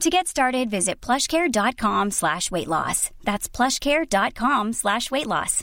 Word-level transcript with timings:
To 0.00 0.10
get 0.10 0.26
started, 0.26 0.70
visit 0.70 1.00
plushcare.com 1.00 2.10
slash 2.10 2.50
weight 2.50 2.68
loss. 2.68 3.10
That's 3.22 3.48
plushcare.com 3.48 4.72
slash 4.72 5.10
weight 5.10 5.26
loss. 5.26 5.62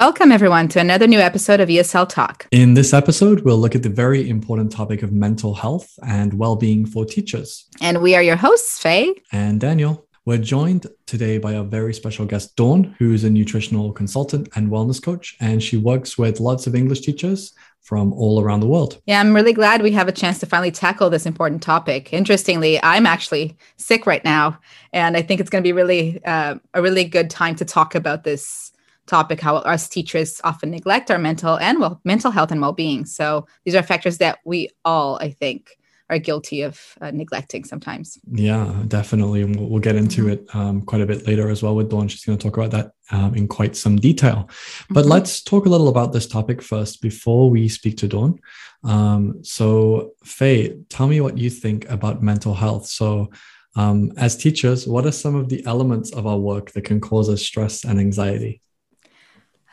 Welcome, 0.00 0.32
everyone, 0.32 0.66
to 0.68 0.80
another 0.80 1.06
new 1.06 1.20
episode 1.20 1.60
of 1.60 1.68
ESL 1.68 2.08
Talk. 2.08 2.48
In 2.50 2.74
this 2.74 2.92
episode, 2.92 3.42
we'll 3.42 3.58
look 3.58 3.76
at 3.76 3.84
the 3.84 3.90
very 3.90 4.28
important 4.28 4.72
topic 4.72 5.04
of 5.04 5.12
mental 5.12 5.54
health 5.54 5.96
and 6.04 6.34
well 6.34 6.56
being 6.56 6.84
for 6.84 7.04
teachers. 7.04 7.68
And 7.80 8.02
we 8.02 8.16
are 8.16 8.22
your 8.22 8.36
hosts, 8.36 8.78
Faye. 8.80 9.14
And 9.30 9.60
Daniel. 9.60 10.08
We're 10.26 10.38
joined 10.38 10.86
today 11.06 11.36
by 11.36 11.52
a 11.52 11.62
very 11.62 11.92
special 11.92 12.24
guest, 12.24 12.56
Dawn, 12.56 12.96
who 12.98 13.12
is 13.12 13.24
a 13.24 13.30
nutritional 13.30 13.92
consultant 13.92 14.48
and 14.56 14.70
wellness 14.70 15.00
coach, 15.00 15.36
and 15.38 15.62
she 15.62 15.76
works 15.76 16.16
with 16.16 16.40
lots 16.40 16.66
of 16.66 16.74
English 16.74 17.02
teachers 17.02 17.52
from 17.84 18.14
all 18.14 18.42
around 18.42 18.60
the 18.60 18.66
world. 18.66 19.00
Yeah, 19.06 19.20
I'm 19.20 19.34
really 19.34 19.52
glad 19.52 19.82
we 19.82 19.92
have 19.92 20.08
a 20.08 20.12
chance 20.12 20.38
to 20.38 20.46
finally 20.46 20.70
tackle 20.70 21.10
this 21.10 21.26
important 21.26 21.62
topic. 21.62 22.12
Interestingly, 22.14 22.82
I'm 22.82 23.04
actually 23.06 23.56
sick 23.76 24.06
right 24.06 24.24
now, 24.24 24.58
and 24.94 25.18
I 25.18 25.22
think 25.22 25.38
it's 25.38 25.50
going 25.50 25.62
to 25.62 25.68
be 25.68 25.72
really 25.72 26.24
uh, 26.24 26.56
a 26.72 26.82
really 26.82 27.04
good 27.04 27.28
time 27.28 27.54
to 27.56 27.64
talk 27.64 27.94
about 27.94 28.24
this 28.24 28.72
topic 29.06 29.38
how 29.38 29.56
us 29.56 29.86
teachers 29.86 30.40
often 30.44 30.70
neglect 30.70 31.10
our 31.10 31.18
mental 31.18 31.58
and 31.58 31.78
well 31.78 32.00
mental 32.04 32.30
health 32.30 32.50
and 32.50 32.62
well-being 32.62 33.04
so 33.04 33.46
these 33.64 33.74
are 33.74 33.82
factors 33.82 34.16
that 34.16 34.38
we 34.46 34.66
all 34.86 35.18
i 35.20 35.28
think 35.28 35.76
are 36.10 36.18
guilty 36.18 36.62
of 36.62 36.80
uh, 37.00 37.10
neglecting 37.10 37.64
sometimes. 37.64 38.18
Yeah, 38.30 38.82
definitely. 38.88 39.42
And 39.42 39.56
we'll, 39.56 39.68
we'll 39.68 39.80
get 39.80 39.96
into 39.96 40.28
it 40.28 40.46
um, 40.54 40.82
quite 40.82 41.00
a 41.00 41.06
bit 41.06 41.26
later 41.26 41.48
as 41.48 41.62
well 41.62 41.74
with 41.74 41.90
Dawn. 41.90 42.08
She's 42.08 42.24
going 42.24 42.38
to 42.38 42.42
talk 42.42 42.56
about 42.56 42.70
that 42.72 42.92
um, 43.10 43.34
in 43.34 43.48
quite 43.48 43.74
some 43.76 43.96
detail. 43.96 44.48
But 44.90 45.02
mm-hmm. 45.02 45.10
let's 45.10 45.42
talk 45.42 45.66
a 45.66 45.70
little 45.70 45.88
about 45.88 46.12
this 46.12 46.26
topic 46.26 46.60
first 46.62 47.00
before 47.00 47.48
we 47.50 47.68
speak 47.68 47.96
to 47.98 48.08
Dawn. 48.08 48.38
Um, 48.82 49.42
so, 49.42 50.12
Faye, 50.24 50.76
tell 50.90 51.06
me 51.06 51.20
what 51.20 51.38
you 51.38 51.48
think 51.48 51.88
about 51.88 52.22
mental 52.22 52.54
health. 52.54 52.86
So, 52.86 53.30
um, 53.76 54.12
as 54.16 54.36
teachers, 54.36 54.86
what 54.86 55.06
are 55.06 55.12
some 55.12 55.34
of 55.34 55.48
the 55.48 55.64
elements 55.66 56.12
of 56.12 56.26
our 56.26 56.38
work 56.38 56.72
that 56.72 56.84
can 56.84 57.00
cause 57.00 57.28
us 57.28 57.42
stress 57.42 57.84
and 57.84 57.98
anxiety? 57.98 58.60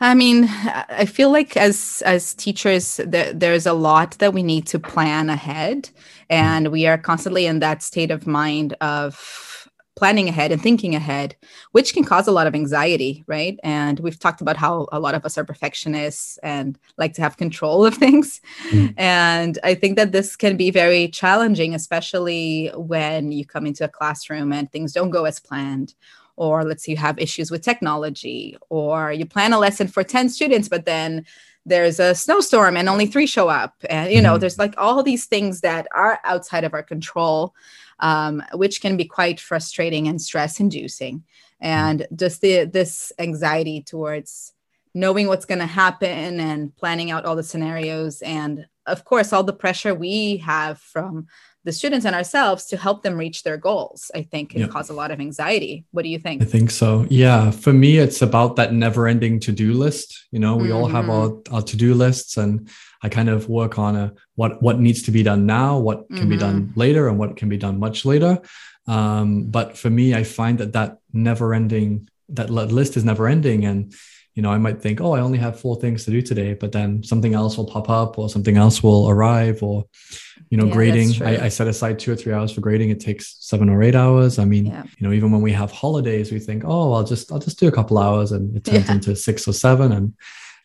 I 0.02 0.14
mean, 0.14 0.48
I 0.48 1.04
feel 1.04 1.30
like 1.30 1.56
as 1.56 2.02
as 2.04 2.34
teachers, 2.34 3.00
there, 3.06 3.32
there's 3.32 3.66
a 3.66 3.72
lot 3.72 4.18
that 4.18 4.34
we 4.34 4.42
need 4.42 4.66
to 4.66 4.80
plan 4.80 5.30
ahead, 5.30 5.90
and 6.32 6.68
we 6.68 6.86
are 6.86 6.96
constantly 6.96 7.44
in 7.44 7.58
that 7.58 7.82
state 7.82 8.10
of 8.10 8.26
mind 8.26 8.74
of 8.80 9.68
planning 9.96 10.30
ahead 10.30 10.50
and 10.50 10.62
thinking 10.62 10.94
ahead, 10.94 11.36
which 11.72 11.92
can 11.92 12.04
cause 12.04 12.26
a 12.26 12.32
lot 12.32 12.46
of 12.46 12.54
anxiety, 12.54 13.22
right? 13.26 13.60
And 13.62 14.00
we've 14.00 14.18
talked 14.18 14.40
about 14.40 14.56
how 14.56 14.88
a 14.90 14.98
lot 14.98 15.14
of 15.14 15.26
us 15.26 15.36
are 15.36 15.44
perfectionists 15.44 16.38
and 16.38 16.78
like 16.96 17.12
to 17.14 17.22
have 17.22 17.36
control 17.36 17.84
of 17.84 17.94
things, 18.04 18.40
mm. 18.70 18.94
and 18.96 19.58
I 19.62 19.74
think 19.74 19.96
that 19.96 20.12
this 20.12 20.34
can 20.34 20.56
be 20.56 20.70
very 20.70 21.08
challenging, 21.08 21.74
especially 21.74 22.72
when 22.74 23.30
you 23.30 23.44
come 23.44 23.66
into 23.66 23.84
a 23.84 23.88
classroom 23.88 24.54
and 24.54 24.72
things 24.72 24.94
don't 24.94 25.10
go 25.10 25.26
as 25.26 25.38
planned 25.38 25.94
or 26.36 26.64
let's 26.64 26.84
say 26.84 26.92
you 26.92 26.98
have 26.98 27.18
issues 27.18 27.50
with 27.50 27.60
technology 27.60 28.56
or 28.70 29.12
you 29.12 29.26
plan 29.26 29.52
a 29.52 29.58
lesson 29.58 29.86
for 29.86 30.02
10 30.02 30.30
students 30.30 30.66
but 30.66 30.86
then 30.86 31.26
there's 31.64 32.00
a 32.00 32.14
snowstorm 32.14 32.76
and 32.76 32.88
only 32.88 33.06
three 33.06 33.26
show 33.26 33.48
up 33.48 33.74
and 33.88 34.12
you 34.12 34.20
know 34.20 34.32
mm-hmm. 34.32 34.40
there's 34.40 34.58
like 34.58 34.74
all 34.76 35.02
these 35.02 35.26
things 35.26 35.60
that 35.60 35.86
are 35.94 36.18
outside 36.24 36.64
of 36.64 36.74
our 36.74 36.82
control 36.82 37.54
um, 38.00 38.42
which 38.54 38.80
can 38.80 38.96
be 38.96 39.04
quite 39.04 39.38
frustrating 39.38 40.08
and 40.08 40.20
stress 40.20 40.58
inducing 40.58 41.22
and 41.60 42.06
just 42.14 42.40
the 42.40 42.64
this 42.64 43.12
anxiety 43.18 43.82
towards 43.82 44.52
knowing 44.94 45.26
what's 45.26 45.46
going 45.46 45.58
to 45.58 45.66
happen 45.66 46.40
and 46.40 46.74
planning 46.76 47.10
out 47.10 47.24
all 47.24 47.36
the 47.36 47.42
scenarios 47.42 48.20
and 48.22 48.66
of 48.86 49.04
course 49.04 49.32
all 49.32 49.44
the 49.44 49.52
pressure 49.52 49.94
we 49.94 50.38
have 50.38 50.78
from 50.78 51.26
the 51.64 51.72
students 51.72 52.04
and 52.04 52.14
ourselves 52.14 52.66
to 52.66 52.76
help 52.76 53.02
them 53.02 53.16
reach 53.16 53.42
their 53.42 53.56
goals 53.56 54.10
i 54.14 54.22
think 54.22 54.50
can 54.50 54.68
cause 54.68 54.90
a 54.90 54.92
lot 54.92 55.10
of 55.10 55.20
anxiety 55.20 55.84
what 55.90 56.02
do 56.02 56.08
you 56.08 56.18
think 56.18 56.42
i 56.42 56.44
think 56.44 56.70
so 56.70 57.06
yeah 57.10 57.50
for 57.50 57.72
me 57.72 57.98
it's 57.98 58.22
about 58.22 58.56
that 58.56 58.72
never 58.72 59.06
ending 59.06 59.38
to-do 59.38 59.72
list 59.72 60.26
you 60.30 60.38
know 60.38 60.56
we 60.56 60.68
mm-hmm. 60.68 60.76
all 60.76 60.88
have 60.88 61.06
mm-hmm. 61.06 61.52
our, 61.52 61.56
our 61.56 61.62
to-do 61.62 61.94
lists 61.94 62.36
and 62.36 62.68
i 63.02 63.08
kind 63.08 63.28
of 63.28 63.48
work 63.48 63.78
on 63.78 63.96
a 63.96 64.12
what 64.34 64.62
what 64.62 64.78
needs 64.78 65.02
to 65.02 65.10
be 65.10 65.22
done 65.22 65.46
now 65.46 65.78
what 65.78 66.08
can 66.08 66.18
mm-hmm. 66.18 66.30
be 66.30 66.36
done 66.36 66.62
mm-hmm. 66.62 66.80
later 66.80 67.08
and 67.08 67.18
what 67.18 67.36
can 67.36 67.48
be 67.48 67.56
done 67.56 67.78
much 67.78 68.04
later 68.04 68.40
um, 68.88 69.44
but 69.44 69.76
for 69.76 69.90
me 69.90 70.14
i 70.14 70.24
find 70.24 70.58
that 70.58 70.72
that 70.72 70.98
never 71.12 71.54
ending 71.54 72.08
that 72.28 72.50
list 72.50 72.96
is 72.96 73.04
never 73.04 73.28
ending 73.28 73.64
and 73.64 73.94
you 74.34 74.42
know 74.42 74.50
i 74.50 74.58
might 74.58 74.80
think 74.80 75.00
oh 75.00 75.12
i 75.12 75.20
only 75.20 75.38
have 75.38 75.58
four 75.58 75.76
things 75.76 76.04
to 76.04 76.10
do 76.10 76.22
today 76.22 76.54
but 76.54 76.72
then 76.72 77.02
something 77.02 77.34
else 77.34 77.56
will 77.56 77.66
pop 77.66 77.90
up 77.90 78.18
or 78.18 78.28
something 78.28 78.56
else 78.56 78.82
will 78.82 79.08
arrive 79.08 79.62
or 79.62 79.84
you 80.52 80.58
know 80.58 80.66
yeah, 80.66 80.72
grading. 80.74 81.22
I, 81.22 81.46
I, 81.46 81.48
set 81.48 81.66
aside 81.66 81.98
two 81.98 82.12
or 82.12 82.16
three 82.16 82.34
hours 82.34 82.52
for 82.52 82.60
grading. 82.60 82.90
It 82.90 83.00
takes 83.00 83.36
seven 83.40 83.70
or 83.70 83.82
eight 83.82 83.94
hours. 83.94 84.38
I 84.38 84.44
mean 84.44 84.66
yeah. 84.66 84.84
you 84.98 85.06
know 85.06 85.14
even 85.14 85.32
when 85.32 85.40
we 85.40 85.52
have 85.52 85.70
holidays 85.70 86.30
we 86.30 86.38
think 86.38 86.62
oh 86.66 86.92
i'll 86.92 87.04
just 87.04 87.32
i'll 87.32 87.38
just 87.38 87.58
do 87.58 87.68
a 87.68 87.72
couple 87.72 87.96
hours 87.96 88.32
and 88.32 88.54
it 88.54 88.64
turns 88.64 88.86
yeah. 88.86 88.92
into 88.92 89.16
six 89.16 89.48
or 89.48 89.54
seven 89.54 89.92
and 89.92 90.14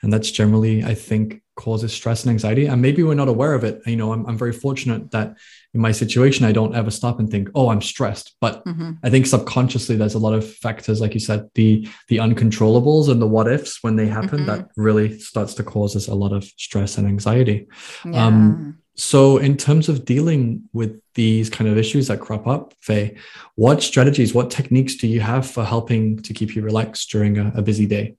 and 0.03 0.11
that's 0.11 0.29
generally 0.29 0.83
i 0.83 0.93
think 0.93 1.41
causes 1.55 1.91
stress 1.91 2.23
and 2.23 2.29
anxiety. 2.31 2.67
And 2.67 2.81
maybe 2.81 3.01
we're 3.01 3.15
not 3.15 3.29
aware 3.29 3.53
of 3.53 3.63
it. 3.63 3.81
You 3.85 3.95
know 3.95 4.11
i'm, 4.11 4.25
I'm 4.25 4.37
very 4.37 4.53
fortunate 4.53 5.11
that 5.11 5.37
in 5.73 5.81
my 5.81 5.91
situation 5.91 6.45
i 6.45 6.51
don't 6.51 6.75
ever 6.75 6.91
stop 6.91 7.19
and 7.19 7.29
think 7.29 7.49
oh 7.55 7.69
i'm 7.69 7.81
stressed 7.81 8.35
but 8.41 8.63
mm-hmm. 8.65 8.91
i 9.03 9.09
think 9.09 9.25
subconsciously 9.25 9.95
there's 9.95 10.15
a 10.15 10.19
lot 10.19 10.33
of 10.33 10.51
factors 10.55 11.01
like 11.01 11.13
you 11.13 11.19
said 11.19 11.49
the 11.55 11.87
the 12.07 12.17
uncontrollables 12.17 13.09
and 13.09 13.21
the 13.21 13.27
what 13.27 13.47
ifs 13.47 13.83
when 13.83 13.95
they 13.95 14.07
happen 14.07 14.39
mm-hmm. 14.39 14.47
that 14.47 14.69
really 14.75 15.19
starts 15.19 15.53
to 15.53 15.63
cause 15.63 15.95
us 15.95 16.07
a 16.07 16.15
lot 16.15 16.33
of 16.33 16.43
stress 16.43 16.97
and 16.97 17.07
anxiety 17.07 17.67
um 18.13 18.77
so, 18.99 19.37
in 19.37 19.57
terms 19.57 19.89
of 19.89 20.05
dealing 20.05 20.63
with 20.73 20.99
these 21.13 21.51
kind 21.51 21.69
of 21.69 21.77
issues 21.77 22.07
that 22.07 22.19
crop 22.19 22.47
up, 22.47 22.73
Faye, 22.81 23.15
what 23.53 23.83
strategies, 23.83 24.33
what 24.33 24.49
techniques 24.49 24.95
do 24.95 25.07
you 25.07 25.19
have 25.19 25.47
for 25.49 25.63
helping 25.63 26.17
to 26.23 26.33
keep 26.33 26.55
you 26.55 26.63
relaxed 26.63 27.11
during 27.11 27.37
a, 27.37 27.51
a 27.55 27.61
busy 27.61 27.85
day? 27.85 28.15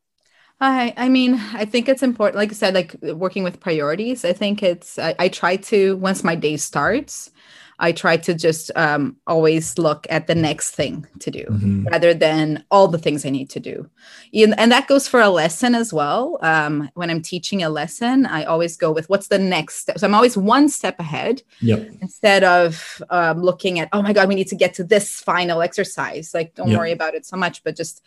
I 0.60 0.93
I 0.96 1.08
mean, 1.08 1.34
I 1.55 1.64
think 1.64 1.88
it's 1.88 2.02
important, 2.02 2.37
like 2.37 2.50
I 2.50 2.55
said, 2.55 2.75
like 2.75 2.94
working 3.02 3.44
with 3.44 3.60
priorities. 3.60 4.25
I 4.25 4.32
think 4.32 4.62
it's, 4.62 4.99
I, 4.99 5.14
I 5.19 5.28
try 5.28 5.56
to, 5.56 5.96
once 5.96 6.25
my 6.25 6.34
day 6.34 6.56
starts, 6.56 7.31
I 7.81 7.93
try 7.93 8.16
to 8.16 8.34
just 8.34 8.72
um, 8.75 9.16
always 9.28 9.78
look 9.78 10.05
at 10.10 10.26
the 10.26 10.34
next 10.34 10.72
thing 10.72 11.06
to 11.20 11.31
do 11.31 11.44
mm-hmm. 11.44 11.84
rather 11.84 12.12
than 12.12 12.64
all 12.72 12.88
the 12.88 12.99
things 12.99 13.25
I 13.25 13.31
need 13.31 13.50
to 13.50 13.60
do. 13.60 13.88
And 14.34 14.72
that 14.72 14.88
goes 14.88 15.06
for 15.06 15.20
a 15.20 15.28
lesson 15.28 15.76
as 15.76 15.93
well. 15.93 16.38
Um, 16.43 16.90
when 16.94 17.08
I'm 17.08 17.22
teaching 17.22 17.62
a 17.62 17.70
lesson, 17.70 18.26
I 18.26 18.43
always 18.43 18.76
go 18.76 18.90
with 18.90 19.08
what's 19.08 19.28
the 19.28 19.38
next 19.38 19.76
step. 19.76 20.00
So 20.00 20.08
I'm 20.08 20.14
always 20.14 20.37
one 20.37 20.69
step 20.69 20.99
ahead 20.99 21.43
yep. 21.60 21.88
instead 22.00 22.43
of 22.43 23.00
um, 23.10 23.43
looking 23.43 23.78
at, 23.78 23.90
oh 23.93 24.02
my 24.02 24.12
God, 24.12 24.28
we 24.28 24.34
need 24.34 24.49
to 24.49 24.56
get 24.56 24.75
to 24.75 24.82
this 24.82 25.20
final 25.20 25.62
exercise. 25.62 26.34
Like, 26.34 26.56
don't 26.56 26.70
yep. 26.70 26.78
worry 26.78 26.90
about 26.90 27.14
it 27.14 27.26
so 27.26 27.37
much, 27.37 27.62
but 27.62 27.76
just 27.76 28.02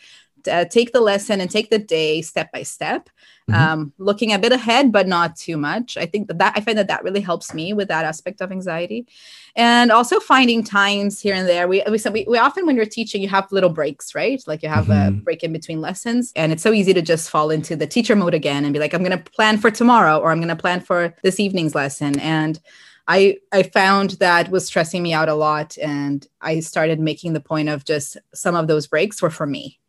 uh, 0.47 0.65
take 0.65 0.91
the 0.91 1.01
lesson 1.01 1.41
and 1.41 1.49
take 1.49 1.69
the 1.69 1.79
day 1.79 2.21
step 2.21 2.51
by 2.51 2.63
step. 2.63 3.09
Mm-hmm. 3.49 3.59
um, 3.59 3.93
looking 3.97 4.31
a 4.31 4.37
bit 4.37 4.51
ahead 4.51 4.91
but 4.91 5.07
not 5.07 5.35
too 5.35 5.57
much. 5.57 5.97
I 5.97 6.05
think 6.05 6.27
that, 6.27 6.37
that 6.37 6.53
i 6.55 6.61
find 6.61 6.77
that 6.77 6.87
that 6.89 7.03
really 7.03 7.21
helps 7.21 7.55
me 7.55 7.73
with 7.73 7.87
that 7.87 8.05
aspect 8.05 8.39
of 8.39 8.51
anxiety. 8.51 9.07
And 9.55 9.91
also 9.91 10.19
finding 10.19 10.63
times 10.63 11.19
here 11.19 11.33
and 11.33 11.47
there. 11.47 11.67
We 11.67 11.83
we, 11.89 11.99
we, 12.11 12.25
we 12.29 12.37
often 12.37 12.67
when 12.67 12.75
you're 12.75 12.85
teaching 12.85 13.21
you 13.21 13.29
have 13.29 13.51
little 13.51 13.71
breaks 13.71 14.13
right? 14.13 14.41
Like 14.45 14.61
you 14.61 14.69
have 14.69 14.85
mm-hmm. 14.85 15.07
a 15.07 15.21
break 15.21 15.43
in 15.43 15.51
between 15.51 15.81
lessons. 15.81 16.31
And 16.35 16.51
it's 16.51 16.61
so 16.61 16.71
easy 16.71 16.93
to 16.93 17.01
just 17.01 17.31
fall 17.31 17.49
into 17.49 17.75
the 17.75 17.87
teacher 17.87 18.15
mode 18.15 18.35
again 18.35 18.63
and 18.63 18.73
be 18.73 18.79
like 18.79 18.93
i'm 18.93 19.03
going 19.03 19.17
to 19.17 19.31
plan 19.31 19.57
for 19.57 19.71
tomorrow 19.71 20.19
or 20.19 20.31
i'm 20.31 20.37
going 20.39 20.55
to 20.55 20.55
plan 20.55 20.79
for 20.79 21.15
this 21.23 21.39
evening's 21.39 21.73
lesson. 21.73 22.19
And 22.19 22.59
I 23.07 23.37
I 23.51 23.63
found 23.63 24.11
that 24.11 24.49
was 24.49 24.65
stressing 24.65 25.01
me 25.03 25.13
out 25.13 25.29
a 25.29 25.33
lot, 25.33 25.77
and 25.79 26.25
I 26.39 26.59
started 26.59 26.99
making 26.99 27.33
the 27.33 27.41
point 27.41 27.69
of 27.69 27.83
just 27.83 28.17
some 28.33 28.55
of 28.55 28.67
those 28.67 28.87
breaks 28.87 29.21
were 29.21 29.31
for 29.31 29.47
me. 29.47 29.80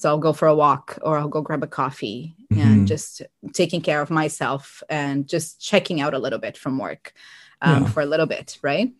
So 0.00 0.08
I'll 0.08 0.18
go 0.18 0.32
for 0.32 0.48
a 0.48 0.54
walk 0.54 0.98
or 1.02 1.18
I'll 1.18 1.28
go 1.28 1.42
grab 1.42 1.62
a 1.62 1.66
coffee 1.66 2.34
mm-hmm. 2.50 2.62
and 2.62 2.88
just 2.88 3.20
taking 3.52 3.82
care 3.82 4.00
of 4.00 4.08
myself 4.08 4.82
and 4.88 5.28
just 5.28 5.60
checking 5.60 6.00
out 6.00 6.14
a 6.14 6.18
little 6.18 6.38
bit 6.38 6.56
from 6.56 6.78
work 6.78 7.12
um, 7.60 7.82
yeah. 7.82 7.90
for 7.90 8.00
a 8.00 8.06
little 8.06 8.24
bit, 8.24 8.58
right? 8.62 8.90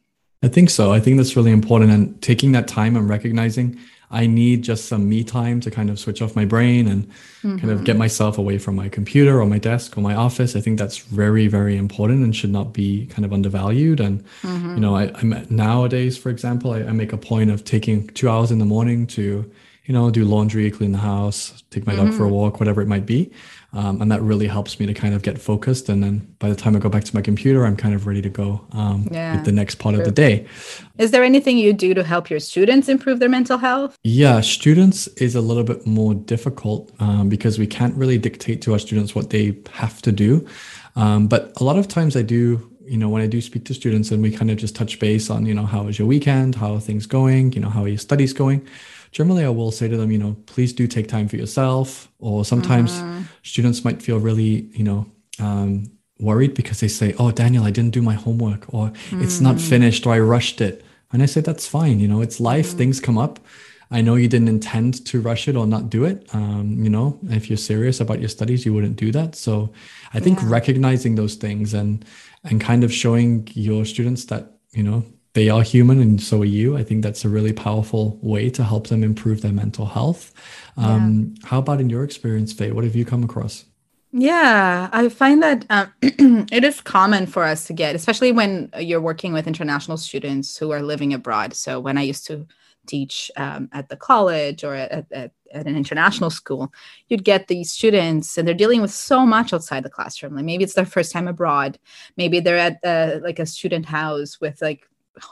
I 0.42 0.48
think 0.48 0.68
so. 0.68 0.92
I 0.92 1.00
think 1.00 1.16
that's 1.16 1.36
really 1.36 1.52
important, 1.52 1.90
and 1.90 2.20
taking 2.22 2.52
that 2.52 2.68
time 2.68 2.96
and 2.96 3.08
recognizing 3.08 3.78
I 4.10 4.26
need 4.26 4.62
just 4.62 4.86
some 4.86 5.08
me 5.08 5.22
time 5.22 5.60
to 5.60 5.70
kind 5.70 5.88
of 5.88 5.98
switch 5.98 6.20
off 6.20 6.34
my 6.34 6.44
brain 6.44 6.88
and 6.88 7.08
mm-hmm. 7.08 7.58
kind 7.58 7.70
of 7.70 7.84
get 7.84 7.92
mm-hmm. 7.92 8.00
myself 8.00 8.38
away 8.38 8.58
from 8.58 8.74
my 8.74 8.88
computer 8.88 9.40
or 9.40 9.46
my 9.46 9.58
desk 9.58 9.96
or 9.96 10.00
my 10.00 10.14
office. 10.14 10.56
I 10.56 10.60
think 10.60 10.78
that's 10.78 10.98
very, 10.98 11.46
very 11.46 11.76
important 11.76 12.24
and 12.24 12.34
should 12.34 12.50
not 12.50 12.72
be 12.72 13.06
kind 13.06 13.24
of 13.24 13.32
undervalued. 13.32 14.00
And, 14.00 14.24
mm-hmm. 14.42 14.74
you 14.74 14.80
know, 14.80 14.96
I, 14.96 15.04
am 15.20 15.46
nowadays, 15.48 16.18
for 16.18 16.28
example, 16.28 16.72
I, 16.72 16.80
I, 16.80 16.92
make 16.92 17.12
a 17.12 17.16
point 17.16 17.50
of 17.50 17.64
taking 17.64 18.08
two 18.08 18.28
hours 18.28 18.50
in 18.50 18.58
the 18.58 18.64
morning 18.64 19.06
to, 19.08 19.48
you 19.86 19.94
know, 19.94 20.10
do 20.10 20.24
laundry, 20.24 20.70
clean 20.70 20.92
the 20.92 20.98
house, 20.98 21.62
take 21.70 21.86
my 21.86 21.94
mm-hmm. 21.94 22.06
dog 22.06 22.14
for 22.14 22.24
a 22.24 22.26
mm-hmm. 22.26 22.34
walk, 22.34 22.60
whatever 22.60 22.80
it 22.80 22.88
might 22.88 23.06
be. 23.06 23.30
Um, 23.72 24.02
and 24.02 24.10
that 24.10 24.20
really 24.20 24.48
helps 24.48 24.80
me 24.80 24.86
to 24.86 24.94
kind 24.94 25.14
of 25.14 25.22
get 25.22 25.40
focused. 25.40 25.88
And 25.88 26.02
then 26.02 26.34
by 26.40 26.48
the 26.48 26.56
time 26.56 26.74
I 26.74 26.80
go 26.80 26.88
back 26.88 27.04
to 27.04 27.14
my 27.14 27.22
computer, 27.22 27.64
I'm 27.64 27.76
kind 27.76 27.94
of 27.94 28.06
ready 28.06 28.20
to 28.22 28.28
go 28.28 28.66
um, 28.72 29.08
yeah, 29.10 29.36
with 29.36 29.44
the 29.44 29.52
next 29.52 29.76
part 29.76 29.94
true. 29.94 30.02
of 30.02 30.06
the 30.06 30.12
day. 30.12 30.46
Is 30.98 31.12
there 31.12 31.22
anything 31.22 31.56
you 31.56 31.72
do 31.72 31.94
to 31.94 32.02
help 32.02 32.30
your 32.30 32.40
students 32.40 32.88
improve 32.88 33.20
their 33.20 33.28
mental 33.28 33.58
health? 33.58 33.96
Yeah, 34.02 34.40
students 34.40 35.06
is 35.08 35.34
a 35.36 35.40
little 35.40 35.64
bit 35.64 35.86
more 35.86 36.14
difficult 36.14 36.90
um, 36.98 37.28
because 37.28 37.58
we 37.58 37.66
can't 37.66 37.94
really 37.94 38.18
dictate 38.18 38.60
to 38.62 38.72
our 38.72 38.78
students 38.78 39.14
what 39.14 39.30
they 39.30 39.56
have 39.72 40.02
to 40.02 40.12
do. 40.12 40.46
Um, 40.96 41.28
but 41.28 41.52
a 41.60 41.64
lot 41.64 41.78
of 41.78 41.86
times 41.86 42.16
I 42.16 42.22
do 42.22 42.66
you 42.90 42.96
know 42.96 43.08
when 43.08 43.22
i 43.22 43.26
do 43.26 43.40
speak 43.40 43.64
to 43.64 43.72
students 43.72 44.10
and 44.10 44.20
we 44.20 44.32
kind 44.32 44.50
of 44.50 44.56
just 44.56 44.74
touch 44.74 44.98
base 44.98 45.30
on 45.30 45.46
you 45.46 45.54
know 45.54 45.64
how 45.64 45.84
was 45.84 45.96
your 45.96 46.08
weekend 46.08 46.56
how 46.56 46.74
are 46.74 46.80
things 46.80 47.06
going 47.06 47.52
you 47.52 47.60
know 47.60 47.68
how 47.68 47.84
are 47.84 47.88
your 47.88 47.98
studies 47.98 48.32
going 48.32 48.66
generally 49.12 49.44
I 49.44 49.48
will 49.48 49.72
say 49.72 49.88
to 49.88 49.96
them, 49.96 50.10
you 50.10 50.18
know, 50.18 50.36
please 50.46 50.72
do 50.72 50.86
take 50.86 51.08
time 51.08 51.28
for 51.28 51.36
yourself. 51.36 52.08
Or 52.18 52.44
sometimes 52.44 52.92
mm-hmm. 52.92 53.22
students 53.42 53.84
might 53.84 54.02
feel 54.02 54.18
really, 54.18 54.68
you 54.72 54.84
know, 54.84 55.06
um, 55.38 55.90
worried 56.18 56.54
because 56.54 56.80
they 56.80 56.88
say, 56.88 57.14
oh, 57.18 57.30
Daniel, 57.30 57.64
I 57.64 57.70
didn't 57.70 57.92
do 57.92 58.02
my 58.02 58.14
homework 58.14 58.72
or 58.72 58.88
mm-hmm. 58.88 59.22
it's 59.22 59.40
not 59.40 59.56
mm. 59.56 59.68
finished 59.68 60.06
or 60.06 60.12
I 60.12 60.20
rushed 60.20 60.60
it. 60.60 60.84
And 61.12 61.22
I 61.22 61.26
say, 61.26 61.40
that's 61.40 61.66
fine. 61.66 61.98
You 61.98 62.08
know, 62.08 62.20
it's 62.20 62.40
life, 62.40 62.68
mm-hmm. 62.68 62.78
things 62.78 63.00
come 63.00 63.18
up. 63.18 63.40
I 63.90 64.02
know 64.02 64.14
you 64.14 64.28
didn't 64.28 64.48
intend 64.48 65.04
to 65.06 65.20
rush 65.20 65.48
it 65.48 65.56
or 65.56 65.66
not 65.66 65.90
do 65.90 66.04
it. 66.04 66.28
Um, 66.32 66.76
you 66.78 66.90
know, 66.90 67.18
if 67.28 67.50
you're 67.50 67.56
serious 67.56 68.00
about 68.00 68.20
your 68.20 68.28
studies, 68.28 68.64
you 68.64 68.72
wouldn't 68.72 68.96
do 68.96 69.10
that. 69.12 69.34
So 69.34 69.72
I 70.14 70.20
think 70.20 70.38
yeah. 70.38 70.48
recognizing 70.48 71.16
those 71.16 71.34
things 71.34 71.74
and 71.74 72.04
and 72.44 72.60
kind 72.60 72.84
of 72.84 72.92
showing 72.92 73.48
your 73.52 73.84
students 73.84 74.26
that, 74.26 74.52
you 74.70 74.82
know, 74.82 75.04
they 75.34 75.48
are 75.48 75.62
human 75.62 76.00
and 76.00 76.20
so 76.20 76.42
are 76.42 76.44
you. 76.44 76.76
I 76.76 76.82
think 76.82 77.02
that's 77.02 77.24
a 77.24 77.28
really 77.28 77.52
powerful 77.52 78.18
way 78.20 78.50
to 78.50 78.64
help 78.64 78.88
them 78.88 79.04
improve 79.04 79.42
their 79.42 79.52
mental 79.52 79.86
health. 79.86 80.32
Um, 80.76 81.34
yeah. 81.36 81.48
How 81.48 81.58
about 81.58 81.80
in 81.80 81.88
your 81.88 82.04
experience, 82.04 82.52
Faye? 82.52 82.72
What 82.72 82.84
have 82.84 82.96
you 82.96 83.04
come 83.04 83.22
across? 83.22 83.64
Yeah, 84.12 84.88
I 84.92 85.08
find 85.08 85.40
that 85.42 85.64
um, 85.70 85.92
it 86.02 86.64
is 86.64 86.80
common 86.80 87.26
for 87.26 87.44
us 87.44 87.66
to 87.66 87.72
get, 87.72 87.94
especially 87.94 88.32
when 88.32 88.70
you're 88.76 89.00
working 89.00 89.32
with 89.32 89.46
international 89.46 89.96
students 89.96 90.56
who 90.56 90.72
are 90.72 90.82
living 90.82 91.14
abroad. 91.14 91.54
So 91.54 91.78
when 91.78 91.96
I 91.96 92.02
used 92.02 92.26
to 92.26 92.46
teach 92.86 93.30
um, 93.36 93.68
at 93.72 93.88
the 93.88 93.96
college 93.96 94.64
or 94.64 94.74
at, 94.74 95.06
at, 95.12 95.32
at, 95.52 95.66
an 95.66 95.76
international 95.76 96.30
school, 96.30 96.72
you'd 97.08 97.22
get 97.22 97.46
these 97.46 97.70
students 97.70 98.36
and 98.36 98.48
they're 98.48 98.54
dealing 98.54 98.82
with 98.82 98.90
so 98.90 99.24
much 99.24 99.52
outside 99.52 99.84
the 99.84 99.90
classroom. 99.90 100.34
Like 100.34 100.44
maybe 100.44 100.64
it's 100.64 100.74
their 100.74 100.86
first 100.86 101.12
time 101.12 101.28
abroad, 101.28 101.78
maybe 102.16 102.40
they're 102.40 102.58
at 102.58 102.78
uh, 102.82 103.20
like 103.22 103.38
a 103.38 103.46
student 103.46 103.86
house 103.86 104.40
with 104.40 104.60
like 104.60 104.88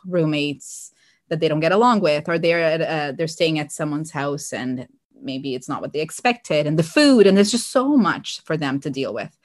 roommates 0.06 0.92
that 1.28 1.40
they 1.40 1.48
don't 1.48 1.60
get 1.60 1.72
along 1.72 2.00
with 2.00 2.28
or 2.28 2.38
they're 2.38 2.62
at, 2.62 2.80
uh, 2.80 3.12
they're 3.16 3.26
staying 3.26 3.58
at 3.58 3.72
someone's 3.72 4.10
house 4.10 4.52
and 4.52 4.88
maybe 5.20 5.54
it's 5.54 5.69
not 5.69 5.80
what 5.80 5.92
they 5.92 6.00
expected 6.00 6.66
and 6.66 6.78
the 6.78 6.82
food 6.82 7.26
and 7.26 7.36
there's 7.36 7.50
just 7.50 7.70
so 7.70 7.96
much 7.96 8.40
for 8.44 8.56
them 8.56 8.78
to 8.80 8.88
deal 8.88 9.12
with 9.12 9.36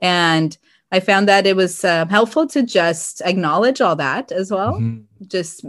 and 0.00 0.58
i 0.90 1.00
found 1.00 1.26
that 1.26 1.46
it 1.46 1.56
was 1.56 1.84
uh, 1.84 2.04
helpful 2.06 2.46
to 2.46 2.62
just 2.62 3.22
acknowledge 3.22 3.80
all 3.80 3.96
that 3.96 4.30
as 4.30 4.50
well 4.50 4.74
mm-hmm. 4.74 5.00
just 5.26 5.64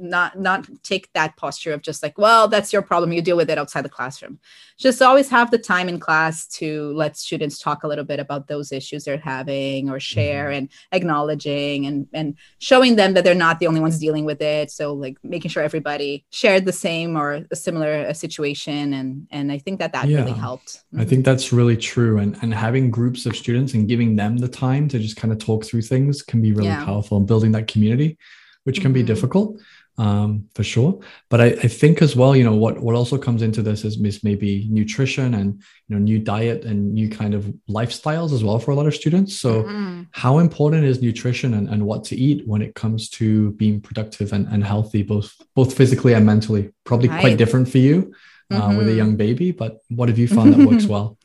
not 0.00 0.38
not 0.38 0.66
take 0.82 1.12
that 1.12 1.36
posture 1.36 1.72
of 1.72 1.82
just 1.82 2.02
like 2.02 2.18
well 2.18 2.48
that's 2.48 2.72
your 2.72 2.82
problem 2.82 3.12
you 3.12 3.22
deal 3.22 3.36
with 3.36 3.48
it 3.48 3.58
outside 3.58 3.84
the 3.84 3.88
classroom 3.88 4.38
just 4.78 5.00
always 5.00 5.28
have 5.28 5.50
the 5.50 5.58
time 5.58 5.88
in 5.88 5.98
class 5.98 6.46
to 6.46 6.92
let 6.94 7.16
students 7.16 7.58
talk 7.58 7.84
a 7.84 7.88
little 7.88 8.04
bit 8.04 8.18
about 8.18 8.48
those 8.48 8.72
issues 8.72 9.04
they're 9.04 9.16
having 9.16 9.88
or 9.88 10.00
share 10.00 10.46
mm-hmm. 10.46 10.58
and 10.58 10.68
acknowledging 10.92 11.86
and 11.86 12.08
and 12.12 12.36
showing 12.58 12.96
them 12.96 13.14
that 13.14 13.24
they're 13.24 13.34
not 13.34 13.58
the 13.58 13.66
only 13.66 13.80
ones 13.80 13.98
dealing 13.98 14.24
with 14.24 14.42
it 14.42 14.70
so 14.70 14.92
like 14.92 15.16
making 15.22 15.50
sure 15.50 15.62
everybody 15.62 16.24
shared 16.30 16.64
the 16.64 16.72
same 16.72 17.16
or 17.16 17.44
a 17.50 17.56
similar 17.56 18.12
situation 18.12 18.92
and 18.92 19.26
and 19.30 19.52
i 19.52 19.58
think 19.58 19.78
that 19.78 19.92
that 19.92 20.08
yeah. 20.08 20.18
really 20.18 20.32
helped 20.32 20.78
mm-hmm. 20.92 21.00
i 21.00 21.04
think 21.04 21.24
that's 21.24 21.52
really 21.52 21.76
true 21.76 22.18
and 22.18 22.36
and 22.42 22.52
having 22.52 22.90
groups 22.90 23.24
of 23.26 23.36
students 23.36 23.74
and 23.74 23.88
giving 23.88 24.16
them 24.16 24.36
the 24.36 24.48
time 24.48 24.88
to 24.88 24.98
just 24.98 25.16
kind 25.16 25.32
of 25.32 25.38
talk 25.38 25.64
through 25.64 25.82
things 25.82 26.22
can 26.22 26.42
be 26.42 26.52
really 26.52 26.68
yeah. 26.68 26.84
powerful 26.84 27.16
and 27.16 27.26
building 27.26 27.52
that 27.52 27.68
community 27.68 28.18
which 28.66 28.80
can 28.80 28.86
mm-hmm. 28.86 28.94
be 28.94 29.02
difficult 29.04 29.60
um, 29.98 30.48
for 30.54 30.62
sure. 30.62 31.00
But 31.30 31.40
I, 31.40 31.46
I, 31.46 31.68
think 31.68 32.02
as 32.02 32.14
well, 32.14 32.36
you 32.36 32.44
know, 32.44 32.54
what 32.54 32.78
what 32.78 32.94
also 32.94 33.16
comes 33.16 33.42
into 33.42 33.62
this 33.62 33.84
is, 33.84 33.98
is 33.98 34.22
maybe 34.22 34.66
nutrition 34.70 35.34
and 35.34 35.62
you 35.88 35.96
know 35.96 35.98
new 35.98 36.18
diet 36.18 36.64
and 36.64 36.92
new 36.92 37.08
kind 37.08 37.34
of 37.34 37.52
lifestyles 37.68 38.32
as 38.32 38.44
well 38.44 38.58
for 38.58 38.72
a 38.72 38.74
lot 38.74 38.86
of 38.86 38.94
students. 38.94 39.38
So 39.38 39.62
mm-hmm. 39.62 40.02
how 40.12 40.38
important 40.38 40.84
is 40.84 41.00
nutrition 41.00 41.54
and, 41.54 41.68
and 41.68 41.86
what 41.86 42.04
to 42.04 42.16
eat 42.16 42.46
when 42.46 42.62
it 42.62 42.74
comes 42.74 43.08
to 43.10 43.52
being 43.52 43.80
productive 43.80 44.32
and, 44.32 44.46
and 44.48 44.62
healthy, 44.64 45.02
both 45.02 45.34
both 45.54 45.74
physically 45.74 46.12
and 46.12 46.26
mentally? 46.26 46.70
Probably 46.84 47.08
right. 47.08 47.20
quite 47.20 47.38
different 47.38 47.68
for 47.68 47.78
you 47.78 48.12
uh, 48.50 48.60
mm-hmm. 48.60 48.76
with 48.76 48.86
a 48.86 48.90
mm-hmm. 48.90 48.98
young 48.98 49.16
baby, 49.16 49.50
but 49.50 49.78
what 49.88 50.08
have 50.08 50.18
you 50.18 50.28
found 50.28 50.54
that 50.54 50.66
works 50.66 50.86
well? 50.94 51.18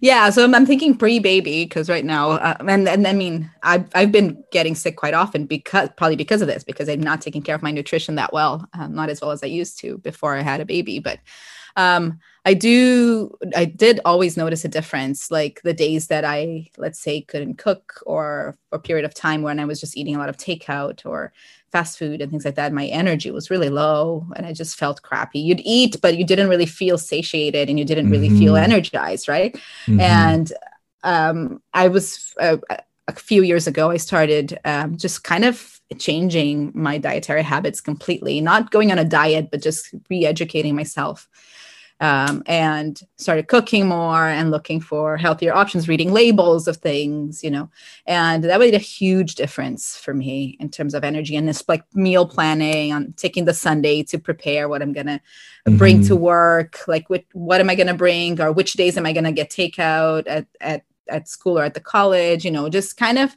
Yeah 0.00 0.30
so 0.30 0.44
i'm, 0.44 0.66
thinking 0.66 0.96
pre-baby 0.96 1.64
because 1.64 1.88
right 1.88 2.04
now 2.04 2.32
uh, 2.32 2.56
and, 2.66 2.88
and 2.88 3.06
i 3.06 3.12
mean 3.12 3.50
I've, 3.62 3.88
I've 3.94 4.12
been 4.12 4.42
getting 4.52 4.74
sick 4.74 4.96
quite 4.96 5.14
often 5.14 5.46
because 5.46 5.90
probably 5.96 6.16
because 6.16 6.42
of 6.42 6.48
this 6.48 6.64
because 6.64 6.88
i'm 6.88 7.00
not 7.00 7.20
taking 7.20 7.42
care 7.42 7.54
of 7.54 7.62
my 7.62 7.70
nutrition 7.70 8.14
that 8.14 8.32
well 8.32 8.66
um, 8.74 8.94
not 8.94 9.10
as 9.10 9.20
well 9.20 9.30
as 9.30 9.42
i 9.42 9.46
used 9.46 9.78
to 9.80 9.98
before 9.98 10.36
i 10.36 10.42
had 10.42 10.60
a 10.60 10.64
baby 10.66 10.98
but 10.98 11.18
um, 11.76 12.18
I 12.44 12.54
do, 12.54 13.36
I 13.54 13.66
did 13.66 14.00
always 14.04 14.36
notice 14.36 14.64
a 14.64 14.68
difference. 14.68 15.30
Like 15.30 15.60
the 15.62 15.74
days 15.74 16.08
that 16.08 16.24
I, 16.24 16.70
let's 16.78 16.98
say, 16.98 17.20
couldn't 17.20 17.58
cook 17.58 18.02
or 18.06 18.56
a 18.72 18.78
period 18.78 19.04
of 19.04 19.14
time 19.14 19.42
when 19.42 19.60
I 19.60 19.66
was 19.66 19.80
just 19.80 19.96
eating 19.96 20.16
a 20.16 20.18
lot 20.18 20.28
of 20.28 20.36
takeout 20.36 21.04
or 21.04 21.32
fast 21.72 21.98
food 21.98 22.20
and 22.20 22.30
things 22.30 22.44
like 22.44 22.56
that, 22.56 22.72
my 22.72 22.86
energy 22.86 23.30
was 23.30 23.50
really 23.50 23.68
low 23.68 24.26
and 24.36 24.46
I 24.46 24.52
just 24.52 24.76
felt 24.76 25.02
crappy. 25.02 25.38
You'd 25.38 25.60
eat, 25.64 25.96
but 26.02 26.16
you 26.18 26.24
didn't 26.24 26.48
really 26.48 26.66
feel 26.66 26.98
satiated 26.98 27.68
and 27.68 27.78
you 27.78 27.84
didn't 27.84 28.10
really 28.10 28.28
mm-hmm. 28.28 28.38
feel 28.38 28.56
energized, 28.56 29.28
right? 29.28 29.54
Mm-hmm. 29.86 30.00
And 30.00 30.52
um, 31.02 31.62
I 31.72 31.88
was, 31.88 32.34
uh, 32.40 32.58
a 33.08 33.12
few 33.14 33.42
years 33.42 33.66
ago, 33.66 33.90
I 33.90 33.96
started 33.96 34.58
um, 34.64 34.96
just 34.96 35.24
kind 35.24 35.44
of 35.44 35.80
changing 35.98 36.72
my 36.74 36.98
dietary 36.98 37.42
habits 37.42 37.80
completely, 37.80 38.40
not 38.40 38.70
going 38.70 38.92
on 38.92 38.98
a 38.98 39.04
diet, 39.04 39.50
but 39.50 39.62
just 39.62 39.92
re 40.08 40.24
educating 40.24 40.76
myself 40.76 41.28
um, 42.00 42.42
and 42.46 43.02
started 43.16 43.48
cooking 43.48 43.86
more 43.86 44.26
and 44.26 44.50
looking 44.50 44.80
for 44.80 45.18
healthier 45.18 45.54
options, 45.54 45.88
reading 45.88 46.12
labels 46.12 46.66
of 46.66 46.78
things, 46.78 47.44
you 47.44 47.50
know, 47.50 47.70
and 48.06 48.42
that 48.44 48.58
made 48.58 48.74
a 48.74 48.78
huge 48.78 49.34
difference 49.34 49.96
for 49.96 50.14
me 50.14 50.56
in 50.60 50.70
terms 50.70 50.94
of 50.94 51.04
energy 51.04 51.36
and 51.36 51.46
this 51.46 51.62
like 51.68 51.84
meal 51.94 52.26
planning 52.26 52.92
on 52.92 53.12
taking 53.18 53.44
the 53.44 53.52
Sunday 53.52 54.02
to 54.04 54.18
prepare 54.18 54.68
what 54.68 54.80
I'm 54.80 54.94
gonna 54.94 55.20
mm-hmm. 55.68 55.76
bring 55.76 56.02
to 56.06 56.16
work, 56.16 56.78
like 56.88 57.10
what 57.10 57.24
what 57.32 57.60
am 57.60 57.68
I 57.68 57.74
gonna 57.74 57.94
bring 57.94 58.40
or 58.40 58.50
which 58.50 58.72
days 58.74 58.96
am 58.96 59.04
I 59.04 59.12
gonna 59.12 59.32
get 59.32 59.50
takeout 59.50 60.24
at 60.26 60.46
at 60.60 60.84
at 61.08 61.28
school 61.28 61.58
or 61.58 61.64
at 61.64 61.74
the 61.74 61.80
college, 61.80 62.44
you 62.44 62.50
know, 62.50 62.68
just 62.70 62.96
kind 62.96 63.18
of 63.18 63.36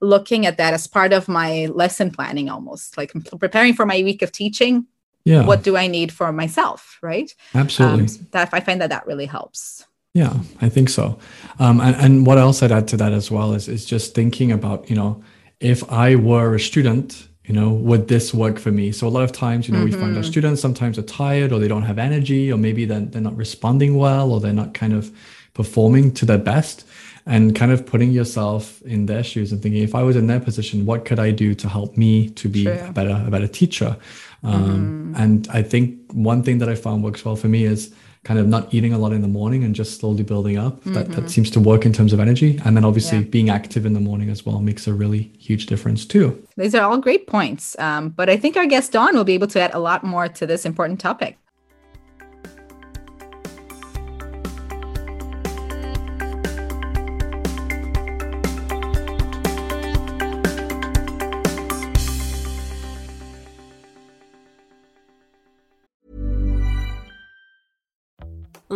looking 0.00 0.46
at 0.46 0.56
that 0.58 0.74
as 0.74 0.86
part 0.86 1.12
of 1.12 1.28
my 1.28 1.66
lesson 1.66 2.10
planning 2.10 2.48
almost 2.48 2.96
like 2.96 3.12
preparing 3.40 3.74
for 3.74 3.86
my 3.86 4.02
week 4.02 4.22
of 4.22 4.30
teaching 4.30 4.86
yeah 5.24 5.44
what 5.44 5.62
do 5.62 5.76
i 5.76 5.86
need 5.86 6.12
for 6.12 6.32
myself 6.32 6.98
right 7.02 7.34
absolutely 7.54 8.02
um, 8.02 8.26
that 8.32 8.48
i 8.52 8.60
find 8.60 8.80
that 8.80 8.90
that 8.90 9.06
really 9.06 9.26
helps 9.26 9.84
yeah 10.14 10.34
i 10.60 10.68
think 10.68 10.88
so 10.88 11.18
um, 11.58 11.80
and, 11.80 11.96
and 11.96 12.26
what 12.26 12.38
else 12.38 12.62
i'd 12.62 12.72
add 12.72 12.88
to 12.88 12.96
that 12.96 13.12
as 13.12 13.30
well 13.30 13.52
is, 13.52 13.68
is 13.68 13.84
just 13.84 14.14
thinking 14.14 14.52
about 14.52 14.88
you 14.88 14.96
know 14.96 15.22
if 15.60 15.90
i 15.92 16.14
were 16.14 16.54
a 16.54 16.60
student 16.60 17.28
you 17.44 17.52
know, 17.52 17.70
would 17.70 18.08
this 18.08 18.32
work 18.32 18.58
for 18.58 18.70
me? 18.70 18.90
So 18.90 19.06
a 19.06 19.08
lot 19.10 19.22
of 19.22 19.30
times, 19.30 19.68
you 19.68 19.74
know, 19.74 19.80
mm-hmm. 19.80 19.86
we 19.86 19.92
find 19.92 20.16
our 20.16 20.22
mm-hmm. 20.22 20.30
students 20.30 20.62
sometimes 20.62 20.98
are 20.98 21.02
tired 21.02 21.52
or 21.52 21.58
they 21.58 21.68
don't 21.68 21.82
have 21.82 21.98
energy, 21.98 22.50
or 22.50 22.56
maybe 22.56 22.86
they're, 22.86 23.00
they're 23.00 23.20
not 23.20 23.36
responding 23.36 23.96
well, 23.96 24.32
or 24.32 24.40
they're 24.40 24.54
not 24.54 24.72
kind 24.72 24.94
of 24.94 25.12
performing 25.54 26.12
to 26.14 26.26
their 26.26 26.38
best. 26.38 26.86
And 27.26 27.56
kind 27.56 27.72
of 27.72 27.86
putting 27.86 28.10
yourself 28.10 28.82
in 28.82 29.06
their 29.06 29.24
shoes 29.24 29.50
and 29.50 29.62
thinking, 29.62 29.82
if 29.82 29.94
I 29.94 30.02
was 30.02 30.14
in 30.14 30.26
their 30.26 30.40
position, 30.40 30.84
what 30.84 31.06
could 31.06 31.18
I 31.18 31.30
do 31.30 31.54
to 31.54 31.68
help 31.70 31.96
me 31.96 32.28
to 32.28 32.50
be 32.50 32.66
a 32.66 32.92
better, 32.92 33.24
a 33.26 33.30
better 33.30 33.46
teacher? 33.48 33.96
Um, 34.42 35.14
mm-hmm. 35.14 35.22
And 35.22 35.48
I 35.48 35.62
think 35.62 36.12
one 36.12 36.42
thing 36.42 36.58
that 36.58 36.68
I 36.68 36.74
found 36.74 37.02
works 37.02 37.24
well 37.24 37.34
for 37.34 37.48
me 37.48 37.64
is 37.64 37.94
kind 38.24 38.38
of 38.38 38.46
not 38.46 38.72
eating 38.74 38.92
a 38.92 38.98
lot 38.98 39.12
in 39.12 39.22
the 39.22 39.28
morning 39.28 39.64
and 39.64 39.74
just 39.74 40.00
slowly 40.00 40.22
building 40.22 40.58
up. 40.58 40.80
Mm-hmm. 40.80 40.92
That, 40.94 41.08
that 41.08 41.16
mm-hmm. 41.16 41.26
seems 41.28 41.50
to 41.52 41.60
work 41.60 41.86
in 41.86 41.94
terms 41.94 42.12
of 42.12 42.20
energy. 42.20 42.60
And 42.64 42.76
then 42.76 42.84
obviously 42.84 43.18
yeah. 43.18 43.24
being 43.24 43.48
active 43.48 43.86
in 43.86 43.94
the 43.94 44.00
morning 44.00 44.28
as 44.28 44.44
well 44.44 44.60
makes 44.60 44.86
a 44.86 44.92
really 44.92 45.32
huge 45.38 45.64
difference 45.64 46.04
too. 46.04 46.46
These 46.58 46.74
are 46.74 46.82
all 46.82 46.98
great 46.98 47.26
points. 47.26 47.74
Um, 47.78 48.10
but 48.10 48.28
I 48.28 48.36
think 48.36 48.58
our 48.58 48.66
guest 48.66 48.92
Dawn 48.92 49.14
will 49.14 49.24
be 49.24 49.34
able 49.34 49.48
to 49.48 49.60
add 49.60 49.74
a 49.74 49.78
lot 49.78 50.04
more 50.04 50.28
to 50.28 50.46
this 50.46 50.66
important 50.66 51.00
topic. 51.00 51.38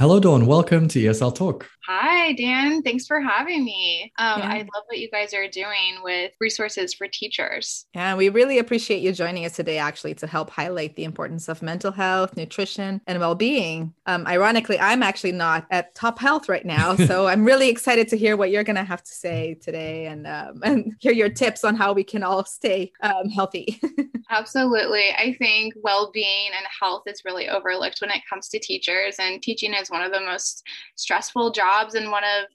Hello, 0.00 0.20
Dawn. 0.20 0.46
Welcome 0.46 0.86
to 0.88 1.00
ESL 1.00 1.34
Talk. 1.34 1.68
Hi, 1.84 2.34
Dan. 2.34 2.82
Thanks 2.82 3.06
for 3.06 3.18
having 3.18 3.64
me. 3.64 4.12
Um, 4.18 4.40
yeah. 4.40 4.48
I 4.48 4.58
love 4.58 4.84
what 4.86 4.98
you 4.98 5.10
guys 5.10 5.34
are 5.34 5.48
doing 5.48 5.96
with 6.04 6.32
resources 6.38 6.94
for 6.94 7.08
teachers. 7.08 7.86
Yeah, 7.94 8.14
we 8.14 8.28
really 8.28 8.58
appreciate 8.58 9.02
you 9.02 9.12
joining 9.12 9.44
us 9.44 9.56
today, 9.56 9.78
actually, 9.78 10.14
to 10.16 10.28
help 10.28 10.50
highlight 10.50 10.94
the 10.94 11.02
importance 11.02 11.48
of 11.48 11.62
mental 11.62 11.90
health, 11.90 12.36
nutrition, 12.36 13.00
and 13.08 13.18
well 13.18 13.34
being. 13.34 13.94
Um, 14.06 14.24
ironically, 14.26 14.78
I'm 14.78 15.02
actually 15.02 15.32
not 15.32 15.66
at 15.70 15.96
top 15.96 16.20
health 16.20 16.48
right 16.48 16.64
now. 16.64 16.94
So 17.08 17.26
I'm 17.26 17.44
really 17.44 17.70
excited 17.70 18.08
to 18.08 18.18
hear 18.18 18.36
what 18.36 18.50
you're 18.50 18.64
going 18.64 18.76
to 18.76 18.84
have 18.84 19.02
to 19.02 19.14
say 19.14 19.54
today 19.54 20.06
and, 20.06 20.26
um, 20.26 20.60
and 20.62 20.94
hear 21.00 21.12
your 21.12 21.30
tips 21.30 21.64
on 21.64 21.74
how 21.74 21.94
we 21.94 22.04
can 22.04 22.22
all 22.22 22.44
stay 22.44 22.92
um, 23.02 23.30
healthy. 23.30 23.80
Absolutely. 24.30 25.04
I 25.16 25.34
think 25.38 25.72
well 25.82 26.10
being 26.12 26.50
and 26.54 26.66
health 26.80 27.04
is 27.06 27.22
really 27.24 27.48
overlooked 27.48 28.02
when 28.02 28.10
it 28.10 28.20
comes 28.28 28.48
to 28.48 28.58
teachers, 28.58 29.16
and 29.18 29.40
teaching 29.40 29.72
is 29.72 29.87
one 29.90 30.02
of 30.02 30.12
the 30.12 30.20
most 30.20 30.62
stressful 30.96 31.50
jobs 31.52 31.68
jobs 31.68 31.94
and 31.94 32.10
one 32.10 32.24
of 32.24 32.46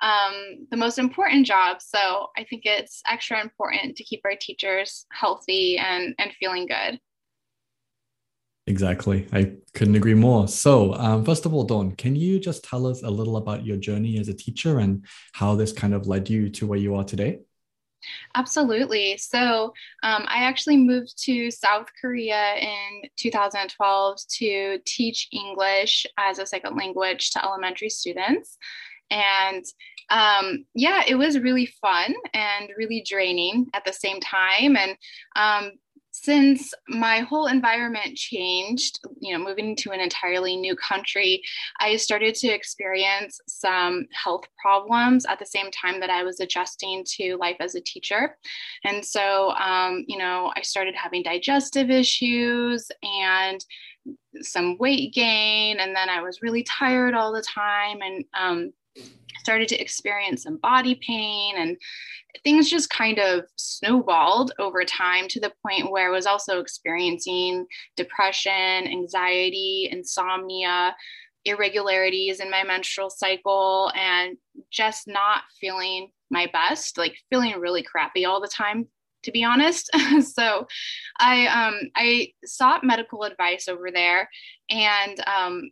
um, 0.00 0.66
the 0.70 0.76
most 0.76 0.98
important 0.98 1.46
jobs. 1.46 1.86
So 1.88 2.28
I 2.36 2.44
think 2.44 2.62
it's 2.64 3.02
extra 3.06 3.40
important 3.40 3.96
to 3.96 4.04
keep 4.04 4.20
our 4.24 4.36
teachers 4.40 5.06
healthy 5.12 5.78
and, 5.78 6.14
and 6.18 6.32
feeling 6.38 6.66
good. 6.66 7.00
Exactly. 8.66 9.26
I 9.32 9.54
couldn't 9.72 9.96
agree 9.96 10.14
more. 10.14 10.46
So, 10.46 10.92
um, 10.94 11.24
first 11.24 11.46
of 11.46 11.54
all, 11.54 11.64
Dawn, 11.64 11.92
can 11.92 12.14
you 12.14 12.38
just 12.38 12.62
tell 12.62 12.86
us 12.86 13.02
a 13.02 13.08
little 13.08 13.38
about 13.38 13.64
your 13.64 13.78
journey 13.78 14.18
as 14.18 14.28
a 14.28 14.34
teacher 14.34 14.78
and 14.78 15.06
how 15.32 15.54
this 15.54 15.72
kind 15.72 15.94
of 15.94 16.06
led 16.06 16.28
you 16.28 16.50
to 16.50 16.66
where 16.66 16.78
you 16.78 16.94
are 16.94 17.04
today? 17.04 17.38
Absolutely. 18.34 19.16
So, 19.16 19.72
um, 20.02 20.24
I 20.28 20.44
actually 20.44 20.76
moved 20.76 21.22
to 21.24 21.50
South 21.50 21.88
Korea 22.00 22.56
in 22.56 23.08
2012 23.16 24.18
to 24.38 24.78
teach 24.86 25.28
English 25.32 26.06
as 26.18 26.38
a 26.38 26.46
second 26.46 26.76
language 26.76 27.30
to 27.32 27.44
elementary 27.44 27.90
students. 27.90 28.58
And 29.10 29.64
um, 30.10 30.64
yeah, 30.74 31.02
it 31.06 31.16
was 31.16 31.38
really 31.38 31.66
fun 31.66 32.14
and 32.34 32.70
really 32.76 33.04
draining 33.06 33.66
at 33.74 33.84
the 33.84 33.92
same 33.92 34.20
time. 34.20 34.76
And 34.76 34.96
um, 35.36 35.72
since 36.22 36.72
my 36.88 37.20
whole 37.20 37.46
environment 37.46 38.16
changed, 38.16 39.00
you 39.20 39.36
know, 39.36 39.42
moving 39.42 39.76
to 39.76 39.90
an 39.92 40.00
entirely 40.00 40.56
new 40.56 40.76
country, 40.76 41.42
I 41.80 41.96
started 41.96 42.34
to 42.36 42.48
experience 42.48 43.40
some 43.46 44.06
health 44.12 44.44
problems 44.60 45.24
at 45.26 45.38
the 45.38 45.46
same 45.46 45.70
time 45.70 46.00
that 46.00 46.10
I 46.10 46.22
was 46.22 46.40
adjusting 46.40 47.04
to 47.16 47.36
life 47.36 47.56
as 47.60 47.74
a 47.74 47.80
teacher. 47.80 48.36
And 48.84 49.04
so, 49.04 49.50
um, 49.52 50.04
you 50.08 50.18
know, 50.18 50.52
I 50.56 50.62
started 50.62 50.94
having 50.94 51.22
digestive 51.22 51.90
issues 51.90 52.90
and 53.02 53.64
some 54.40 54.76
weight 54.78 55.12
gain. 55.14 55.78
And 55.80 55.94
then 55.94 56.08
I 56.08 56.22
was 56.22 56.42
really 56.42 56.62
tired 56.64 57.14
all 57.14 57.32
the 57.32 57.42
time. 57.42 57.98
And 58.02 58.24
um, 58.34 58.72
started 59.40 59.68
to 59.68 59.80
experience 59.80 60.42
some 60.42 60.58
body 60.58 61.00
pain 61.06 61.54
and 61.56 61.76
things 62.44 62.68
just 62.68 62.90
kind 62.90 63.18
of 63.18 63.44
snowballed 63.56 64.52
over 64.58 64.84
time 64.84 65.26
to 65.28 65.40
the 65.40 65.52
point 65.66 65.90
where 65.90 66.08
I 66.08 66.14
was 66.14 66.26
also 66.26 66.60
experiencing 66.60 67.66
depression, 67.96 68.52
anxiety, 68.52 69.88
insomnia, 69.90 70.94
irregularities 71.44 72.40
in 72.40 72.50
my 72.50 72.62
menstrual 72.62 73.10
cycle, 73.10 73.90
and 73.94 74.36
just 74.70 75.08
not 75.08 75.42
feeling 75.60 76.10
my 76.30 76.46
best, 76.52 76.98
like 76.98 77.16
feeling 77.30 77.58
really 77.58 77.82
crappy 77.82 78.24
all 78.26 78.40
the 78.40 78.48
time 78.48 78.86
to 79.24 79.32
be 79.32 79.44
honest. 79.44 79.90
so 80.20 80.66
I 81.18 81.46
um, 81.46 81.90
I 81.96 82.32
sought 82.44 82.84
medical 82.84 83.24
advice 83.24 83.68
over 83.68 83.90
there, 83.92 84.28
and 84.70 85.22
um, 85.26 85.70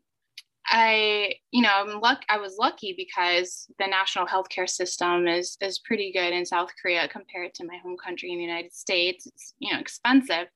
I, 0.69 1.35
you 1.53 1.63
know, 1.63 1.71
I'm 1.73 2.01
luck. 2.01 2.23
I 2.29 2.39
was 2.39 2.57
lucky 2.59 2.95
because 2.97 3.67
the 3.79 3.87
national 3.87 4.27
healthcare 4.27 4.69
system 4.69 5.29
is 5.29 5.57
is 5.61 5.79
pretty 5.79 6.13
good 6.13 6.33
in 6.33 6.45
South 6.45 6.71
Korea 6.81 7.09
compared 7.09 7.55
to 7.55 7.67
my 7.67 7.77
home 7.83 7.97
country 7.97 8.33
in 8.33 8.39
the 8.39 8.45
United 8.45 8.73
States. 8.73 9.27
It's 9.27 9.55
you 9.59 9.73
know 9.73 9.79
expensive, 9.79 10.49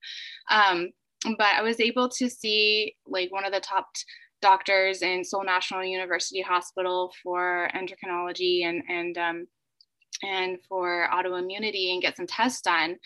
um, 0.49 0.89
but 1.37 1.53
I 1.55 1.61
was 1.61 1.79
able 1.79 2.09
to 2.09 2.29
see 2.29 2.95
like 3.05 3.31
one 3.31 3.45
of 3.45 3.53
the 3.53 3.61
top 3.61 3.87
doctors 4.41 5.01
in 5.01 5.23
Seoul 5.23 5.45
National 5.45 5.83
University 5.83 6.41
Hospital 6.41 7.13
for 7.23 7.69
endocrinology 7.73 8.65
and 8.65 8.83
and 8.89 9.17
um, 9.17 9.47
and 10.23 10.57
for 10.67 11.07
autoimmunity 11.13 11.91
and 11.91 12.01
get 12.01 12.17
some 12.17 12.27
tests 12.27 12.61
done. 12.61 12.97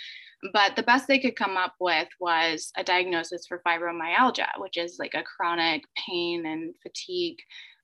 But 0.54 0.76
the 0.76 0.84
best 0.84 1.08
they 1.08 1.20
could 1.20 1.36
come 1.36 1.58
up 1.58 1.74
with 1.80 2.08
was 2.20 2.72
a 2.78 2.84
diagnosis 2.84 3.48
for 3.48 3.62
fibromyalgia, 3.66 4.50
which 4.58 4.78
is 4.78 4.98
like 5.00 5.14
a 5.14 5.24
chronic 5.24 5.84
pain 5.96 6.46
and 6.46 6.76
fatigue 6.84 7.38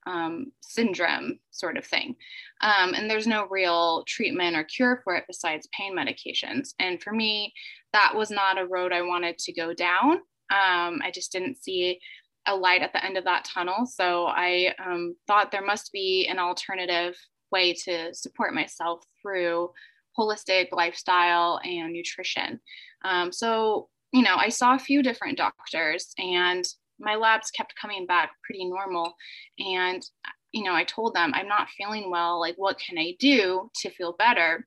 um, 0.06 0.52
syndrome 0.60 1.38
sort 1.50 1.76
of 1.76 1.84
thing. 1.86 2.16
Um, 2.60 2.94
and 2.94 3.08
there's 3.10 3.26
no 3.26 3.46
real 3.48 4.04
treatment 4.06 4.56
or 4.56 4.64
cure 4.64 5.00
for 5.04 5.16
it 5.16 5.24
besides 5.26 5.68
pain 5.76 5.96
medications. 5.96 6.74
And 6.78 7.02
for 7.02 7.12
me, 7.12 7.52
that 7.92 8.12
was 8.14 8.30
not 8.30 8.58
a 8.58 8.66
road 8.66 8.92
I 8.92 9.02
wanted 9.02 9.38
to 9.38 9.52
go 9.52 9.74
down. 9.74 10.12
Um, 10.50 11.00
I 11.02 11.10
just 11.12 11.32
didn't 11.32 11.62
see 11.62 11.98
a 12.46 12.54
light 12.54 12.82
at 12.82 12.92
the 12.92 13.04
end 13.04 13.16
of 13.16 13.24
that 13.24 13.44
tunnel. 13.44 13.86
So 13.86 14.26
I 14.26 14.74
um, 14.84 15.14
thought 15.26 15.50
there 15.50 15.64
must 15.64 15.92
be 15.92 16.26
an 16.28 16.38
alternative 16.38 17.16
way 17.52 17.74
to 17.84 18.14
support 18.14 18.54
myself 18.54 19.04
through 19.20 19.70
holistic 20.18 20.68
lifestyle 20.72 21.60
and 21.64 21.92
nutrition. 21.92 22.60
Um, 23.04 23.32
so, 23.32 23.88
you 24.12 24.22
know, 24.22 24.36
I 24.36 24.48
saw 24.48 24.74
a 24.74 24.80
few 24.80 25.02
different 25.02 25.38
doctors 25.38 26.12
and 26.18 26.64
my 26.98 27.14
labs 27.16 27.50
kept 27.50 27.74
coming 27.80 28.06
back 28.06 28.30
pretty 28.44 28.64
normal. 28.64 29.14
And, 29.58 30.04
you 30.52 30.62
know, 30.64 30.74
I 30.74 30.84
told 30.84 31.14
them, 31.14 31.32
I'm 31.34 31.48
not 31.48 31.70
feeling 31.70 32.10
well. 32.10 32.38
Like, 32.38 32.56
what 32.56 32.78
can 32.78 32.98
I 32.98 33.14
do 33.18 33.70
to 33.76 33.90
feel 33.90 34.14
better? 34.18 34.66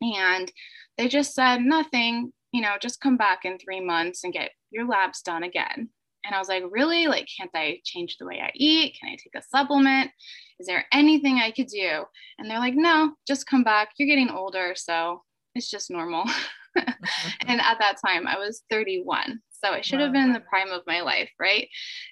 And 0.00 0.50
they 0.96 1.08
just 1.08 1.34
said, 1.34 1.60
nothing, 1.60 2.32
you 2.52 2.60
know, 2.60 2.74
just 2.80 3.00
come 3.00 3.16
back 3.16 3.44
in 3.44 3.58
three 3.58 3.80
months 3.80 4.24
and 4.24 4.32
get 4.32 4.50
your 4.70 4.86
labs 4.86 5.22
done 5.22 5.42
again. 5.42 5.90
And 6.24 6.34
I 6.34 6.38
was 6.38 6.48
like, 6.48 6.64
really? 6.70 7.06
Like, 7.06 7.28
can't 7.36 7.50
I 7.54 7.80
change 7.84 8.16
the 8.16 8.26
way 8.26 8.40
I 8.40 8.50
eat? 8.54 8.96
Can 8.98 9.10
I 9.10 9.16
take 9.16 9.34
a 9.36 9.42
supplement? 9.42 10.10
Is 10.58 10.66
there 10.66 10.84
anything 10.92 11.38
I 11.38 11.50
could 11.50 11.66
do? 11.66 12.04
And 12.38 12.48
they're 12.48 12.58
like, 12.58 12.74
no, 12.74 13.12
just 13.26 13.46
come 13.46 13.64
back. 13.64 13.90
You're 13.98 14.08
getting 14.08 14.30
older. 14.30 14.74
So 14.76 15.22
it's 15.54 15.70
just 15.70 15.90
normal. 15.90 16.24
and 16.76 17.60
at 17.60 17.78
that 17.78 17.96
time, 18.04 18.26
I 18.26 18.38
was 18.38 18.62
31. 18.70 19.40
So 19.50 19.70
I 19.70 19.80
should 19.80 19.98
wow. 19.98 20.06
have 20.06 20.12
been 20.12 20.24
in 20.24 20.32
the 20.32 20.40
prime 20.40 20.70
of 20.70 20.82
my 20.86 21.00
life. 21.02 21.30
Right. 21.38 21.68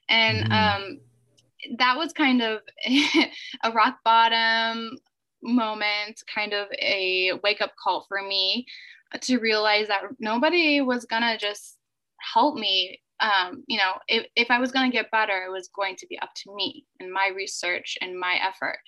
And 0.08 0.44
mm-hmm. 0.44 0.52
um, 0.52 1.00
that 1.78 1.96
was 1.96 2.12
kind 2.12 2.42
of 2.42 2.60
a 3.64 3.72
rock 3.72 3.98
bottom 4.04 4.98
moment, 5.42 6.22
kind 6.32 6.52
of 6.52 6.68
a 6.80 7.32
wake 7.42 7.60
up 7.60 7.72
call 7.82 8.04
for 8.08 8.22
me 8.22 8.66
to 9.20 9.38
realize 9.38 9.88
that 9.88 10.02
nobody 10.18 10.80
was 10.80 11.04
going 11.04 11.22
to 11.22 11.36
just 11.36 11.76
help 12.34 12.54
me 12.54 13.00
um, 13.22 13.62
you 13.68 13.78
know, 13.78 13.92
if, 14.08 14.26
if 14.36 14.50
I 14.50 14.58
was 14.58 14.72
going 14.72 14.90
to 14.90 14.96
get 14.96 15.10
better, 15.10 15.44
it 15.46 15.50
was 15.50 15.70
going 15.74 15.96
to 15.96 16.06
be 16.08 16.18
up 16.18 16.30
to 16.44 16.54
me 16.54 16.84
and 17.00 17.12
my 17.12 17.30
research 17.34 17.96
and 18.02 18.18
my 18.18 18.38
effort. 18.42 18.78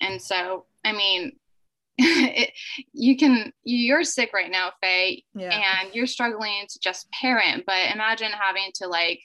And 0.00 0.22
so, 0.22 0.66
I 0.84 0.92
mean, 0.92 1.32
it, 1.98 2.52
you 2.92 3.16
can, 3.16 3.52
you're 3.64 4.04
sick 4.04 4.30
right 4.32 4.50
now, 4.50 4.70
Faye, 4.80 5.24
yeah. 5.34 5.80
and 5.82 5.94
you're 5.94 6.06
struggling 6.06 6.64
to 6.70 6.78
just 6.80 7.10
parent, 7.10 7.64
but 7.66 7.92
imagine 7.92 8.30
having 8.30 8.70
to 8.76 8.86
like 8.86 9.20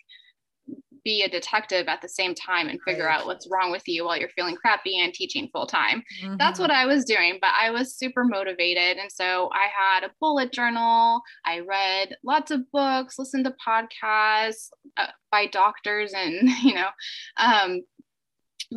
be 1.06 1.22
a 1.22 1.30
detective 1.30 1.88
at 1.88 2.02
the 2.02 2.10
same 2.10 2.36
time 2.36 2.68
and 2.68 2.82
figure 2.82 3.06
right. 3.06 3.22
out 3.22 3.28
what's 3.28 3.48
wrong 3.50 3.72
with 3.72 3.88
you 3.88 4.04
while 4.04 4.18
you're 4.18 4.28
feeling 4.30 4.56
crappy 4.56 5.00
and 5.00 5.14
teaching 5.14 5.48
full 5.54 5.68
time. 5.68 6.04
Mm-hmm. 6.22 6.36
That's 6.38 6.60
what 6.60 6.72
I 6.72 6.86
was 6.86 7.06
doing, 7.06 7.38
but 7.40 7.52
I 7.58 7.70
was 7.70 7.96
super 7.96 8.26
motivated. 8.26 8.98
And 8.98 9.12
so 9.12 9.50
I 9.54 9.68
had 9.68 10.04
a 10.04 10.12
bullet 10.20 10.52
journal. 10.52 11.22
I 11.46 11.60
read 11.60 12.18
lots 12.24 12.52
of 12.52 12.70
books, 12.72 13.18
listened 13.20 13.46
to 13.46 13.56
podcasts 13.66 14.70
uh, 14.98 15.08
by 15.32 15.46
doctors 15.46 16.12
and, 16.14 16.50
you 16.64 16.74
know, 16.74 16.90
um, 17.38 17.82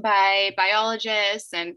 by 0.03 0.53
biologists 0.57 1.53
and 1.53 1.75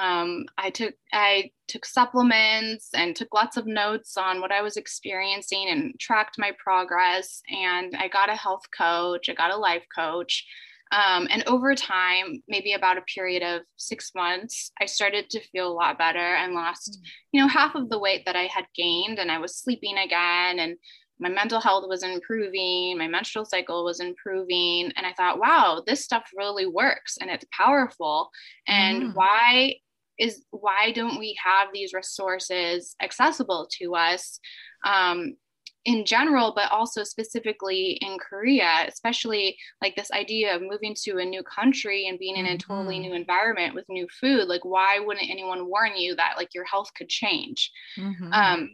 um, 0.00 0.44
i 0.58 0.70
took 0.70 0.94
i 1.12 1.50
took 1.68 1.84
supplements 1.84 2.90
and 2.94 3.16
took 3.16 3.32
lots 3.32 3.56
of 3.56 3.66
notes 3.66 4.16
on 4.16 4.40
what 4.40 4.52
i 4.52 4.60
was 4.60 4.76
experiencing 4.76 5.68
and 5.68 5.94
tracked 5.98 6.36
my 6.38 6.52
progress 6.62 7.42
and 7.48 7.94
i 7.98 8.08
got 8.08 8.30
a 8.30 8.36
health 8.36 8.64
coach 8.76 9.28
i 9.28 9.34
got 9.34 9.52
a 9.52 9.56
life 9.56 9.84
coach 9.94 10.44
um, 10.92 11.26
and 11.30 11.42
over 11.46 11.74
time 11.74 12.42
maybe 12.46 12.74
about 12.74 12.98
a 12.98 13.02
period 13.02 13.42
of 13.42 13.62
six 13.76 14.12
months 14.14 14.70
i 14.80 14.86
started 14.86 15.30
to 15.30 15.40
feel 15.48 15.68
a 15.68 15.72
lot 15.72 15.98
better 15.98 16.18
and 16.18 16.54
lost 16.54 16.98
mm. 17.00 17.08
you 17.32 17.40
know 17.40 17.48
half 17.48 17.74
of 17.74 17.88
the 17.88 17.98
weight 17.98 18.24
that 18.26 18.36
i 18.36 18.44
had 18.44 18.66
gained 18.74 19.18
and 19.18 19.30
i 19.30 19.38
was 19.38 19.56
sleeping 19.56 19.96
again 19.98 20.58
and 20.58 20.76
my 21.20 21.28
mental 21.28 21.60
health 21.60 21.84
was 21.88 22.02
improving, 22.02 22.98
my 22.98 23.06
menstrual 23.06 23.44
cycle 23.44 23.84
was 23.84 24.00
improving. 24.00 24.92
And 24.96 25.06
I 25.06 25.12
thought, 25.12 25.38
wow, 25.38 25.82
this 25.86 26.04
stuff 26.04 26.24
really 26.36 26.66
works 26.66 27.16
and 27.20 27.30
it's 27.30 27.46
powerful. 27.52 28.30
And 28.66 29.02
mm. 29.02 29.14
why 29.14 29.76
is 30.18 30.44
why 30.50 30.92
don't 30.92 31.18
we 31.18 31.36
have 31.44 31.68
these 31.72 31.92
resources 31.92 32.94
accessible 33.02 33.68
to 33.78 33.94
us 33.94 34.38
um, 34.84 35.36
in 35.84 36.04
general, 36.04 36.52
but 36.54 36.70
also 36.70 37.04
specifically 37.04 37.98
in 38.00 38.16
Korea, 38.18 38.86
especially 38.88 39.56
like 39.82 39.94
this 39.96 40.10
idea 40.12 40.54
of 40.54 40.62
moving 40.62 40.94
to 41.04 41.18
a 41.18 41.24
new 41.24 41.42
country 41.42 42.06
and 42.08 42.18
being 42.18 42.36
in 42.36 42.46
a 42.46 42.56
totally 42.56 42.96
mm-hmm. 42.96 43.10
new 43.10 43.14
environment 43.14 43.74
with 43.74 43.84
new 43.88 44.06
food. 44.20 44.48
Like, 44.48 44.64
why 44.64 44.98
wouldn't 44.98 45.30
anyone 45.30 45.68
warn 45.68 45.96
you 45.96 46.16
that 46.16 46.34
like 46.36 46.54
your 46.54 46.64
health 46.64 46.90
could 46.96 47.08
change? 47.08 47.70
Mm-hmm. 47.98 48.32
Um, 48.32 48.70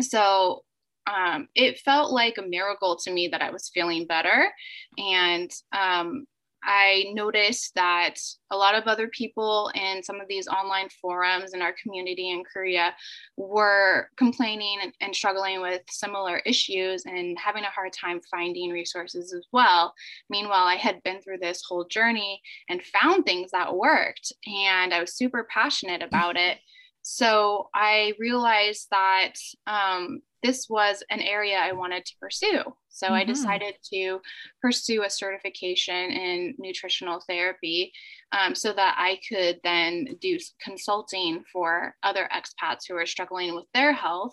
so 0.00 0.62
um, 1.06 1.48
it 1.54 1.80
felt 1.80 2.12
like 2.12 2.38
a 2.38 2.42
miracle 2.42 2.96
to 2.96 3.12
me 3.12 3.28
that 3.28 3.42
I 3.42 3.50
was 3.50 3.70
feeling 3.72 4.06
better. 4.06 4.50
And 4.98 5.50
um, 5.72 6.26
I 6.66 7.06
noticed 7.12 7.74
that 7.74 8.14
a 8.50 8.56
lot 8.56 8.74
of 8.74 8.84
other 8.84 9.08
people 9.08 9.70
in 9.74 10.02
some 10.02 10.20
of 10.20 10.28
these 10.28 10.48
online 10.48 10.88
forums 11.00 11.52
in 11.52 11.60
our 11.60 11.74
community 11.82 12.30
in 12.30 12.42
Korea 12.42 12.94
were 13.36 14.08
complaining 14.16 14.78
and, 14.82 14.92
and, 15.00 15.14
struggling 15.14 15.60
with 15.60 15.82
similar 15.90 16.38
issues 16.46 17.04
and 17.04 17.36
having 17.38 17.64
a 17.64 17.70
hard 17.70 17.92
time 17.92 18.20
finding 18.30 18.70
resources 18.70 19.34
as 19.34 19.46
well. 19.52 19.92
Meanwhile, 20.30 20.66
I 20.66 20.76
had 20.76 21.02
been 21.02 21.20
through 21.20 21.38
this 21.38 21.62
whole 21.68 21.84
journey 21.84 22.40
and 22.68 22.82
found 22.82 23.26
things 23.26 23.50
that 23.50 23.76
worked, 23.76 24.32
and 24.46 24.94
I 24.94 25.00
was 25.00 25.16
super 25.16 25.46
passionate 25.50 26.02
about 26.02 26.36
it. 26.38 26.58
So 27.06 27.68
I 27.74 28.14
realized 28.18 28.88
that 28.90 29.34
um, 29.66 30.20
this 30.42 30.68
was 30.70 31.02
an 31.10 31.20
area 31.20 31.58
I 31.58 31.72
wanted 31.72 32.06
to 32.06 32.16
pursue. 32.18 32.62
So 32.88 33.06
mm-hmm. 33.06 33.14
I 33.14 33.24
decided 33.24 33.74
to 33.92 34.20
pursue 34.62 35.02
a 35.02 35.10
certification 35.10 35.94
in 35.94 36.54
nutritional 36.58 37.20
therapy 37.28 37.92
um, 38.32 38.54
so 38.54 38.72
that 38.72 38.94
I 38.96 39.20
could 39.28 39.60
then 39.62 40.16
do 40.22 40.38
consulting 40.62 41.44
for 41.52 41.94
other 42.02 42.26
expats 42.34 42.88
who 42.88 42.96
are 42.96 43.06
struggling 43.06 43.54
with 43.54 43.66
their 43.74 43.92
health. 43.92 44.32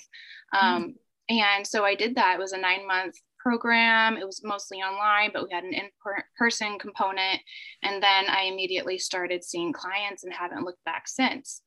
Um, 0.53 0.95
mm-hmm. 1.29 1.37
And 1.37 1.67
so 1.67 1.83
I 1.83 1.95
did 1.95 2.15
that. 2.15 2.35
It 2.35 2.39
was 2.39 2.53
a 2.53 2.57
nine 2.57 2.87
month 2.87 3.15
program. 3.37 4.15
It 4.15 4.25
was 4.25 4.41
mostly 4.45 4.77
online, 4.77 5.31
but 5.33 5.43
we 5.43 5.53
had 5.53 5.65
an 5.65 5.73
in 5.73 5.89
person 6.37 6.79
component. 6.79 7.41
And 7.83 8.01
then 8.01 8.29
I 8.29 8.43
immediately 8.43 8.97
started 8.97 9.43
seeing 9.43 9.73
clients 9.73 10.23
and 10.23 10.31
haven't 10.31 10.63
looked 10.63 10.83
back 10.85 11.09
since. 11.09 11.63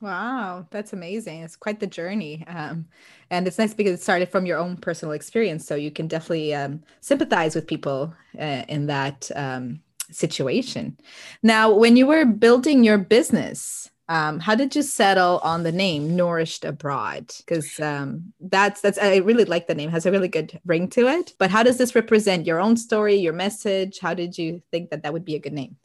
Wow, 0.00 0.66
that's 0.70 0.94
amazing. 0.94 1.42
It's 1.42 1.56
quite 1.56 1.78
the 1.78 1.86
journey. 1.86 2.44
Um, 2.46 2.86
and 3.30 3.46
it's 3.46 3.58
nice 3.58 3.74
because 3.74 3.92
it 3.92 4.02
started 4.02 4.30
from 4.30 4.46
your 4.46 4.58
own 4.58 4.78
personal 4.78 5.12
experience. 5.12 5.66
So 5.66 5.74
you 5.74 5.90
can 5.90 6.08
definitely 6.08 6.54
um, 6.54 6.82
sympathize 7.00 7.54
with 7.54 7.66
people 7.66 8.14
uh, 8.38 8.64
in 8.68 8.86
that 8.86 9.30
um, 9.36 9.80
situation. 10.10 10.96
Now, 11.42 11.72
when 11.74 11.96
you 11.96 12.06
were 12.06 12.24
building 12.24 12.82
your 12.82 12.96
business, 12.96 13.90
um, 14.08 14.40
how 14.40 14.54
did 14.54 14.74
you 14.74 14.82
settle 14.82 15.38
on 15.44 15.62
the 15.64 15.70
name 15.72 16.16
Nourished 16.16 16.64
Abroad? 16.64 17.30
Because 17.38 17.78
um, 17.78 18.32
that's 18.40 18.80
that's 18.80 18.98
I 18.98 19.18
really 19.18 19.44
like 19.44 19.68
the 19.68 19.74
name; 19.74 19.88
it 19.90 19.92
has 19.92 20.06
a 20.06 20.10
really 20.10 20.26
good 20.28 20.58
ring 20.66 20.88
to 20.90 21.06
it. 21.08 21.34
But 21.38 21.50
how 21.50 21.62
does 21.62 21.78
this 21.78 21.94
represent 21.94 22.46
your 22.46 22.58
own 22.58 22.76
story, 22.76 23.14
your 23.16 23.32
message? 23.34 24.00
How 24.00 24.14
did 24.14 24.36
you 24.36 24.62
think 24.72 24.90
that 24.90 25.04
that 25.04 25.12
would 25.12 25.24
be 25.24 25.36
a 25.36 25.38
good 25.38 25.52
name? 25.52 25.76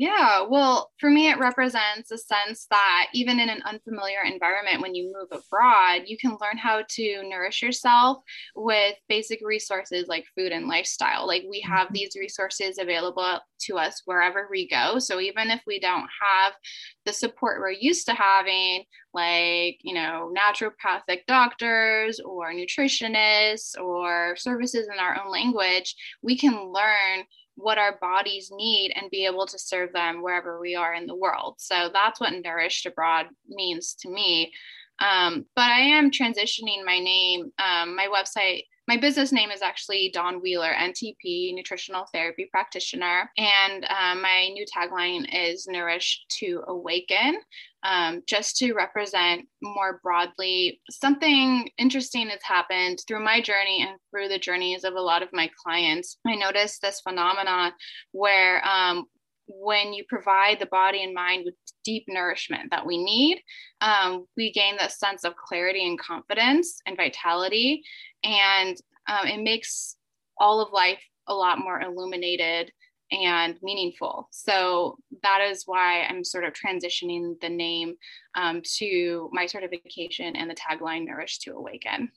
Yeah, 0.00 0.46
well, 0.48 0.90
for 0.98 1.10
me, 1.10 1.28
it 1.28 1.38
represents 1.38 2.10
a 2.10 2.16
sense 2.16 2.66
that 2.70 3.08
even 3.12 3.38
in 3.38 3.50
an 3.50 3.60
unfamiliar 3.66 4.20
environment, 4.24 4.80
when 4.80 4.94
you 4.94 5.12
move 5.12 5.28
abroad, 5.30 6.04
you 6.06 6.16
can 6.16 6.38
learn 6.40 6.56
how 6.56 6.84
to 6.88 7.22
nourish 7.28 7.60
yourself 7.60 8.16
with 8.56 8.94
basic 9.10 9.40
resources 9.44 10.08
like 10.08 10.24
food 10.34 10.52
and 10.52 10.68
lifestyle. 10.68 11.26
Like 11.26 11.42
we 11.50 11.60
have 11.68 11.88
mm-hmm. 11.88 11.96
these 11.96 12.16
resources 12.18 12.78
available 12.78 13.40
to 13.66 13.76
us 13.76 14.00
wherever 14.06 14.48
we 14.50 14.66
go. 14.68 14.98
So 15.00 15.20
even 15.20 15.50
if 15.50 15.60
we 15.66 15.78
don't 15.78 16.08
have 16.22 16.54
the 17.04 17.12
support 17.12 17.60
we're 17.60 17.70
used 17.70 18.06
to 18.06 18.14
having, 18.14 18.84
like, 19.12 19.80
you 19.82 19.92
know, 19.92 20.32
naturopathic 20.34 21.26
doctors 21.26 22.20
or 22.20 22.54
nutritionists 22.54 23.78
or 23.78 24.34
services 24.38 24.88
in 24.90 24.98
our 24.98 25.20
own 25.22 25.30
language, 25.30 25.94
we 26.22 26.38
can 26.38 26.72
learn 26.72 27.26
what 27.62 27.78
our 27.78 27.98
bodies 28.00 28.50
need 28.52 28.92
and 28.94 29.10
be 29.10 29.26
able 29.26 29.46
to 29.46 29.58
serve 29.58 29.92
them 29.92 30.22
wherever 30.22 30.60
we 30.60 30.74
are 30.74 30.94
in 30.94 31.06
the 31.06 31.16
world. 31.16 31.56
So 31.58 31.90
that's 31.92 32.20
what 32.20 32.32
nourished 32.32 32.86
abroad 32.86 33.26
means 33.48 33.94
to 34.00 34.10
me. 34.10 34.52
Um, 35.00 35.46
but 35.56 35.64
I 35.64 35.80
am 35.80 36.10
transitioning 36.10 36.84
my 36.84 36.98
name. 36.98 37.52
Um, 37.58 37.96
my 37.96 38.08
website, 38.14 38.64
my 38.90 38.96
business 38.96 39.30
name 39.30 39.52
is 39.52 39.62
actually 39.62 40.10
Dawn 40.12 40.42
Wheeler, 40.42 40.72
NTP, 40.72 41.54
nutritional 41.54 42.06
therapy 42.12 42.48
practitioner. 42.50 43.30
And 43.38 43.84
um, 43.84 44.20
my 44.20 44.48
new 44.48 44.66
tagline 44.66 45.26
is 45.32 45.68
Nourish 45.68 46.24
to 46.40 46.64
Awaken, 46.66 47.40
um, 47.84 48.24
just 48.26 48.56
to 48.56 48.72
represent 48.72 49.46
more 49.62 50.00
broadly 50.02 50.80
something 50.90 51.70
interesting 51.78 52.30
has 52.30 52.40
happened 52.42 52.98
through 53.06 53.22
my 53.22 53.40
journey 53.40 53.86
and 53.88 53.96
through 54.10 54.26
the 54.26 54.40
journeys 54.40 54.82
of 54.82 54.94
a 54.94 55.00
lot 55.00 55.22
of 55.22 55.28
my 55.32 55.48
clients. 55.62 56.16
I 56.26 56.34
noticed 56.34 56.82
this 56.82 57.00
phenomenon 57.00 57.70
where 58.10 58.60
um, 58.66 59.04
when 59.52 59.92
you 59.92 60.04
provide 60.08 60.58
the 60.58 60.66
body 60.66 61.02
and 61.02 61.14
mind 61.14 61.42
with 61.44 61.54
deep 61.84 62.04
nourishment 62.08 62.70
that 62.70 62.86
we 62.86 63.02
need, 63.02 63.42
um, 63.80 64.26
we 64.36 64.52
gain 64.52 64.76
that 64.76 64.92
sense 64.92 65.24
of 65.24 65.34
clarity 65.36 65.86
and 65.86 65.98
confidence 65.98 66.80
and 66.86 66.96
vitality. 66.96 67.82
And 68.22 68.76
um, 69.08 69.26
it 69.26 69.42
makes 69.42 69.96
all 70.38 70.60
of 70.60 70.72
life 70.72 71.02
a 71.26 71.34
lot 71.34 71.58
more 71.58 71.80
illuminated 71.80 72.72
and 73.12 73.56
meaningful. 73.62 74.28
So 74.30 74.96
that 75.22 75.40
is 75.50 75.64
why 75.66 76.02
I'm 76.02 76.22
sort 76.22 76.44
of 76.44 76.52
transitioning 76.52 77.40
the 77.40 77.48
name 77.48 77.94
um, 78.36 78.62
to 78.76 79.28
my 79.32 79.46
certification 79.46 80.36
and 80.36 80.48
the 80.48 80.54
tagline 80.54 81.06
Nourish 81.06 81.38
to 81.40 81.52
Awaken. 81.54 82.10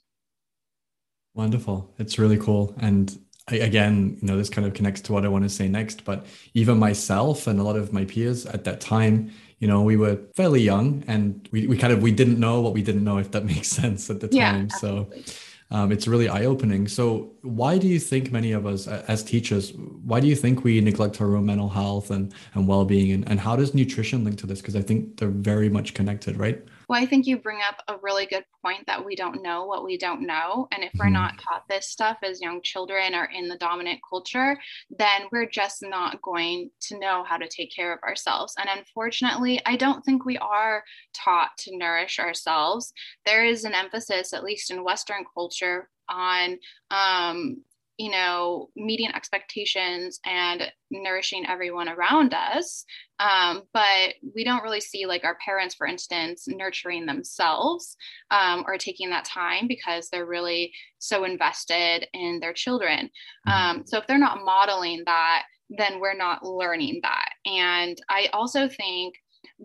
Wonderful. 1.34 1.92
It's 1.98 2.18
really 2.18 2.36
cool. 2.36 2.76
And 2.78 3.18
again, 3.48 4.16
you 4.20 4.26
know, 4.26 4.36
this 4.36 4.48
kind 4.48 4.66
of 4.66 4.74
connects 4.74 5.00
to 5.02 5.12
what 5.12 5.24
I 5.24 5.28
want 5.28 5.44
to 5.44 5.50
say 5.50 5.68
next. 5.68 6.04
But 6.04 6.26
even 6.54 6.78
myself 6.78 7.46
and 7.46 7.60
a 7.60 7.62
lot 7.62 7.76
of 7.76 7.92
my 7.92 8.04
peers 8.04 8.46
at 8.46 8.64
that 8.64 8.80
time, 8.80 9.30
you 9.58 9.68
know, 9.68 9.82
we 9.82 9.96
were 9.96 10.18
fairly 10.34 10.60
young 10.60 11.04
and 11.06 11.48
we, 11.52 11.66
we 11.66 11.76
kind 11.76 11.92
of 11.92 12.02
we 12.02 12.10
didn't 12.10 12.38
know 12.38 12.60
what 12.60 12.72
we 12.72 12.82
didn't 12.82 13.04
know, 13.04 13.18
if 13.18 13.30
that 13.32 13.44
makes 13.54 13.68
sense 13.68 14.10
at 14.10 14.20
the 14.20 14.28
time. 14.28 14.68
Yeah, 14.70 14.76
so 14.76 15.10
um, 15.70 15.92
it's 15.92 16.06
really 16.06 16.28
eye-opening. 16.28 16.88
So 16.88 17.32
why 17.42 17.78
do 17.78 17.86
you 17.86 17.98
think 17.98 18.30
many 18.30 18.52
of 18.52 18.66
us 18.66 18.86
as 18.86 19.22
teachers, 19.22 19.72
why 19.74 20.20
do 20.20 20.26
you 20.26 20.36
think 20.36 20.64
we 20.64 20.80
neglect 20.80 21.20
our 21.20 21.36
own 21.36 21.46
mental 21.46 21.68
health 21.68 22.10
and, 22.10 22.32
and 22.54 22.68
well-being 22.68 23.12
and, 23.12 23.28
and 23.28 23.40
how 23.40 23.56
does 23.56 23.74
nutrition 23.74 24.24
link 24.24 24.38
to 24.38 24.46
this? 24.46 24.60
Because 24.60 24.76
I 24.76 24.82
think 24.82 25.18
they're 25.18 25.28
very 25.28 25.68
much 25.68 25.94
connected, 25.94 26.36
right? 26.36 26.62
Well, 26.88 27.00
I 27.00 27.06
think 27.06 27.26
you 27.26 27.38
bring 27.38 27.60
up 27.66 27.82
a 27.88 27.96
really 28.02 28.26
good 28.26 28.44
point 28.62 28.86
that 28.86 29.04
we 29.04 29.16
don't 29.16 29.42
know 29.42 29.64
what 29.64 29.84
we 29.84 29.96
don't 29.96 30.26
know. 30.26 30.68
And 30.72 30.82
if 30.82 30.92
we're 30.98 31.06
mm-hmm. 31.06 31.14
not 31.14 31.38
taught 31.38 31.64
this 31.68 31.88
stuff 31.88 32.18
as 32.22 32.40
young 32.40 32.60
children 32.62 33.14
or 33.14 33.24
in 33.24 33.48
the 33.48 33.56
dominant 33.56 34.00
culture, 34.08 34.58
then 34.90 35.22
we're 35.32 35.48
just 35.48 35.82
not 35.82 36.20
going 36.22 36.70
to 36.82 36.98
know 36.98 37.24
how 37.26 37.36
to 37.36 37.48
take 37.48 37.74
care 37.74 37.92
of 37.92 38.02
ourselves. 38.02 38.54
And 38.58 38.68
unfortunately, 38.70 39.60
I 39.66 39.76
don't 39.76 40.04
think 40.04 40.24
we 40.24 40.38
are 40.38 40.84
taught 41.14 41.50
to 41.58 41.76
nourish 41.76 42.18
ourselves. 42.18 42.92
There 43.24 43.44
is 43.44 43.64
an 43.64 43.74
emphasis, 43.74 44.32
at 44.32 44.44
least 44.44 44.70
in 44.70 44.84
Western 44.84 45.24
culture, 45.34 45.88
on 46.08 46.58
um, 46.90 47.62
you 47.96 48.10
know, 48.10 48.70
meeting 48.74 49.10
expectations 49.14 50.18
and 50.24 50.70
nourishing 50.90 51.46
everyone 51.46 51.88
around 51.88 52.34
us. 52.34 52.84
Um, 53.20 53.62
but 53.72 54.14
we 54.34 54.42
don't 54.42 54.62
really 54.62 54.80
see, 54.80 55.06
like, 55.06 55.24
our 55.24 55.36
parents, 55.44 55.74
for 55.76 55.86
instance, 55.86 56.46
nurturing 56.48 57.06
themselves 57.06 57.96
um, 58.30 58.64
or 58.66 58.78
taking 58.78 59.10
that 59.10 59.24
time 59.24 59.68
because 59.68 60.08
they're 60.08 60.26
really 60.26 60.72
so 60.98 61.24
invested 61.24 62.06
in 62.12 62.40
their 62.40 62.52
children. 62.52 63.10
Mm-hmm. 63.46 63.78
Um, 63.78 63.82
so 63.86 63.98
if 63.98 64.06
they're 64.06 64.18
not 64.18 64.44
modeling 64.44 65.02
that, 65.06 65.44
then 65.70 66.00
we're 66.00 66.16
not 66.16 66.44
learning 66.44 67.00
that. 67.02 67.30
And 67.46 67.96
I 68.08 68.28
also 68.32 68.68
think 68.68 69.14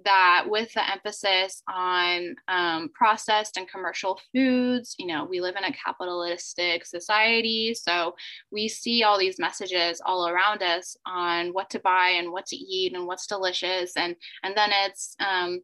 that 0.05 0.45
with 0.47 0.71
the 0.73 0.91
emphasis 0.91 1.63
on 1.67 2.35
um, 2.47 2.89
processed 2.93 3.57
and 3.57 3.69
commercial 3.69 4.19
foods, 4.33 4.95
you 4.99 5.07
know, 5.07 5.25
we 5.25 5.41
live 5.41 5.55
in 5.55 5.63
a 5.63 5.73
capitalistic 5.73 6.85
society. 6.85 7.73
So 7.73 8.15
we 8.51 8.67
see 8.67 9.03
all 9.03 9.17
these 9.17 9.39
messages 9.39 10.01
all 10.05 10.27
around 10.27 10.61
us 10.61 10.95
on 11.05 11.49
what 11.49 11.69
to 11.71 11.79
buy 11.79 12.09
and 12.09 12.31
what 12.31 12.45
to 12.47 12.55
eat 12.55 12.93
and 12.95 13.07
what's 13.07 13.27
delicious. 13.27 13.97
And, 13.97 14.15
and 14.43 14.55
then 14.55 14.69
it's, 14.85 15.15
um, 15.19 15.61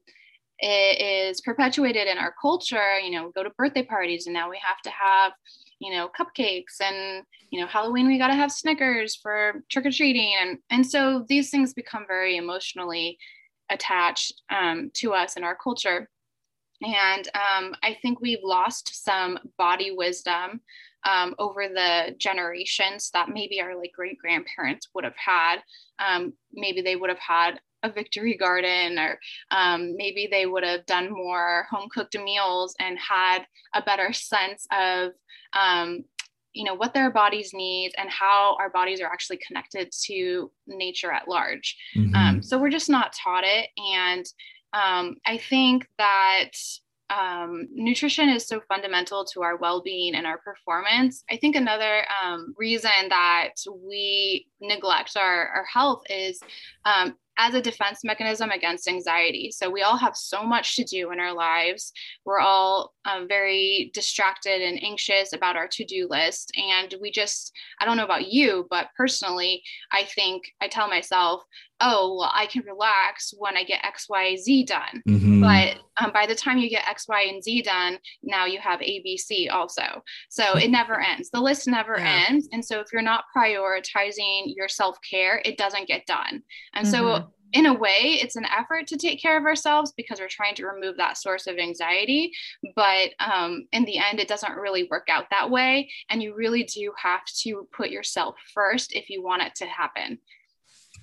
it 0.59 1.01
is 1.01 1.41
perpetuated 1.41 2.07
in 2.07 2.17
our 2.17 2.33
culture. 2.41 2.99
You 2.99 3.11
know, 3.11 3.25
we 3.25 3.31
go 3.33 3.43
to 3.43 3.51
birthday 3.57 3.83
parties 3.83 4.25
and 4.25 4.33
now 4.33 4.49
we 4.49 4.59
have 4.65 4.81
to 4.83 4.89
have, 4.89 5.33
you 5.79 5.93
know, 5.93 6.09
cupcakes 6.19 6.81
and, 6.81 7.23
you 7.51 7.61
know, 7.61 7.67
Halloween, 7.67 8.07
we 8.07 8.17
got 8.17 8.29
to 8.29 8.33
have 8.35 8.51
Snickers 8.51 9.15
for 9.21 9.63
trick 9.69 9.85
or 9.85 9.91
treating. 9.91 10.33
And, 10.41 10.57
and 10.71 10.85
so 10.85 11.25
these 11.27 11.49
things 11.51 11.73
become 11.73 12.05
very 12.07 12.37
emotionally 12.37 13.19
attached 13.69 14.41
um, 14.49 14.91
to 14.95 15.13
us 15.13 15.37
in 15.37 15.43
our 15.43 15.55
culture. 15.55 16.09
And 16.81 17.27
um, 17.29 17.75
I 17.83 17.97
think 18.01 18.19
we've 18.19 18.43
lost 18.43 19.03
some 19.03 19.39
body 19.57 19.91
wisdom 19.91 20.61
um, 21.05 21.35
over 21.39 21.67
the 21.67 22.15
generations 22.17 23.11
that 23.11 23.29
maybe 23.29 23.61
our 23.61 23.77
like 23.77 23.91
great 23.95 24.17
grandparents 24.17 24.89
would 24.93 25.03
have 25.03 25.15
had. 25.15 25.57
Um, 25.99 26.33
maybe 26.51 26.81
they 26.81 26.95
would 26.95 27.09
have 27.09 27.19
had 27.19 27.59
a 27.83 27.91
victory 27.91 28.35
garden, 28.35 28.97
or 28.97 29.19
um, 29.51 29.95
maybe 29.95 30.27
they 30.29 30.45
would 30.47 30.63
have 30.63 30.85
done 30.87 31.11
more 31.11 31.67
home 31.69 31.87
cooked 31.93 32.17
meals 32.17 32.75
and 32.79 32.97
had 32.97 33.45
a 33.73 33.81
better 33.81 34.11
sense 34.11 34.67
of 34.71 35.11
um, 35.53 36.03
you 36.55 36.63
know 36.63 36.73
what 36.73 36.93
their 36.93 37.11
bodies 37.11 37.51
need 37.53 37.91
and 37.97 38.09
how 38.09 38.55
our 38.59 38.69
bodies 38.69 39.01
are 39.01 39.11
actually 39.11 39.39
connected 39.45 39.91
to 40.05 40.51
nature 40.67 41.11
at 41.11 41.27
large. 41.27 41.77
Mm-hmm. 41.95 42.15
um, 42.15 42.43
so 42.43 42.57
we're 42.57 42.69
just 42.69 42.89
not 42.89 43.13
taught 43.13 43.43
it. 43.43 43.69
And 43.77 44.25
um, 44.73 45.15
i 45.25 45.37
think 45.37 45.87
that 45.97 46.51
um, 47.09 47.67
nutrition 47.71 48.29
is 48.29 48.47
so 48.47 48.61
fundamental 48.67 49.25
to 49.25 49.43
our 49.43 49.57
well-being 49.57 50.15
and 50.15 50.25
our 50.25 50.39
performance. 50.39 51.23
I 51.29 51.37
think 51.37 51.55
another 51.55 52.05
um, 52.23 52.55
reason 52.57 53.09
that 53.09 53.53
we 53.87 54.47
neglect 54.59 55.15
our, 55.15 55.47
our 55.49 55.65
health 55.71 56.01
is 56.09 56.39
um, 56.85 57.15
as 57.37 57.53
a 57.53 57.61
defense 57.61 58.03
mechanism 58.03 58.49
against 58.49 58.87
anxiety. 58.87 59.51
So 59.51 59.69
we 59.69 59.81
all 59.81 59.97
have 59.97 60.15
so 60.15 60.43
much 60.43 60.75
to 60.77 60.83
do 60.83 61.11
in 61.11 61.19
our 61.19 61.33
lives. 61.33 61.91
We're 62.25 62.39
all 62.39 62.93
um, 63.05 63.27
very 63.27 63.91
distracted 63.93 64.61
and 64.61 64.81
anxious 64.83 65.33
about 65.33 65.55
our 65.55 65.67
to 65.67 65.85
do 65.85 66.07
list. 66.09 66.51
And 66.55 66.95
we 67.01 67.11
just, 67.11 67.51
I 67.79 67.85
don't 67.85 67.97
know 67.97 68.05
about 68.05 68.31
you, 68.31 68.67
but 68.69 68.89
personally, 68.95 69.63
I 69.91 70.03
think 70.03 70.43
I 70.61 70.67
tell 70.67 70.87
myself, 70.87 71.43
oh, 71.81 72.17
well, 72.19 72.31
I 72.33 72.45
can 72.45 72.63
relax 72.65 73.33
when 73.37 73.57
I 73.57 73.63
get 73.63 73.83
X, 73.83 74.07
Y, 74.09 74.35
Z 74.37 74.65
done. 74.65 75.03
Mm-hmm. 75.07 75.41
But 75.41 75.77
um, 76.01 76.11
by 76.13 76.25
the 76.25 76.35
time 76.35 76.57
you 76.57 76.69
get 76.69 76.87
X, 76.87 77.07
Y, 77.07 77.21
and 77.23 77.43
Z 77.43 77.63
done, 77.63 77.97
now 78.23 78.45
you 78.45 78.59
have 78.59 78.81
A, 78.81 79.01
B, 79.01 79.17
C 79.17 79.49
also. 79.49 79.83
So 80.29 80.57
it 80.57 80.69
never 80.69 80.99
ends. 80.99 81.29
The 81.29 81.41
list 81.41 81.67
never 81.67 81.97
yeah. 81.97 82.25
ends. 82.29 82.47
And 82.51 82.63
so 82.63 82.79
if 82.79 82.87
you're 82.93 83.01
not 83.01 83.25
prioritizing 83.35 84.53
your 84.55 84.69
self 84.69 84.97
care, 85.09 85.41
it 85.43 85.57
doesn't 85.57 85.87
get 85.87 86.05
done. 86.05 86.43
And 86.73 86.87
mm-hmm. 86.87 86.91
so 86.91 87.24
in 87.55 87.65
a 87.67 87.73
way, 87.73 88.19
it's 88.21 88.35
an 88.35 88.45
effort 88.45 88.85
to 88.87 88.97
take 88.97 89.21
care 89.21 89.37
of 89.37 89.45
ourselves 89.45 89.93
because 89.95 90.19
we're 90.19 90.27
trying 90.27 90.55
to 90.55 90.67
remove 90.67 90.97
that 90.97 91.17
source 91.17 91.47
of 91.47 91.57
anxiety. 91.57 92.33
But 92.75 93.11
um, 93.19 93.65
in 93.71 93.85
the 93.85 93.97
end, 93.97 94.19
it 94.19 94.27
doesn't 94.27 94.57
really 94.57 94.89
work 94.91 95.07
out 95.09 95.29
that 95.31 95.49
way. 95.49 95.89
And 96.09 96.21
you 96.21 96.35
really 96.35 96.63
do 96.63 96.91
have 97.01 97.23
to 97.43 97.65
put 97.71 97.91
yourself 97.91 98.35
first 98.53 98.93
if 98.93 99.09
you 99.09 99.23
want 99.23 99.43
it 99.43 99.55
to 99.55 99.65
happen. 99.67 100.19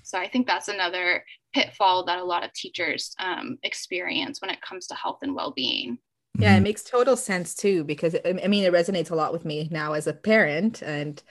So 0.03 0.19
I 0.19 0.29
think 0.29 0.47
that's 0.47 0.69
another 0.69 1.25
pitfall 1.55 2.05
that 2.05 2.19
a 2.19 2.25
lot 2.25 2.45
of 2.45 2.53
teachers 2.53 3.15
um, 3.19 3.57
experience 3.63 4.43
when 4.43 4.51
it 4.51 4.61
comes 4.61 4.87
to 4.89 4.95
health 4.95 5.21
and 5.23 5.35
well 5.35 5.53
being. 5.53 5.97
Yeah, 6.39 6.53
it 6.53 6.57
mm-hmm. 6.57 6.65
makes 6.65 6.85
total 6.85 7.17
sense 7.17 7.55
too 7.55 7.83
because 7.85 8.15
I 8.25 8.33
mean 8.33 8.65
it 8.65 8.73
resonates 8.73 9.11
a 9.11 9.15
lot 9.15 9.33
with 9.33 9.47
me 9.47 9.69
now 9.71 9.93
as 9.93 10.07
a 10.07 10.15
parent 10.15 10.83
and 10.83 11.23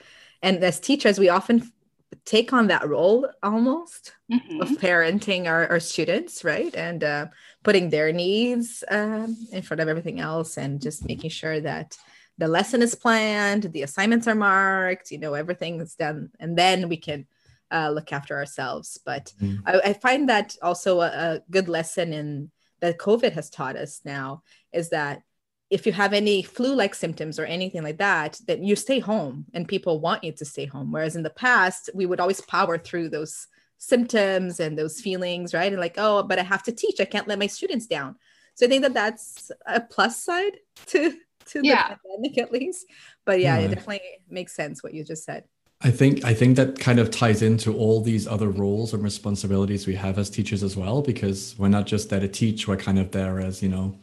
and 0.42 0.62
as 0.62 0.78
teachers 0.78 1.18
we 1.18 1.28
often 1.28 1.72
take 2.24 2.52
on 2.52 2.68
that 2.68 2.88
role 2.88 3.28
almost 3.42 4.12
mm-hmm. 4.30 4.60
of 4.60 4.68
parenting 4.70 5.46
our, 5.46 5.68
our 5.68 5.80
students 5.80 6.44
right 6.44 6.74
and 6.74 7.04
uh, 7.04 7.26
putting 7.62 7.90
their 7.90 8.12
needs 8.12 8.84
um, 8.90 9.36
in 9.52 9.62
front 9.62 9.80
of 9.80 9.88
everything 9.88 10.20
else 10.20 10.56
and 10.56 10.80
just 10.80 11.06
making 11.06 11.30
sure 11.30 11.60
that 11.60 11.96
the 12.38 12.48
lesson 12.48 12.82
is 12.82 12.94
planned 12.94 13.64
the 13.72 13.82
assignments 13.82 14.26
are 14.26 14.34
marked 14.34 15.10
you 15.10 15.18
know 15.18 15.34
everything 15.34 15.80
is 15.80 15.94
done 15.94 16.30
and 16.40 16.56
then 16.56 16.88
we 16.88 16.96
can 16.96 17.26
uh, 17.70 17.90
look 17.90 18.12
after 18.12 18.36
ourselves 18.36 18.98
but 19.04 19.32
mm. 19.40 19.58
I, 19.64 19.80
I, 19.90 19.92
find 19.94 20.28
that 20.28 20.56
also 20.60 21.00
a, 21.00 21.06
a 21.06 21.40
good 21.50 21.68
lesson 21.68 22.12
in 22.12 22.50
that 22.80 22.98
covid 22.98 23.32
has 23.32 23.48
taught 23.48 23.76
us 23.76 24.02
now 24.04 24.42
is 24.72 24.90
that 24.90 25.22
if 25.72 25.86
you 25.86 25.92
have 25.92 26.12
any 26.12 26.42
flu-like 26.42 26.94
symptoms 26.94 27.38
or 27.38 27.46
anything 27.46 27.82
like 27.82 27.96
that, 27.96 28.38
then 28.46 28.62
you 28.62 28.76
stay 28.76 28.98
home 28.98 29.46
and 29.54 29.66
people 29.66 30.00
want 30.00 30.22
you 30.22 30.30
to 30.30 30.44
stay 30.44 30.66
home. 30.66 30.92
Whereas 30.92 31.16
in 31.16 31.22
the 31.22 31.30
past, 31.30 31.88
we 31.94 32.04
would 32.04 32.20
always 32.20 32.42
power 32.42 32.76
through 32.76 33.08
those 33.08 33.46
symptoms 33.78 34.60
and 34.60 34.78
those 34.78 35.00
feelings, 35.00 35.54
right? 35.54 35.72
And 35.72 35.80
like, 35.80 35.94
oh, 35.96 36.24
but 36.24 36.38
I 36.38 36.42
have 36.42 36.62
to 36.64 36.72
teach. 36.72 37.00
I 37.00 37.06
can't 37.06 37.26
let 37.26 37.38
my 37.38 37.46
students 37.46 37.86
down. 37.86 38.16
So 38.54 38.66
I 38.66 38.68
think 38.68 38.82
that 38.82 38.92
that's 38.92 39.50
a 39.64 39.80
plus 39.80 40.22
side 40.22 40.58
to 40.88 41.16
to 41.46 41.60
yeah. 41.64 41.88
the 41.88 41.98
pandemic 42.06 42.36
at 42.36 42.52
least. 42.52 42.84
But 43.24 43.40
yeah, 43.40 43.58
yeah, 43.58 43.64
it 43.64 43.68
definitely 43.68 44.02
makes 44.28 44.54
sense 44.54 44.82
what 44.82 44.92
you 44.92 45.04
just 45.04 45.24
said. 45.24 45.44
I 45.80 45.90
think 45.90 46.22
I 46.22 46.34
think 46.34 46.56
that 46.56 46.78
kind 46.78 47.00
of 47.00 47.10
ties 47.10 47.40
into 47.40 47.74
all 47.74 48.02
these 48.02 48.26
other 48.26 48.50
roles 48.50 48.92
and 48.92 49.02
responsibilities 49.02 49.86
we 49.86 49.94
have 49.94 50.18
as 50.18 50.28
teachers 50.28 50.62
as 50.62 50.76
well, 50.76 51.00
because 51.00 51.56
we're 51.58 51.68
not 51.68 51.86
just 51.86 52.10
there 52.10 52.20
to 52.20 52.28
teach; 52.28 52.68
we're 52.68 52.76
kind 52.76 52.98
of 52.98 53.10
there 53.10 53.40
as 53.40 53.62
you 53.62 53.70
know 53.70 53.98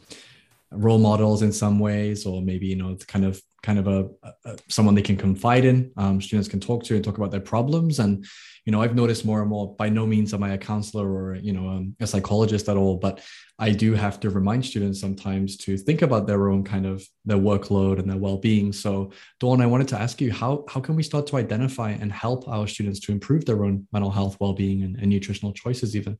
role 0.72 0.98
models 0.98 1.42
in 1.42 1.52
some 1.52 1.78
ways, 1.78 2.26
or 2.26 2.42
maybe 2.42 2.66
you 2.66 2.76
know 2.76 2.96
kind 3.06 3.24
of 3.24 3.40
kind 3.62 3.78
of 3.78 3.88
a, 3.88 4.08
a 4.44 4.58
someone 4.68 4.94
they 4.94 5.02
can 5.02 5.16
confide 5.16 5.64
in. 5.64 5.92
Um, 5.96 6.20
students 6.20 6.48
can 6.48 6.60
talk 6.60 6.84
to 6.84 6.94
and 6.94 7.04
talk 7.04 7.18
about 7.18 7.30
their 7.30 7.40
problems, 7.40 7.98
and 7.98 8.24
you 8.64 8.72
know 8.72 8.80
I've 8.80 8.94
noticed 8.94 9.24
more 9.24 9.40
and 9.40 9.50
more. 9.50 9.74
By 9.74 9.88
no 9.88 10.06
means 10.06 10.32
am 10.32 10.42
I 10.42 10.52
a 10.52 10.58
counselor 10.58 11.10
or 11.10 11.34
you 11.34 11.52
know 11.52 11.68
um, 11.68 11.96
a 12.00 12.06
psychologist 12.06 12.68
at 12.68 12.76
all, 12.76 12.96
but 12.96 13.20
I 13.58 13.70
do 13.70 13.94
have 13.94 14.20
to 14.20 14.30
remind 14.30 14.64
students 14.64 15.00
sometimes 15.00 15.56
to 15.58 15.76
think 15.76 16.02
about 16.02 16.26
their 16.26 16.48
own 16.48 16.64
kind 16.64 16.86
of 16.86 17.06
their 17.24 17.38
workload 17.38 17.98
and 17.98 18.08
their 18.08 18.16
well-being. 18.16 18.72
So, 18.72 19.12
Dawn, 19.40 19.60
I 19.60 19.66
wanted 19.66 19.88
to 19.88 20.00
ask 20.00 20.20
you 20.20 20.32
how 20.32 20.64
how 20.68 20.80
can 20.80 20.94
we 20.94 21.02
start 21.02 21.26
to 21.28 21.36
identify 21.36 21.90
and 21.90 22.12
help 22.12 22.48
our 22.48 22.66
students 22.66 23.00
to 23.00 23.12
improve 23.12 23.44
their 23.44 23.64
own 23.64 23.88
mental 23.92 24.10
health, 24.10 24.36
well-being, 24.40 24.82
and, 24.82 24.96
and 24.96 25.08
nutritional 25.08 25.52
choices, 25.52 25.96
even? 25.96 26.18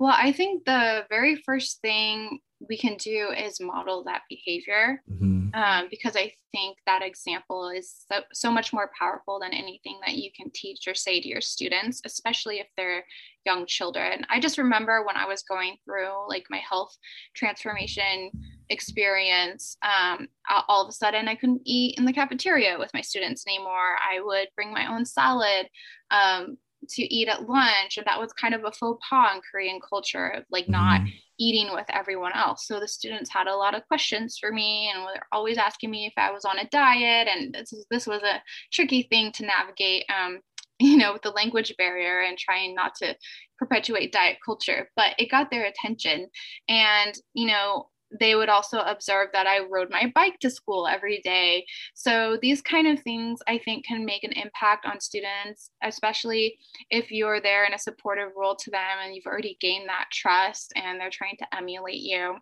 Well, 0.00 0.16
I 0.16 0.32
think 0.32 0.64
the 0.64 1.04
very 1.10 1.36
first 1.36 1.82
thing 1.82 2.40
we 2.68 2.76
can 2.76 2.96
do 2.96 3.30
is 3.36 3.60
model 3.60 4.04
that 4.04 4.22
behavior 4.28 5.02
mm-hmm. 5.10 5.48
um, 5.54 5.86
because 5.90 6.14
I 6.14 6.32
think 6.52 6.76
that 6.86 7.02
example 7.02 7.70
is 7.70 8.04
so, 8.10 8.20
so 8.32 8.50
much 8.50 8.72
more 8.72 8.90
powerful 8.98 9.40
than 9.40 9.54
anything 9.54 9.98
that 10.04 10.16
you 10.16 10.30
can 10.36 10.50
teach 10.52 10.86
or 10.86 10.94
say 10.94 11.20
to 11.20 11.28
your 11.28 11.40
students, 11.40 12.02
especially 12.04 12.58
if 12.58 12.66
they're 12.76 13.04
young 13.46 13.64
children. 13.66 14.26
I 14.28 14.40
just 14.40 14.58
remember 14.58 15.04
when 15.06 15.16
I 15.16 15.26
was 15.26 15.42
going 15.42 15.76
through 15.84 16.28
like 16.28 16.44
my 16.50 16.58
health 16.58 16.94
transformation 17.34 18.30
experience, 18.68 19.76
um, 19.82 20.28
all 20.68 20.82
of 20.82 20.88
a 20.88 20.92
sudden 20.92 21.28
I 21.28 21.36
couldn't 21.36 21.62
eat 21.64 21.96
in 21.98 22.04
the 22.04 22.12
cafeteria 22.12 22.78
with 22.78 22.90
my 22.92 23.00
students 23.00 23.46
anymore. 23.46 23.96
I 24.12 24.20
would 24.20 24.48
bring 24.54 24.72
my 24.72 24.92
own 24.92 25.06
salad. 25.06 25.66
Um, 26.10 26.58
to 26.90 27.02
eat 27.14 27.28
at 27.28 27.48
lunch 27.48 27.96
and 27.96 28.06
that 28.06 28.20
was 28.20 28.32
kind 28.32 28.54
of 28.54 28.64
a 28.64 28.72
faux 28.72 29.00
pas 29.08 29.34
in 29.34 29.40
korean 29.50 29.80
culture 29.80 30.28
of 30.28 30.44
like 30.50 30.64
mm-hmm. 30.64 30.72
not 30.72 31.00
eating 31.40 31.72
with 31.72 31.86
everyone 31.88 32.32
else. 32.34 32.66
So 32.66 32.78
the 32.78 32.86
students 32.86 33.30
had 33.30 33.46
a 33.48 33.56
lot 33.56 33.74
of 33.74 33.86
questions 33.88 34.36
for 34.38 34.52
me 34.52 34.92
and 34.94 35.02
were 35.02 35.22
always 35.32 35.56
asking 35.56 35.90
me 35.90 36.06
if 36.06 36.12
I 36.16 36.30
was 36.30 36.44
on 36.44 36.58
a 36.58 36.68
diet. 36.68 37.28
And 37.28 37.52
this, 37.54 37.72
this 37.90 38.06
was 38.06 38.22
a 38.22 38.42
tricky 38.72 39.08
thing 39.10 39.32
to 39.32 39.46
navigate, 39.46 40.04
um, 40.10 40.40
you 40.78 40.98
know, 40.98 41.14
with 41.14 41.22
the 41.22 41.30
language 41.30 41.74
barrier 41.78 42.20
and 42.20 42.38
trying 42.38 42.74
not 42.74 42.94
to 42.96 43.16
perpetuate 43.58 44.12
diet 44.12 44.36
culture. 44.44 44.90
But 44.96 45.14
it 45.18 45.30
got 45.30 45.50
their 45.50 45.64
attention. 45.64 46.28
And, 46.68 47.14
you 47.32 47.46
know, 47.46 47.88
they 48.18 48.34
would 48.34 48.48
also 48.48 48.80
observe 48.80 49.28
that 49.32 49.46
I 49.46 49.60
rode 49.60 49.90
my 49.90 50.10
bike 50.14 50.38
to 50.40 50.50
school 50.50 50.86
every 50.86 51.20
day. 51.20 51.64
So 51.94 52.38
these 52.40 52.60
kind 52.60 52.86
of 52.86 53.02
things 53.02 53.40
I 53.46 53.58
think 53.58 53.84
can 53.84 54.04
make 54.04 54.24
an 54.24 54.32
impact 54.32 54.86
on 54.86 55.00
students, 55.00 55.70
especially 55.82 56.58
if 56.90 57.10
you're 57.10 57.40
there 57.40 57.64
in 57.64 57.74
a 57.74 57.78
supportive 57.78 58.30
role 58.36 58.56
to 58.56 58.70
them 58.70 58.98
and 59.02 59.14
you've 59.14 59.26
already 59.26 59.56
gained 59.60 59.88
that 59.88 60.06
trust 60.12 60.72
and 60.76 61.00
they're 61.00 61.10
trying 61.10 61.36
to 61.38 61.56
emulate 61.56 62.00
you. 62.00 62.36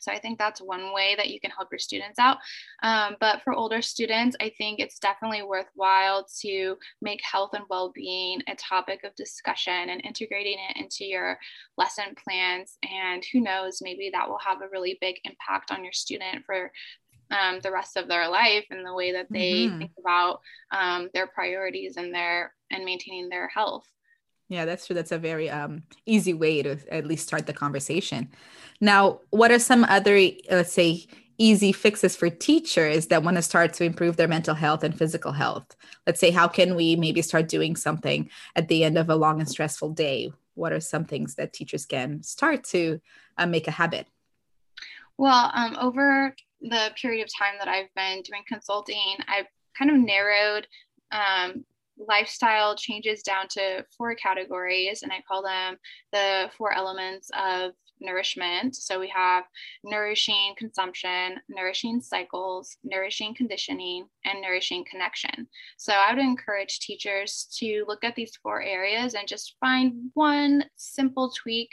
So 0.00 0.12
I 0.12 0.18
think 0.18 0.38
that's 0.38 0.60
one 0.60 0.92
way 0.92 1.14
that 1.16 1.30
you 1.30 1.40
can 1.40 1.50
help 1.50 1.68
your 1.70 1.78
students 1.78 2.18
out. 2.18 2.38
Um, 2.82 3.16
but 3.20 3.42
for 3.42 3.52
older 3.52 3.82
students, 3.82 4.36
I 4.40 4.52
think 4.58 4.80
it's 4.80 4.98
definitely 4.98 5.42
worthwhile 5.42 6.26
to 6.40 6.76
make 7.00 7.20
health 7.22 7.50
and 7.54 7.64
well 7.68 7.92
being 7.94 8.40
a 8.48 8.54
topic 8.54 9.04
of 9.04 9.14
discussion 9.14 9.90
and 9.90 10.04
integrating 10.04 10.58
it 10.70 10.76
into 10.76 11.04
your 11.04 11.38
lesson 11.76 12.14
plans. 12.22 12.78
And 12.82 13.24
who 13.32 13.40
knows, 13.40 13.80
maybe 13.82 14.10
that 14.12 14.28
will 14.28 14.40
have 14.44 14.62
a 14.62 14.68
really 14.70 14.98
big 15.00 15.16
impact 15.24 15.70
on 15.70 15.84
your 15.84 15.92
student 15.92 16.44
for 16.44 16.70
um, 17.30 17.60
the 17.62 17.72
rest 17.72 17.96
of 17.96 18.08
their 18.08 18.28
life 18.28 18.64
and 18.70 18.84
the 18.84 18.94
way 18.94 19.12
that 19.12 19.26
they 19.30 19.66
mm-hmm. 19.66 19.78
think 19.78 19.90
about 19.98 20.40
um, 20.70 21.10
their 21.12 21.26
priorities 21.26 21.96
and 21.96 22.14
their 22.14 22.54
and 22.70 22.84
maintaining 22.84 23.28
their 23.28 23.48
health. 23.48 23.86
Yeah, 24.48 24.64
that's 24.64 24.86
true. 24.86 24.94
That's 24.94 25.12
a 25.12 25.18
very 25.18 25.50
um, 25.50 25.82
easy 26.06 26.32
way 26.32 26.62
to 26.62 26.78
at 26.90 27.06
least 27.06 27.26
start 27.26 27.46
the 27.46 27.52
conversation. 27.52 28.30
Now, 28.80 29.20
what 29.30 29.50
are 29.50 29.58
some 29.58 29.84
other, 29.84 30.18
let's 30.50 30.72
say, 30.72 31.06
easy 31.38 31.72
fixes 31.72 32.16
for 32.16 32.28
teachers 32.28 33.06
that 33.06 33.22
want 33.22 33.36
to 33.36 33.42
start 33.42 33.72
to 33.72 33.84
improve 33.84 34.16
their 34.16 34.28
mental 34.28 34.54
health 34.54 34.84
and 34.84 34.96
physical 34.96 35.32
health? 35.32 35.76
Let's 36.06 36.20
say, 36.20 36.30
how 36.30 36.48
can 36.48 36.74
we 36.74 36.96
maybe 36.96 37.22
start 37.22 37.48
doing 37.48 37.76
something 37.76 38.30
at 38.56 38.68
the 38.68 38.84
end 38.84 38.98
of 38.98 39.10
a 39.10 39.16
long 39.16 39.40
and 39.40 39.48
stressful 39.48 39.90
day? 39.90 40.32
What 40.54 40.72
are 40.72 40.80
some 40.80 41.04
things 41.04 41.36
that 41.36 41.52
teachers 41.52 41.86
can 41.86 42.22
start 42.22 42.64
to 42.64 43.00
uh, 43.36 43.46
make 43.46 43.68
a 43.68 43.72
habit? 43.72 44.06
Well, 45.16 45.50
um, 45.54 45.76
over 45.80 46.34
the 46.60 46.92
period 47.00 47.24
of 47.24 47.30
time 47.36 47.54
that 47.58 47.68
I've 47.68 47.92
been 47.94 48.22
doing 48.22 48.42
consulting, 48.46 49.16
I've 49.26 49.46
kind 49.76 49.90
of 49.90 49.96
narrowed 49.98 50.66
um, 51.10 51.64
lifestyle 51.98 52.76
changes 52.76 53.22
down 53.22 53.46
to 53.50 53.84
four 53.96 54.14
categories, 54.14 55.02
and 55.02 55.12
I 55.12 55.22
call 55.26 55.42
them 55.42 55.76
the 56.12 56.50
four 56.56 56.72
elements 56.72 57.30
of 57.36 57.72
nourishment. 58.00 58.76
So 58.76 59.00
we 59.00 59.08
have 59.08 59.44
nourishing 59.84 60.54
consumption, 60.56 61.40
nourishing 61.48 62.00
cycles, 62.00 62.76
nourishing 62.84 63.34
conditioning, 63.34 64.06
and 64.24 64.40
nourishing 64.40 64.84
connection. 64.90 65.48
So 65.76 65.92
I 65.92 66.14
would 66.14 66.22
encourage 66.22 66.80
teachers 66.80 67.48
to 67.58 67.84
look 67.88 68.04
at 68.04 68.14
these 68.14 68.36
four 68.42 68.62
areas 68.62 69.14
and 69.14 69.26
just 69.26 69.56
find 69.60 70.10
one 70.14 70.64
simple 70.76 71.30
tweak 71.30 71.70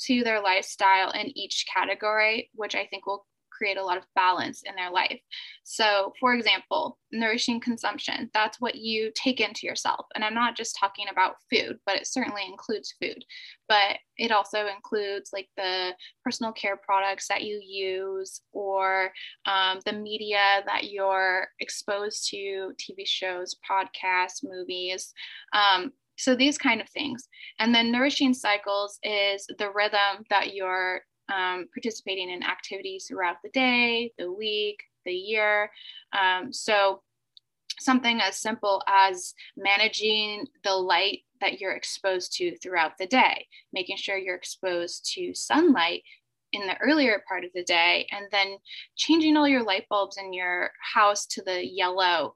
to 0.00 0.22
their 0.22 0.40
lifestyle 0.40 1.10
in 1.10 1.36
each 1.36 1.66
category, 1.72 2.50
which 2.54 2.74
I 2.74 2.86
think 2.86 3.06
will 3.06 3.26
create 3.58 3.76
a 3.76 3.84
lot 3.84 3.98
of 3.98 4.04
balance 4.14 4.62
in 4.64 4.74
their 4.76 4.90
life. 4.90 5.20
So, 5.64 6.12
for 6.20 6.32
example, 6.34 6.98
nourishing 7.12 7.60
consumption, 7.60 8.30
that's 8.32 8.60
what 8.60 8.76
you 8.76 9.10
take 9.14 9.40
into 9.40 9.66
yourself. 9.66 10.06
And 10.14 10.24
I'm 10.24 10.34
not 10.34 10.56
just 10.56 10.76
talking 10.78 11.06
about 11.10 11.36
food, 11.50 11.78
but 11.84 11.96
it 11.96 12.06
certainly 12.06 12.42
includes 12.46 12.94
food. 13.02 13.24
But 13.68 13.98
it 14.16 14.30
also 14.30 14.66
includes 14.66 15.30
like 15.32 15.48
the 15.56 15.92
personal 16.24 16.52
care 16.52 16.76
products 16.76 17.28
that 17.28 17.42
you 17.42 17.60
use 17.62 18.40
or 18.52 19.10
um, 19.46 19.80
the 19.84 19.92
media 19.92 20.62
that 20.66 20.90
you're 20.90 21.48
exposed 21.60 22.28
to 22.30 22.72
TV 22.80 23.06
shows, 23.06 23.56
podcasts, 23.68 24.42
movies. 24.42 25.12
Um, 25.52 25.92
so 26.16 26.34
these 26.34 26.58
kind 26.58 26.80
of 26.80 26.88
things 26.88 27.28
and 27.58 27.74
then 27.74 27.92
nourishing 27.92 28.34
cycles 28.34 28.98
is 29.04 29.46
the 29.58 29.70
rhythm 29.72 30.24
that 30.30 30.52
you're 30.52 31.02
um, 31.28 31.68
participating 31.74 32.30
in 32.30 32.42
activities 32.42 33.06
throughout 33.06 33.36
the 33.42 33.50
day, 33.50 34.12
the 34.18 34.32
week, 34.32 34.82
the 35.04 35.12
year. 35.12 35.70
Um, 36.18 36.52
so, 36.52 37.02
something 37.80 38.20
as 38.20 38.40
simple 38.40 38.82
as 38.88 39.34
managing 39.56 40.46
the 40.64 40.74
light 40.74 41.20
that 41.40 41.60
you're 41.60 41.76
exposed 41.76 42.32
to 42.36 42.56
throughout 42.56 42.92
the 42.98 43.06
day, 43.06 43.46
making 43.72 43.96
sure 43.96 44.16
you're 44.16 44.34
exposed 44.34 45.12
to 45.14 45.32
sunlight 45.32 46.02
in 46.52 46.66
the 46.66 46.76
earlier 46.78 47.22
part 47.28 47.44
of 47.44 47.50
the 47.54 47.62
day, 47.64 48.06
and 48.10 48.26
then 48.32 48.56
changing 48.96 49.36
all 49.36 49.46
your 49.46 49.62
light 49.62 49.84
bulbs 49.88 50.16
in 50.16 50.32
your 50.32 50.70
house 50.94 51.26
to 51.26 51.42
the 51.42 51.64
yellow. 51.64 52.34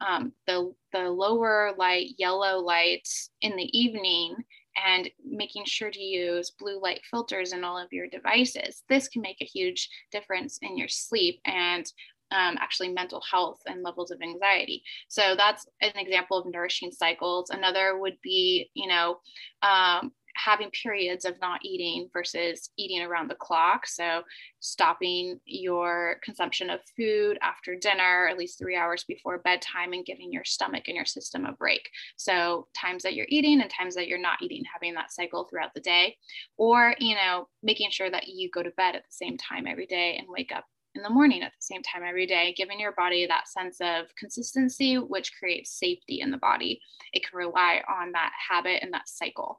Um, 0.00 0.32
the 0.48 0.74
the 0.92 1.08
lower 1.10 1.74
light 1.78 2.14
yellow 2.18 2.58
lights 2.58 3.30
in 3.40 3.54
the 3.54 3.78
evening 3.78 4.34
and 4.76 5.10
making 5.24 5.64
sure 5.64 5.90
to 5.90 6.00
use 6.00 6.50
blue 6.50 6.80
light 6.80 7.00
filters 7.10 7.52
in 7.52 7.64
all 7.64 7.78
of 7.78 7.92
your 7.92 8.06
devices. 8.06 8.82
This 8.88 9.08
can 9.08 9.22
make 9.22 9.40
a 9.40 9.46
huge 9.46 9.88
difference 10.10 10.58
in 10.62 10.76
your 10.76 10.88
sleep 10.88 11.40
and 11.44 11.84
um, 12.32 12.56
actually 12.58 12.88
mental 12.88 13.22
health 13.30 13.60
and 13.66 13.82
levels 13.82 14.10
of 14.10 14.22
anxiety. 14.22 14.82
So 15.08 15.34
that's 15.36 15.66
an 15.82 15.92
example 15.96 16.38
of 16.38 16.46
nourishing 16.50 16.90
cycles. 16.90 17.50
Another 17.50 17.98
would 17.98 18.16
be, 18.22 18.70
you 18.74 18.88
know, 18.88 19.18
um, 19.62 20.12
having 20.34 20.70
periods 20.70 21.24
of 21.24 21.40
not 21.40 21.64
eating 21.64 22.08
versus 22.12 22.70
eating 22.76 23.02
around 23.02 23.28
the 23.28 23.34
clock. 23.34 23.86
So, 23.86 24.22
stopping 24.60 25.40
your 25.44 26.16
consumption 26.22 26.70
of 26.70 26.80
food 26.96 27.38
after 27.42 27.76
dinner, 27.76 28.28
at 28.28 28.38
least 28.38 28.58
three 28.58 28.76
hours 28.76 29.04
before 29.04 29.38
bedtime, 29.38 29.92
and 29.92 30.04
giving 30.04 30.32
your 30.32 30.44
stomach 30.44 30.84
and 30.88 30.96
your 30.96 31.06
system 31.06 31.46
a 31.46 31.52
break. 31.52 31.88
So, 32.16 32.68
times 32.74 33.02
that 33.02 33.14
you're 33.14 33.26
eating 33.28 33.60
and 33.60 33.70
times 33.70 33.94
that 33.94 34.08
you're 34.08 34.18
not 34.18 34.42
eating, 34.42 34.62
having 34.72 34.94
that 34.94 35.12
cycle 35.12 35.44
throughout 35.44 35.74
the 35.74 35.80
day. 35.80 36.16
Or, 36.56 36.94
you 36.98 37.14
know, 37.14 37.48
making 37.62 37.90
sure 37.90 38.10
that 38.10 38.28
you 38.28 38.50
go 38.50 38.62
to 38.62 38.70
bed 38.70 38.96
at 38.96 39.02
the 39.02 39.12
same 39.12 39.36
time 39.36 39.66
every 39.66 39.86
day 39.86 40.16
and 40.18 40.28
wake 40.28 40.52
up 40.54 40.64
in 40.94 41.02
the 41.02 41.10
morning 41.10 41.42
at 41.42 41.52
the 41.52 41.62
same 41.62 41.82
time 41.82 42.02
every 42.06 42.26
day, 42.26 42.54
giving 42.56 42.78
your 42.78 42.92
body 42.92 43.26
that 43.26 43.48
sense 43.48 43.80
of 43.80 44.14
consistency, 44.16 44.96
which 44.96 45.32
creates 45.38 45.78
safety 45.78 46.20
in 46.20 46.30
the 46.30 46.36
body. 46.36 46.80
It 47.12 47.26
can 47.26 47.38
rely 47.38 47.82
on 47.88 48.12
that 48.12 48.32
habit 48.50 48.80
and 48.82 48.92
that 48.92 49.08
cycle. 49.08 49.58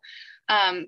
Um, 0.50 0.88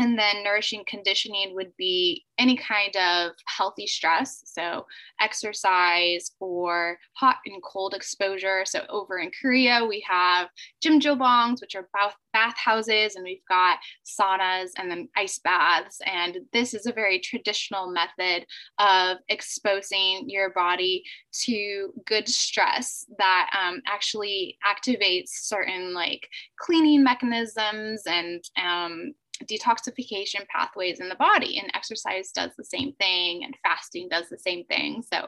and 0.00 0.18
then 0.18 0.42
nourishing 0.42 0.82
conditioning 0.86 1.54
would 1.54 1.76
be 1.76 2.24
any 2.38 2.56
kind 2.56 2.96
of 2.96 3.32
healthy 3.46 3.86
stress. 3.86 4.42
So, 4.46 4.86
exercise 5.20 6.30
or 6.40 6.98
hot 7.12 7.36
and 7.44 7.62
cold 7.62 7.92
exposure. 7.92 8.62
So, 8.64 8.86
over 8.88 9.18
in 9.18 9.30
Korea, 9.40 9.84
we 9.86 10.02
have 10.08 10.48
jjimjilbangs, 10.82 11.60
which 11.60 11.74
are 11.74 11.86
bath, 11.92 12.14
bath 12.32 12.56
houses, 12.56 13.14
and 13.14 13.24
we've 13.24 13.44
got 13.46 13.78
saunas 14.06 14.70
and 14.78 14.90
then 14.90 15.08
ice 15.16 15.38
baths. 15.38 15.98
And 16.06 16.38
this 16.54 16.72
is 16.72 16.86
a 16.86 16.92
very 16.92 17.20
traditional 17.20 17.90
method 17.90 18.46
of 18.78 19.18
exposing 19.28 20.24
your 20.28 20.50
body 20.54 21.04
to 21.44 21.92
good 22.06 22.26
stress 22.26 23.04
that 23.18 23.50
um, 23.60 23.82
actually 23.86 24.56
activates 24.66 25.28
certain 25.28 25.92
like 25.92 26.26
cleaning 26.58 27.04
mechanisms 27.04 28.04
and 28.06 28.42
um, 28.56 29.12
detoxification 29.46 30.46
pathways 30.48 31.00
in 31.00 31.08
the 31.08 31.14
body 31.16 31.58
and 31.58 31.70
exercise 31.74 32.30
does 32.32 32.50
the 32.56 32.64
same 32.64 32.92
thing 32.94 33.44
and 33.44 33.56
fasting 33.62 34.08
does 34.08 34.28
the 34.28 34.38
same 34.38 34.64
thing. 34.64 35.02
So 35.12 35.26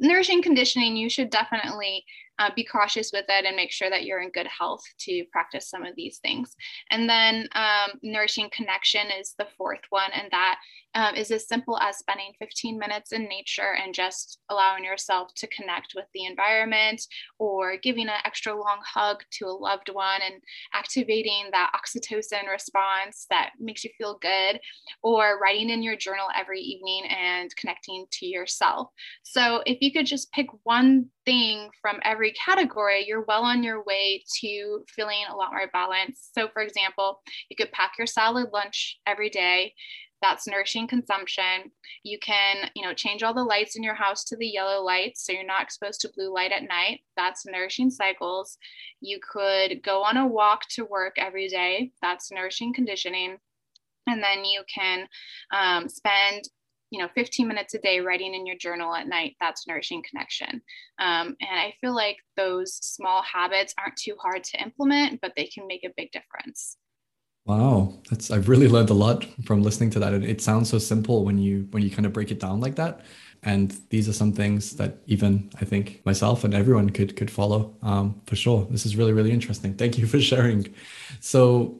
nourishing 0.00 0.42
conditioning 0.42 0.96
you 0.96 1.08
should 1.08 1.30
definitely 1.30 2.04
uh, 2.38 2.50
be 2.54 2.64
cautious 2.64 3.10
with 3.12 3.24
it 3.28 3.44
and 3.44 3.56
make 3.56 3.72
sure 3.72 3.90
that 3.90 4.04
you're 4.04 4.20
in 4.20 4.30
good 4.30 4.46
health 4.46 4.82
to 5.00 5.24
practice 5.32 5.68
some 5.68 5.84
of 5.84 5.94
these 5.96 6.18
things. 6.18 6.54
And 6.90 7.08
then 7.08 7.48
um, 7.52 7.98
nourishing 8.02 8.48
connection 8.52 9.06
is 9.20 9.34
the 9.38 9.48
fourth 9.56 9.82
one 9.90 10.10
and 10.14 10.28
that 10.30 10.58
um, 10.94 11.14
is 11.14 11.30
as 11.30 11.46
simple 11.46 11.78
as 11.78 11.98
spending 11.98 12.32
15 12.38 12.78
minutes 12.78 13.12
in 13.12 13.24
nature 13.24 13.74
and 13.82 13.94
just 13.94 14.38
allowing 14.48 14.84
yourself 14.84 15.28
to 15.36 15.46
connect 15.48 15.92
with 15.94 16.06
the 16.14 16.24
environment 16.24 17.02
or 17.38 17.76
giving 17.76 18.08
an 18.08 18.20
extra 18.24 18.52
long 18.52 18.78
hug 18.84 19.18
to 19.32 19.46
a 19.46 19.52
loved 19.52 19.90
one 19.92 20.20
and 20.24 20.42
activating 20.72 21.50
that 21.52 21.72
oxytocin 21.74 22.50
response 22.50 23.26
that 23.30 23.50
makes 23.60 23.84
you 23.84 23.90
feel 23.98 24.18
good 24.20 24.58
or 25.02 25.38
writing 25.40 25.70
in 25.70 25.82
your 25.82 25.96
journal 25.96 26.26
every 26.36 26.60
evening 26.60 27.04
and 27.10 27.54
connecting 27.56 28.06
to 28.10 28.26
yourself. 28.26 28.88
So 29.22 29.62
if 29.66 29.78
you 29.80 29.92
could 29.92 30.06
just 30.06 30.32
pick 30.32 30.46
one 30.64 31.06
thing 31.26 31.68
from 31.82 32.00
every 32.04 32.27
category 32.32 33.04
you're 33.06 33.24
well 33.26 33.42
on 33.42 33.62
your 33.62 33.82
way 33.84 34.24
to 34.40 34.84
feeling 34.88 35.24
a 35.28 35.36
lot 35.36 35.52
more 35.52 35.68
balanced. 35.72 36.34
So 36.34 36.48
for 36.48 36.62
example 36.62 37.20
you 37.48 37.56
could 37.56 37.72
pack 37.72 37.92
your 37.98 38.06
salad 38.06 38.48
lunch 38.52 38.98
every 39.06 39.30
day. 39.30 39.74
That's 40.20 40.48
nourishing 40.48 40.88
consumption. 40.88 41.70
You 42.02 42.18
can 42.18 42.70
you 42.74 42.82
know 42.82 42.94
change 42.94 43.22
all 43.22 43.34
the 43.34 43.44
lights 43.44 43.76
in 43.76 43.82
your 43.82 43.94
house 43.94 44.24
to 44.24 44.36
the 44.36 44.46
yellow 44.46 44.82
lights 44.82 45.24
so 45.24 45.32
you're 45.32 45.46
not 45.46 45.62
exposed 45.62 46.00
to 46.00 46.10
blue 46.16 46.32
light 46.32 46.52
at 46.52 46.64
night. 46.64 47.00
That's 47.16 47.46
nourishing 47.46 47.90
cycles. 47.90 48.58
You 49.00 49.20
could 49.32 49.82
go 49.82 50.02
on 50.02 50.16
a 50.16 50.26
walk 50.26 50.62
to 50.70 50.84
work 50.84 51.16
every 51.18 51.48
day. 51.48 51.92
That's 52.02 52.32
nourishing 52.32 52.74
conditioning. 52.74 53.38
And 54.08 54.22
then 54.22 54.44
you 54.44 54.62
can 54.74 55.06
um, 55.52 55.88
spend 55.88 56.48
you 56.90 57.00
know 57.00 57.08
15 57.14 57.46
minutes 57.46 57.74
a 57.74 57.78
day 57.78 58.00
writing 58.00 58.34
in 58.34 58.46
your 58.46 58.56
journal 58.56 58.94
at 58.94 59.08
night 59.08 59.36
that's 59.40 59.66
nourishing 59.66 60.02
connection 60.08 60.62
um, 60.98 61.36
and 61.40 61.60
i 61.60 61.74
feel 61.80 61.94
like 61.94 62.16
those 62.36 62.74
small 62.74 63.22
habits 63.22 63.74
aren't 63.78 63.96
too 63.96 64.16
hard 64.20 64.44
to 64.44 64.62
implement 64.62 65.20
but 65.20 65.32
they 65.36 65.46
can 65.46 65.66
make 65.66 65.84
a 65.84 65.92
big 65.96 66.10
difference 66.12 66.76
Wow, 67.48 67.94
that's 68.10 68.30
I've 68.30 68.50
really 68.50 68.68
learned 68.68 68.90
a 68.90 68.94
lot 68.94 69.24
from 69.46 69.62
listening 69.62 69.88
to 69.92 69.98
that. 70.00 70.12
It, 70.12 70.22
it 70.22 70.42
sounds 70.42 70.68
so 70.68 70.78
simple 70.78 71.24
when 71.24 71.38
you 71.38 71.66
when 71.70 71.82
you 71.82 71.90
kind 71.90 72.04
of 72.04 72.12
break 72.12 72.30
it 72.30 72.40
down 72.40 72.60
like 72.60 72.74
that. 72.74 73.00
And 73.42 73.74
these 73.88 74.06
are 74.06 74.12
some 74.12 74.34
things 74.34 74.76
that 74.76 74.98
even 75.06 75.50
I 75.58 75.64
think 75.64 76.02
myself 76.04 76.44
and 76.44 76.52
everyone 76.52 76.90
could 76.90 77.16
could 77.16 77.30
follow 77.30 77.74
um, 77.80 78.20
for 78.26 78.36
sure. 78.36 78.66
This 78.70 78.84
is 78.84 78.96
really 78.96 79.14
really 79.14 79.32
interesting. 79.32 79.72
Thank 79.72 79.96
you 79.96 80.06
for 80.06 80.20
sharing. 80.20 80.74
So 81.20 81.78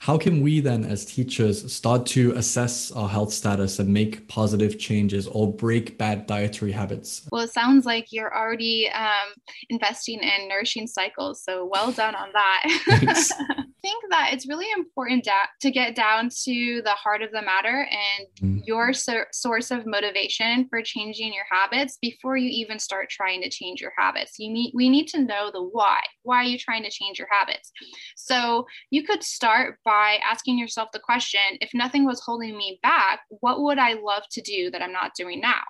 how 0.00 0.16
can 0.16 0.40
we 0.40 0.60
then, 0.60 0.82
as 0.82 1.04
teachers, 1.04 1.70
start 1.70 2.06
to 2.06 2.32
assess 2.32 2.90
our 2.92 3.06
health 3.06 3.34
status 3.34 3.78
and 3.78 3.92
make 3.92 4.26
positive 4.28 4.78
changes 4.78 5.26
or 5.26 5.52
break 5.52 5.98
bad 5.98 6.26
dietary 6.26 6.72
habits? 6.72 7.28
Well, 7.30 7.42
it 7.42 7.52
sounds 7.52 7.84
like 7.84 8.06
you're 8.10 8.34
already 8.34 8.88
um, 8.88 9.34
investing 9.68 10.20
in 10.20 10.48
nourishing 10.48 10.86
cycles. 10.86 11.44
So 11.44 11.66
well 11.66 11.92
done 11.92 12.14
on 12.14 12.30
that. 12.32 12.62
I 12.88 13.64
think 13.82 14.04
that 14.08 14.30
it's 14.32 14.48
really 14.48 14.70
important 14.74 15.24
da- 15.24 15.50
to 15.60 15.70
get 15.70 15.94
down 15.94 16.30
to 16.44 16.80
the 16.82 16.92
heart 16.92 17.20
of 17.20 17.30
the 17.30 17.42
matter 17.42 17.86
and 17.90 18.26
mm. 18.40 18.62
your 18.66 18.94
so- 18.94 19.24
source 19.32 19.70
of 19.70 19.84
motivation 19.84 20.66
for 20.70 20.80
changing 20.80 21.34
your 21.34 21.44
habits 21.50 21.98
before 22.00 22.38
you 22.38 22.48
even 22.48 22.78
start 22.78 23.10
trying 23.10 23.42
to 23.42 23.50
change 23.50 23.82
your 23.82 23.92
habits. 23.98 24.38
You 24.38 24.50
need 24.50 24.72
we 24.74 24.88
need 24.88 25.08
to 25.08 25.20
know 25.20 25.50
the 25.52 25.62
why. 25.62 26.00
Why 26.22 26.36
are 26.36 26.44
you 26.44 26.58
trying 26.58 26.84
to 26.84 26.90
change 26.90 27.18
your 27.18 27.28
habits? 27.30 27.70
So 28.16 28.66
you 28.90 29.02
could 29.02 29.22
start 29.22 29.78
by 29.84 29.89
asking 30.24 30.58
yourself 30.58 30.90
the 30.92 30.98
question: 30.98 31.40
If 31.60 31.70
nothing 31.74 32.04
was 32.04 32.20
holding 32.20 32.56
me 32.56 32.78
back, 32.82 33.20
what 33.28 33.62
would 33.62 33.78
I 33.78 33.94
love 33.94 34.24
to 34.32 34.40
do 34.40 34.70
that 34.70 34.82
I'm 34.82 34.92
not 34.92 35.14
doing 35.14 35.40
now? 35.40 35.62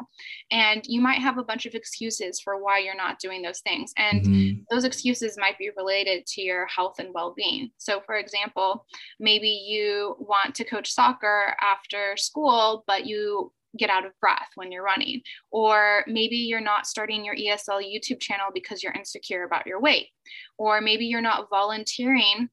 And 0.50 0.82
you 0.86 1.00
might 1.00 1.20
have 1.20 1.38
a 1.38 1.44
bunch 1.44 1.66
of 1.66 1.74
excuses 1.74 2.40
for 2.40 2.62
why 2.62 2.78
you're 2.78 2.96
not 2.96 3.18
doing 3.18 3.42
those 3.42 3.60
things, 3.60 3.92
and 3.96 4.24
mm-hmm. 4.24 4.60
those 4.70 4.84
excuses 4.84 5.36
might 5.38 5.58
be 5.58 5.70
related 5.76 6.26
to 6.26 6.42
your 6.42 6.66
health 6.66 6.98
and 6.98 7.14
well-being. 7.14 7.70
So 7.78 8.00
for 8.06 8.16
example, 8.16 8.86
maybe 9.18 9.48
you 9.48 10.16
want 10.18 10.54
to 10.56 10.64
coach 10.64 10.92
soccer 10.92 11.54
after 11.60 12.16
school, 12.16 12.84
but 12.86 13.06
you 13.06 13.52
get 13.78 13.90
out 13.90 14.04
of 14.04 14.18
breath 14.20 14.48
when 14.54 14.72
you're 14.72 14.82
running. 14.82 15.22
Or 15.50 16.04
maybe 16.06 16.36
you're 16.36 16.60
not 16.60 16.86
starting 16.86 17.24
your 17.24 17.36
ESL 17.36 17.82
YouTube 17.82 18.20
channel 18.20 18.48
because 18.52 18.82
you're 18.82 18.92
insecure 18.92 19.44
about 19.44 19.66
your 19.66 19.80
weight. 19.80 20.08
Or 20.58 20.80
maybe 20.80 21.06
you're 21.06 21.20
not 21.20 21.48
volunteering 21.50 22.48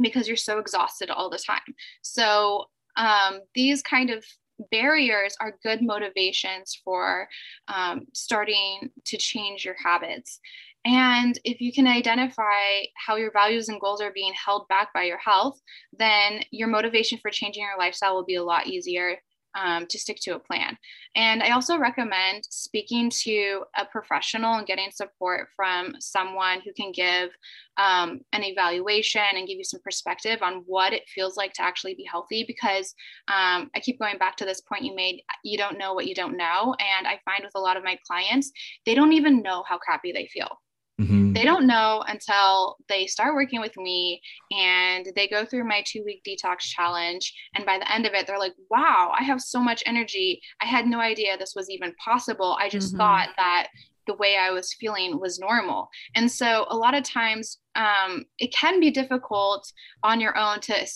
because 0.00 0.28
you're 0.28 0.36
so 0.36 0.58
exhausted 0.58 1.10
all 1.10 1.30
the 1.30 1.38
time. 1.38 1.74
So 2.02 2.66
um, 2.96 3.40
these 3.54 3.82
kind 3.82 4.10
of 4.10 4.24
barriers 4.70 5.36
are 5.40 5.58
good 5.62 5.82
motivations 5.82 6.80
for 6.84 7.28
um, 7.68 8.06
starting 8.12 8.90
to 9.06 9.16
change 9.16 9.64
your 9.64 9.76
habits. 9.82 10.40
And 10.84 11.38
if 11.44 11.60
you 11.60 11.72
can 11.72 11.86
identify 11.86 12.82
how 12.96 13.16
your 13.16 13.32
values 13.32 13.68
and 13.68 13.80
goals 13.80 14.00
are 14.00 14.12
being 14.12 14.32
held 14.32 14.66
back 14.68 14.92
by 14.94 15.04
your 15.04 15.18
health, 15.18 15.60
then 15.96 16.42
your 16.50 16.68
motivation 16.68 17.18
for 17.18 17.30
changing 17.30 17.62
your 17.62 17.78
lifestyle 17.78 18.14
will 18.14 18.24
be 18.24 18.36
a 18.36 18.44
lot 18.44 18.66
easier 18.66 19.18
um, 19.62 19.86
to 19.86 19.98
stick 19.98 20.18
to 20.22 20.34
a 20.34 20.38
plan. 20.38 20.76
And 21.16 21.42
I 21.42 21.50
also 21.50 21.78
recommend 21.78 22.44
speaking 22.48 23.10
to 23.24 23.64
a 23.76 23.84
professional 23.84 24.54
and 24.54 24.66
getting 24.66 24.90
support 24.90 25.48
from 25.56 25.94
someone 26.00 26.60
who 26.60 26.72
can 26.72 26.92
give 26.92 27.30
um, 27.76 28.20
an 28.32 28.44
evaluation 28.44 29.22
and 29.34 29.46
give 29.46 29.58
you 29.58 29.64
some 29.64 29.80
perspective 29.82 30.40
on 30.42 30.62
what 30.66 30.92
it 30.92 31.08
feels 31.08 31.36
like 31.36 31.52
to 31.54 31.62
actually 31.62 31.94
be 31.94 32.06
healthy. 32.10 32.44
Because 32.46 32.94
um, 33.28 33.70
I 33.74 33.80
keep 33.80 33.98
going 33.98 34.18
back 34.18 34.36
to 34.36 34.44
this 34.44 34.60
point 34.60 34.84
you 34.84 34.94
made 34.94 35.22
you 35.44 35.58
don't 35.58 35.78
know 35.78 35.94
what 35.94 36.06
you 36.06 36.14
don't 36.14 36.36
know. 36.36 36.74
And 36.78 37.06
I 37.06 37.20
find 37.24 37.44
with 37.44 37.54
a 37.54 37.60
lot 37.60 37.76
of 37.76 37.84
my 37.84 37.98
clients, 38.06 38.50
they 38.86 38.94
don't 38.94 39.12
even 39.12 39.42
know 39.42 39.64
how 39.68 39.78
crappy 39.78 40.12
they 40.12 40.26
feel 40.26 40.58
Mm-hmm. 41.00 41.32
They 41.32 41.44
don't 41.44 41.66
know 41.66 42.02
until 42.08 42.76
they 42.88 43.06
start 43.06 43.34
working 43.34 43.60
with 43.60 43.76
me 43.76 44.20
and 44.50 45.06
they 45.14 45.28
go 45.28 45.44
through 45.44 45.68
my 45.68 45.82
two 45.86 46.02
week 46.04 46.22
detox 46.26 46.60
challenge. 46.60 47.32
And 47.54 47.64
by 47.64 47.78
the 47.78 47.92
end 47.92 48.04
of 48.06 48.14
it, 48.14 48.26
they're 48.26 48.38
like, 48.38 48.54
wow, 48.68 49.12
I 49.18 49.22
have 49.22 49.40
so 49.40 49.60
much 49.60 49.82
energy. 49.86 50.40
I 50.60 50.66
had 50.66 50.86
no 50.86 50.98
idea 50.98 51.36
this 51.36 51.54
was 51.54 51.70
even 51.70 51.94
possible. 52.04 52.56
I 52.60 52.68
just 52.68 52.88
mm-hmm. 52.88 52.98
thought 52.98 53.28
that 53.36 53.68
the 54.08 54.14
way 54.14 54.36
I 54.36 54.50
was 54.50 54.74
feeling 54.74 55.20
was 55.20 55.38
normal. 55.38 55.88
And 56.16 56.30
so 56.30 56.66
a 56.68 56.76
lot 56.76 56.94
of 56.94 57.04
times 57.04 57.58
um, 57.76 58.24
it 58.38 58.52
can 58.52 58.80
be 58.80 58.90
difficult 58.90 59.70
on 60.02 60.20
your 60.20 60.36
own 60.36 60.60
to 60.62 60.86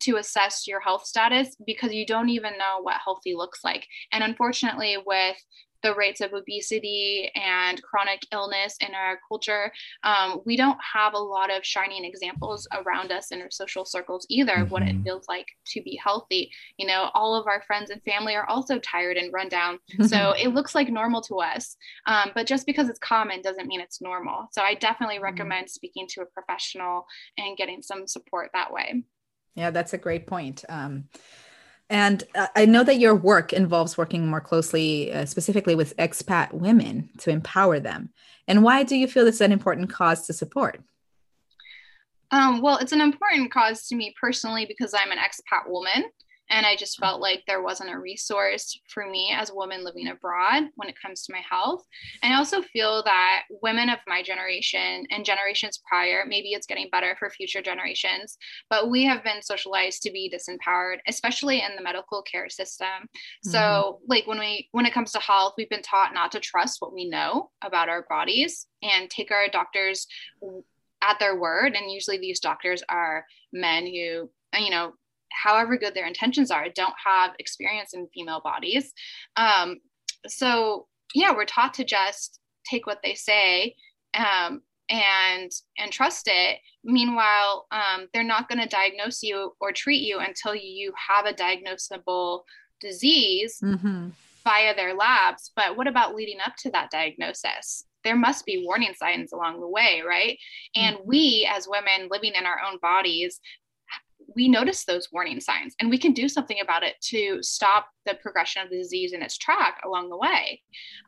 to 0.00 0.16
assess 0.16 0.66
your 0.66 0.80
health 0.80 1.04
status 1.04 1.54
because 1.64 1.92
you 1.92 2.04
don't 2.04 2.30
even 2.30 2.52
know 2.58 2.80
what 2.80 3.00
healthy 3.04 3.34
looks 3.34 3.60
like. 3.62 3.86
And 4.10 4.24
unfortunately, 4.24 4.96
with 5.06 5.36
the 5.82 5.94
rates 5.94 6.20
of 6.20 6.32
obesity 6.32 7.30
and 7.34 7.82
chronic 7.82 8.22
illness 8.32 8.76
in 8.80 8.94
our 8.94 9.18
culture, 9.28 9.72
um, 10.02 10.40
we 10.44 10.56
don't 10.56 10.78
have 10.80 11.14
a 11.14 11.18
lot 11.18 11.54
of 11.54 11.64
shining 11.64 12.04
examples 12.04 12.66
around 12.72 13.12
us 13.12 13.30
in 13.32 13.40
our 13.40 13.50
social 13.50 13.84
circles 13.84 14.26
either 14.28 14.52
mm-hmm. 14.52 14.62
of 14.62 14.70
what 14.70 14.82
it 14.82 14.94
mm-hmm. 14.94 15.02
feels 15.02 15.26
like 15.28 15.46
to 15.66 15.82
be 15.82 15.98
healthy. 16.02 16.50
You 16.78 16.86
know, 16.86 17.10
all 17.14 17.34
of 17.34 17.46
our 17.46 17.62
friends 17.62 17.90
and 17.90 18.02
family 18.02 18.34
are 18.34 18.48
also 18.48 18.78
tired 18.78 19.16
and 19.16 19.32
run 19.32 19.48
down. 19.48 19.78
so 20.06 20.32
it 20.32 20.48
looks 20.48 20.74
like 20.74 20.88
normal 20.88 21.20
to 21.22 21.36
us. 21.36 21.76
Um, 22.06 22.30
but 22.34 22.46
just 22.46 22.66
because 22.66 22.88
it's 22.88 22.98
common 22.98 23.42
doesn't 23.42 23.66
mean 23.66 23.80
it's 23.80 24.00
normal. 24.00 24.48
So 24.52 24.62
I 24.62 24.74
definitely 24.74 25.16
mm-hmm. 25.16 25.24
recommend 25.24 25.70
speaking 25.70 26.06
to 26.10 26.22
a 26.22 26.26
professional 26.26 27.06
and 27.38 27.56
getting 27.56 27.82
some 27.82 28.06
support 28.06 28.50
that 28.54 28.72
way. 28.72 29.02
Yeah, 29.54 29.70
that's 29.70 29.92
a 29.92 29.98
great 29.98 30.26
point. 30.26 30.64
Um, 30.68 31.04
and 31.92 32.24
I 32.56 32.64
know 32.64 32.84
that 32.84 32.98
your 32.98 33.14
work 33.14 33.52
involves 33.52 33.98
working 33.98 34.26
more 34.26 34.40
closely, 34.40 35.12
uh, 35.12 35.26
specifically 35.26 35.74
with 35.74 35.94
expat 35.98 36.50
women 36.54 37.10
to 37.18 37.28
empower 37.28 37.78
them. 37.80 38.08
And 38.48 38.64
why 38.64 38.82
do 38.82 38.96
you 38.96 39.06
feel 39.06 39.26
this 39.26 39.34
is 39.36 39.40
an 39.42 39.52
important 39.52 39.90
cause 39.90 40.26
to 40.26 40.32
support? 40.32 40.80
Um, 42.30 42.62
well, 42.62 42.78
it's 42.78 42.92
an 42.92 43.02
important 43.02 43.52
cause 43.52 43.86
to 43.88 43.94
me 43.94 44.14
personally 44.18 44.64
because 44.66 44.94
I'm 44.94 45.12
an 45.12 45.18
expat 45.18 45.68
woman. 45.70 46.04
And 46.50 46.66
I 46.66 46.76
just 46.76 46.98
felt 46.98 47.20
like 47.20 47.42
there 47.46 47.62
wasn't 47.62 47.92
a 47.92 47.98
resource 47.98 48.78
for 48.88 49.08
me 49.08 49.34
as 49.34 49.50
a 49.50 49.54
woman 49.54 49.84
living 49.84 50.08
abroad 50.08 50.64
when 50.76 50.88
it 50.88 51.00
comes 51.00 51.22
to 51.22 51.32
my 51.32 51.40
health. 51.48 51.84
And 52.22 52.32
I 52.32 52.36
also 52.36 52.60
feel 52.60 53.02
that 53.04 53.44
women 53.62 53.88
of 53.88 53.98
my 54.06 54.22
generation 54.22 55.06
and 55.10 55.24
generations 55.24 55.80
prior, 55.88 56.24
maybe 56.26 56.48
it's 56.48 56.66
getting 56.66 56.88
better 56.90 57.16
for 57.18 57.30
future 57.30 57.62
generations, 57.62 58.36
but 58.68 58.90
we 58.90 59.04
have 59.04 59.24
been 59.24 59.40
socialized 59.40 60.02
to 60.02 60.10
be 60.10 60.32
disempowered, 60.32 60.98
especially 61.08 61.62
in 61.62 61.74
the 61.76 61.82
medical 61.82 62.22
care 62.22 62.50
system. 62.50 62.86
Mm-hmm. 62.88 63.50
So 63.50 64.00
like 64.06 64.26
when 64.26 64.38
we 64.38 64.68
when 64.72 64.86
it 64.86 64.92
comes 64.92 65.12
to 65.12 65.20
health, 65.20 65.54
we've 65.56 65.70
been 65.70 65.82
taught 65.82 66.14
not 66.14 66.32
to 66.32 66.40
trust 66.40 66.80
what 66.80 66.92
we 66.92 67.08
know 67.08 67.50
about 67.62 67.88
our 67.88 68.04
bodies 68.08 68.66
and 68.82 69.08
take 69.08 69.30
our 69.30 69.48
doctors 69.48 70.06
at 71.02 71.18
their 71.18 71.38
word. 71.38 71.74
And 71.74 71.90
usually 71.90 72.18
these 72.18 72.40
doctors 72.40 72.82
are 72.88 73.24
men 73.52 73.86
who, 73.86 74.30
you 74.58 74.70
know, 74.70 74.92
however 75.42 75.76
good 75.76 75.94
their 75.94 76.06
intentions 76.06 76.50
are, 76.50 76.68
don't 76.68 76.94
have 77.04 77.32
experience 77.38 77.94
in 77.94 78.08
female 78.14 78.40
bodies. 78.42 78.92
Um, 79.36 79.80
so 80.26 80.86
yeah, 81.14 81.32
we're 81.34 81.44
taught 81.44 81.74
to 81.74 81.84
just 81.84 82.40
take 82.68 82.86
what 82.86 83.00
they 83.02 83.14
say 83.14 83.74
um, 84.14 84.62
and 84.88 85.50
and 85.78 85.92
trust 85.92 86.28
it. 86.30 86.58
Meanwhile, 86.84 87.66
um, 87.70 88.08
they're 88.12 88.24
not 88.24 88.48
going 88.48 88.60
to 88.60 88.68
diagnose 88.68 89.22
you 89.22 89.52
or 89.60 89.72
treat 89.72 90.02
you 90.02 90.18
until 90.18 90.54
you 90.54 90.92
have 91.08 91.26
a 91.26 91.32
diagnosable 91.32 92.42
disease 92.80 93.58
mm-hmm. 93.62 94.08
via 94.44 94.74
their 94.74 94.94
labs. 94.94 95.52
But 95.54 95.76
what 95.76 95.86
about 95.86 96.14
leading 96.14 96.40
up 96.44 96.56
to 96.58 96.70
that 96.70 96.90
diagnosis? 96.90 97.84
There 98.04 98.16
must 98.16 98.44
be 98.44 98.64
warning 98.66 98.94
signs 98.98 99.32
along 99.32 99.60
the 99.60 99.68
way, 99.68 100.02
right? 100.06 100.36
And 100.74 100.96
mm-hmm. 100.96 101.08
we, 101.08 101.48
as 101.50 101.68
women 101.68 102.08
living 102.10 102.32
in 102.34 102.46
our 102.46 102.58
own 102.68 102.78
bodies, 102.82 103.40
we 104.34 104.48
notice 104.48 104.84
those 104.84 105.08
warning 105.12 105.40
signs 105.40 105.74
and 105.80 105.90
we 105.90 105.98
can 105.98 106.12
do 106.12 106.28
something 106.28 106.58
about 106.62 106.82
it 106.82 106.94
to 107.00 107.38
stop 107.42 107.86
the 108.06 108.14
progression 108.14 108.62
of 108.62 108.70
the 108.70 108.78
disease 108.78 109.12
in 109.12 109.22
its 109.22 109.38
track 109.38 109.80
along 109.84 110.08
the 110.08 110.16
way. 110.16 110.60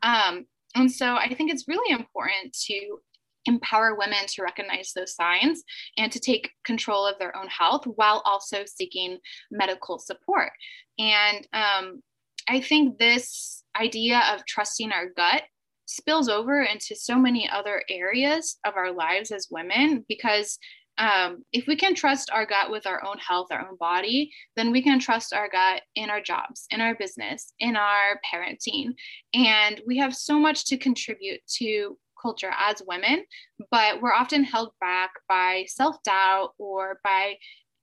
Um, 0.03 0.45
and 0.75 0.91
so 0.91 1.15
I 1.15 1.33
think 1.33 1.51
it's 1.51 1.67
really 1.67 1.91
important 1.91 2.55
to 2.65 2.99
empower 3.45 3.95
women 3.95 4.25
to 4.27 4.41
recognize 4.41 4.91
those 4.93 5.15
signs 5.15 5.63
and 5.97 6.11
to 6.11 6.19
take 6.19 6.51
control 6.65 7.05
of 7.05 7.17
their 7.19 7.35
own 7.37 7.47
health 7.47 7.85
while 7.85 8.21
also 8.25 8.63
seeking 8.65 9.19
medical 9.51 9.99
support. 9.99 10.51
And 10.97 11.47
um, 11.53 12.01
I 12.49 12.59
think 12.61 12.97
this 12.97 13.63
idea 13.79 14.21
of 14.33 14.45
trusting 14.45 14.91
our 14.91 15.09
gut 15.15 15.43
spills 15.85 16.29
over 16.29 16.63
into 16.63 16.95
so 16.95 17.17
many 17.17 17.47
other 17.47 17.83
areas 17.89 18.57
of 18.65 18.75
our 18.75 18.91
lives 18.91 19.31
as 19.31 19.47
women 19.51 20.03
because 20.07 20.57
um, 20.97 21.43
if 21.51 21.65
we 21.67 21.75
can 21.75 21.93
trust 21.93 22.29
our 22.31 22.45
gut 22.45 22.71
with 22.71 22.87
our 22.87 23.03
own 23.05 23.17
health, 23.17 23.47
our 23.51 23.67
own 23.67 23.77
body, 23.77 24.31
then 24.55 24.71
we 24.71 24.81
can 24.81 24.99
trust 24.99 25.33
our 25.33 25.49
gut 25.49 25.81
in 25.95 26.09
our 26.09 26.21
jobs, 26.21 26.67
in 26.71 26.81
our 26.81 26.95
business, 26.95 27.53
in 27.59 27.75
our 27.75 28.19
parenting. 28.33 28.93
And 29.33 29.81
we 29.85 29.97
have 29.97 30.15
so 30.15 30.39
much 30.39 30.65
to 30.65 30.77
contribute 30.77 31.41
to 31.57 31.97
culture 32.21 32.51
as 32.57 32.81
women, 32.87 33.25
but 33.71 34.01
we're 34.01 34.13
often 34.13 34.43
held 34.43 34.71
back 34.79 35.11
by 35.27 35.65
self 35.67 36.01
doubt 36.03 36.53
or 36.57 36.99
by 37.03 37.35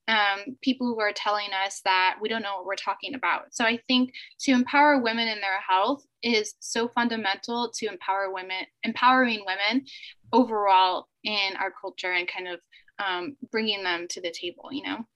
um, 0.09 0.57
people 0.63 0.89
who 0.89 1.01
are 1.01 1.13
telling 1.13 1.49
us 1.65 1.81
that 1.85 2.17
we 2.21 2.29
don't 2.29 2.43
know 2.43 2.57
what 2.57 2.67
we're 2.67 2.75
talking 2.75 3.15
about. 3.15 3.55
So 3.55 3.65
I 3.65 3.79
think 3.87 4.13
to 4.41 4.53
empower 4.53 5.01
women 5.01 5.29
in 5.29 5.41
their 5.41 5.61
health 5.67 6.05
is 6.23 6.55
so 6.61 6.89
fundamental 6.89 7.71
to 7.77 7.87
empower 7.87 8.33
women, 8.33 8.65
empowering 8.83 9.45
women 9.47 9.85
overall 10.33 11.07
in 11.23 11.57
our 11.57 11.73
culture 11.81 12.13
and 12.13 12.27
kind 12.27 12.49
of 12.49 12.59
um, 12.99 13.37
bringing 13.51 13.83
them 13.83 14.07
to 14.09 14.21
the 14.21 14.31
table, 14.31 14.73
you 14.73 14.83
know? 14.83 15.07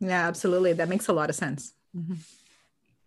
Yeah, 0.00 0.26
absolutely. 0.26 0.72
That 0.72 0.88
makes 0.88 1.08
a 1.08 1.12
lot 1.12 1.30
of 1.30 1.36
sense. 1.36 1.74
Mm-hmm. 1.96 2.14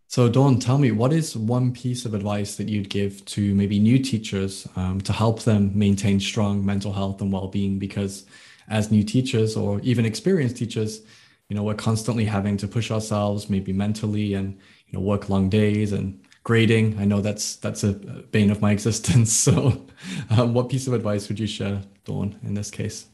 So, 0.07 0.29
Dawn, 0.29 0.59
tell 0.59 0.77
me, 0.77 0.91
what 0.91 1.11
is 1.11 1.35
one 1.35 1.73
piece 1.73 2.05
of 2.05 2.13
advice 2.13 2.55
that 2.55 2.69
you'd 2.69 2.89
give 2.89 3.25
to 3.25 3.53
maybe 3.55 3.79
new 3.79 3.99
teachers 3.99 4.67
um, 4.75 5.01
to 5.01 5.11
help 5.11 5.41
them 5.41 5.77
maintain 5.77 6.19
strong 6.19 6.65
mental 6.65 6.93
health 6.93 7.21
and 7.21 7.33
well 7.33 7.47
being? 7.47 7.79
Because 7.79 8.25
as 8.69 8.91
new 8.91 9.03
teachers 9.03 9.57
or 9.57 9.79
even 9.81 10.05
experienced 10.05 10.57
teachers, 10.57 11.01
you 11.49 11.55
know, 11.55 11.63
we're 11.63 11.73
constantly 11.73 12.25
having 12.25 12.55
to 12.57 12.67
push 12.67 12.91
ourselves, 12.91 13.49
maybe 13.49 13.73
mentally, 13.73 14.35
and 14.35 14.53
you 14.87 14.93
know, 14.93 14.99
work 14.99 15.27
long 15.27 15.49
days 15.49 15.91
and 15.91 16.23
grading. 16.43 16.97
I 16.99 17.05
know 17.05 17.21
that's 17.21 17.57
that's 17.57 17.83
a 17.83 17.93
bane 18.31 18.51
of 18.51 18.61
my 18.61 18.71
existence. 18.77 19.33
So, 19.33 19.85
um, 20.29 20.53
what 20.53 20.69
piece 20.69 20.87
of 20.87 20.93
advice 20.93 21.27
would 21.27 21.39
you 21.39 21.47
share, 21.47 21.81
Dawn, 22.05 22.39
in 22.43 22.53
this 22.53 22.71
case? 22.71 23.07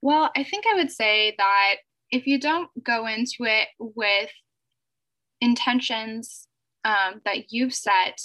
Well, 0.00 0.30
I 0.36 0.44
think 0.44 0.64
I 0.66 0.74
would 0.74 0.90
say 0.90 1.34
that 1.38 1.76
if 2.10 2.26
you 2.26 2.38
don't 2.38 2.70
go 2.82 3.06
into 3.06 3.38
it 3.40 3.68
with 3.78 4.30
intentions 5.40 6.46
um, 6.84 7.20
that 7.24 7.50
you've 7.52 7.74
set, 7.74 8.20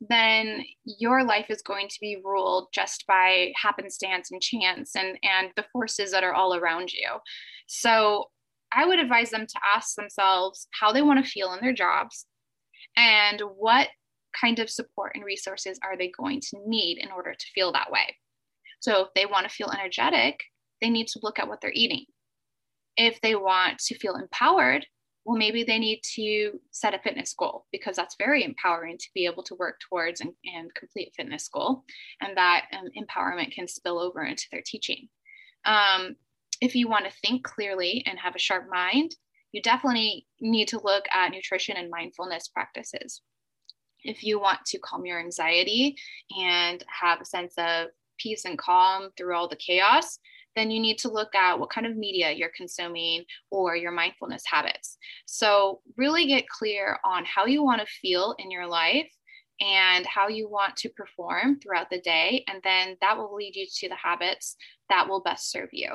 then 0.00 0.64
your 0.84 1.24
life 1.24 1.46
is 1.48 1.62
going 1.62 1.88
to 1.88 1.98
be 2.00 2.20
ruled 2.22 2.68
just 2.72 3.04
by 3.06 3.52
happenstance 3.60 4.30
and 4.30 4.42
chance 4.42 4.94
and, 4.94 5.18
and 5.22 5.50
the 5.56 5.64
forces 5.72 6.12
that 6.12 6.24
are 6.24 6.34
all 6.34 6.54
around 6.54 6.92
you. 6.92 7.08
So 7.66 8.26
I 8.72 8.86
would 8.86 8.98
advise 8.98 9.30
them 9.30 9.46
to 9.46 9.60
ask 9.74 9.94
themselves 9.96 10.68
how 10.78 10.92
they 10.92 11.02
want 11.02 11.24
to 11.24 11.30
feel 11.30 11.52
in 11.54 11.60
their 11.60 11.72
jobs 11.72 12.26
and 12.96 13.40
what 13.56 13.88
kind 14.38 14.58
of 14.58 14.70
support 14.70 15.12
and 15.14 15.24
resources 15.24 15.78
are 15.82 15.96
they 15.96 16.10
going 16.10 16.40
to 16.40 16.58
need 16.66 16.98
in 16.98 17.10
order 17.10 17.32
to 17.32 17.46
feel 17.54 17.72
that 17.72 17.90
way. 17.90 18.16
So 18.80 19.02
if 19.02 19.08
they 19.14 19.24
want 19.24 19.48
to 19.48 19.54
feel 19.54 19.70
energetic, 19.70 20.40
they 20.80 20.90
need 20.90 21.08
to 21.08 21.20
look 21.22 21.38
at 21.38 21.48
what 21.48 21.60
they're 21.60 21.72
eating. 21.72 22.04
If 22.96 23.20
they 23.20 23.34
want 23.34 23.78
to 23.78 23.98
feel 23.98 24.16
empowered, 24.16 24.86
well, 25.26 25.36
maybe 25.36 25.64
they 25.64 25.80
need 25.80 26.02
to 26.14 26.52
set 26.70 26.94
a 26.94 27.00
fitness 27.00 27.34
goal 27.36 27.66
because 27.72 27.96
that's 27.96 28.14
very 28.16 28.44
empowering 28.44 28.96
to 28.96 29.08
be 29.12 29.26
able 29.26 29.42
to 29.42 29.56
work 29.56 29.80
towards 29.80 30.20
and, 30.20 30.30
and 30.44 30.72
complete 30.74 31.08
a 31.08 31.10
fitness 31.16 31.48
goal. 31.48 31.82
And 32.20 32.36
that 32.36 32.66
um, 32.72 32.86
empowerment 32.96 33.52
can 33.52 33.66
spill 33.66 33.98
over 33.98 34.22
into 34.22 34.46
their 34.52 34.62
teaching. 34.64 35.08
Um, 35.64 36.14
if 36.60 36.76
you 36.76 36.88
want 36.88 37.06
to 37.06 37.10
think 37.22 37.42
clearly 37.44 38.04
and 38.06 38.18
have 38.20 38.36
a 38.36 38.38
sharp 38.38 38.66
mind, 38.70 39.16
you 39.50 39.60
definitely 39.60 40.26
need 40.40 40.68
to 40.68 40.80
look 40.82 41.06
at 41.12 41.32
nutrition 41.32 41.76
and 41.76 41.90
mindfulness 41.90 42.46
practices. 42.48 43.20
If 44.04 44.22
you 44.22 44.38
want 44.38 44.60
to 44.66 44.78
calm 44.78 45.04
your 45.06 45.18
anxiety 45.18 45.96
and 46.38 46.84
have 46.88 47.20
a 47.20 47.24
sense 47.24 47.54
of 47.58 47.88
peace 48.18 48.44
and 48.44 48.56
calm 48.56 49.08
through 49.16 49.34
all 49.34 49.48
the 49.48 49.56
chaos, 49.56 50.20
then 50.56 50.70
you 50.70 50.80
need 50.80 50.98
to 50.98 51.10
look 51.10 51.34
at 51.34 51.58
what 51.58 51.70
kind 51.70 51.86
of 51.86 51.96
media 51.96 52.32
you're 52.32 52.50
consuming 52.56 53.24
or 53.50 53.76
your 53.76 53.92
mindfulness 53.92 54.42
habits. 54.46 54.96
So, 55.26 55.80
really 55.96 56.26
get 56.26 56.48
clear 56.48 56.98
on 57.04 57.24
how 57.24 57.46
you 57.46 57.62
want 57.62 57.80
to 57.80 57.86
feel 57.86 58.34
in 58.38 58.50
your 58.50 58.66
life 58.66 59.10
and 59.60 60.04
how 60.06 60.28
you 60.28 60.48
want 60.48 60.76
to 60.76 60.88
perform 60.90 61.60
throughout 61.60 61.90
the 61.90 62.00
day. 62.00 62.44
And 62.48 62.60
then 62.62 62.96
that 63.00 63.16
will 63.16 63.34
lead 63.34 63.56
you 63.56 63.66
to 63.78 63.88
the 63.88 63.96
habits 63.96 64.56
that 64.90 65.08
will 65.08 65.22
best 65.22 65.50
serve 65.50 65.70
you. 65.72 65.92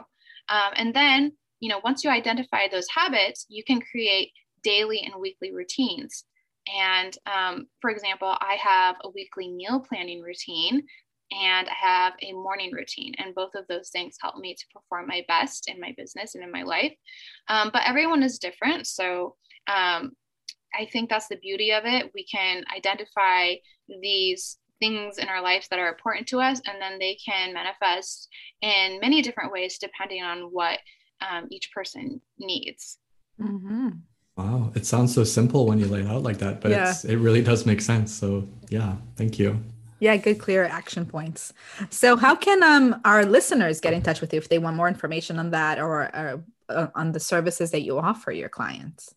Um, 0.49 0.73
and 0.75 0.93
then, 0.93 1.33
you 1.59 1.69
know, 1.69 1.81
once 1.83 2.03
you 2.03 2.09
identify 2.09 2.67
those 2.67 2.87
habits, 2.89 3.45
you 3.49 3.63
can 3.63 3.81
create 3.81 4.31
daily 4.63 5.01
and 5.01 5.19
weekly 5.19 5.53
routines. 5.53 6.25
And 6.67 7.17
um, 7.25 7.67
for 7.81 7.89
example, 7.89 8.35
I 8.39 8.57
have 8.61 8.95
a 9.03 9.09
weekly 9.09 9.51
meal 9.51 9.83
planning 9.87 10.21
routine 10.21 10.83
and 11.31 11.67
I 11.69 11.73
have 11.73 12.13
a 12.21 12.33
morning 12.33 12.71
routine. 12.71 13.13
And 13.17 13.35
both 13.35 13.55
of 13.55 13.65
those 13.67 13.89
things 13.89 14.17
help 14.21 14.37
me 14.37 14.53
to 14.53 14.65
perform 14.73 15.07
my 15.07 15.23
best 15.27 15.69
in 15.69 15.79
my 15.79 15.93
business 15.97 16.35
and 16.35 16.43
in 16.43 16.51
my 16.51 16.63
life. 16.63 16.93
Um, 17.47 17.69
but 17.71 17.83
everyone 17.85 18.23
is 18.23 18.39
different. 18.39 18.87
So 18.87 19.35
um, 19.67 20.11
I 20.73 20.85
think 20.91 21.09
that's 21.09 21.27
the 21.27 21.37
beauty 21.37 21.71
of 21.71 21.83
it. 21.85 22.11
We 22.13 22.25
can 22.25 22.63
identify 22.75 23.55
these 24.01 24.57
things 24.79 25.17
in 25.17 25.27
our 25.27 25.41
lives 25.41 25.67
that 25.69 25.79
are 25.79 25.89
important 25.89 26.27
to 26.27 26.39
us, 26.39 26.59
and 26.65 26.81
then 26.81 26.97
they 26.99 27.17
can 27.23 27.53
manifest 27.53 28.27
in 28.61 28.99
many 28.99 29.21
different 29.21 29.51
ways 29.51 29.77
depending 29.79 30.23
on 30.23 30.49
what 30.51 30.79
um, 31.21 31.47
each 31.51 31.71
person 31.73 32.19
needs. 32.39 32.97
Mm-hmm. 33.39 33.89
Wow, 34.37 34.71
it 34.75 34.85
sounds 34.85 35.13
so 35.13 35.23
simple 35.23 35.67
when 35.67 35.77
you 35.77 35.85
lay 35.85 36.01
it 36.01 36.07
out 36.07 36.23
like 36.23 36.39
that, 36.39 36.61
but 36.61 36.71
yeah. 36.71 36.93
it 37.07 37.17
really 37.17 37.43
does 37.43 37.65
make 37.65 37.81
sense. 37.81 38.11
So, 38.13 38.47
yeah, 38.69 38.95
thank 39.17 39.37
you. 39.37 39.61
Yeah, 40.01 40.17
good, 40.17 40.39
clear 40.39 40.63
action 40.63 41.05
points. 41.05 41.53
So, 41.91 42.17
how 42.17 42.35
can 42.35 42.63
um, 42.63 42.99
our 43.05 43.23
listeners 43.23 43.79
get 43.79 43.93
in 43.93 44.01
touch 44.01 44.19
with 44.19 44.33
you 44.33 44.39
if 44.39 44.49
they 44.49 44.57
want 44.57 44.75
more 44.75 44.87
information 44.87 45.37
on 45.37 45.51
that 45.51 45.77
or, 45.77 46.09
or 46.15 46.43
uh, 46.69 46.87
on 46.95 47.11
the 47.11 47.19
services 47.19 47.69
that 47.69 47.83
you 47.83 47.99
offer 47.99 48.31
your 48.31 48.49
clients? 48.49 49.13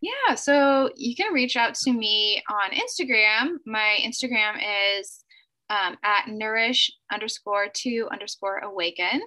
Yeah, 0.00 0.36
so 0.36 0.90
you 0.96 1.16
can 1.16 1.32
reach 1.32 1.56
out 1.56 1.74
to 1.74 1.92
me 1.92 2.40
on 2.48 2.70
Instagram. 2.70 3.56
My 3.66 3.98
Instagram 4.00 4.60
is 5.00 5.24
um, 5.70 5.96
at 6.04 6.28
nourish 6.28 6.92
underscore 7.12 7.66
to 7.74 8.08
underscore 8.12 8.58
awaken, 8.58 9.22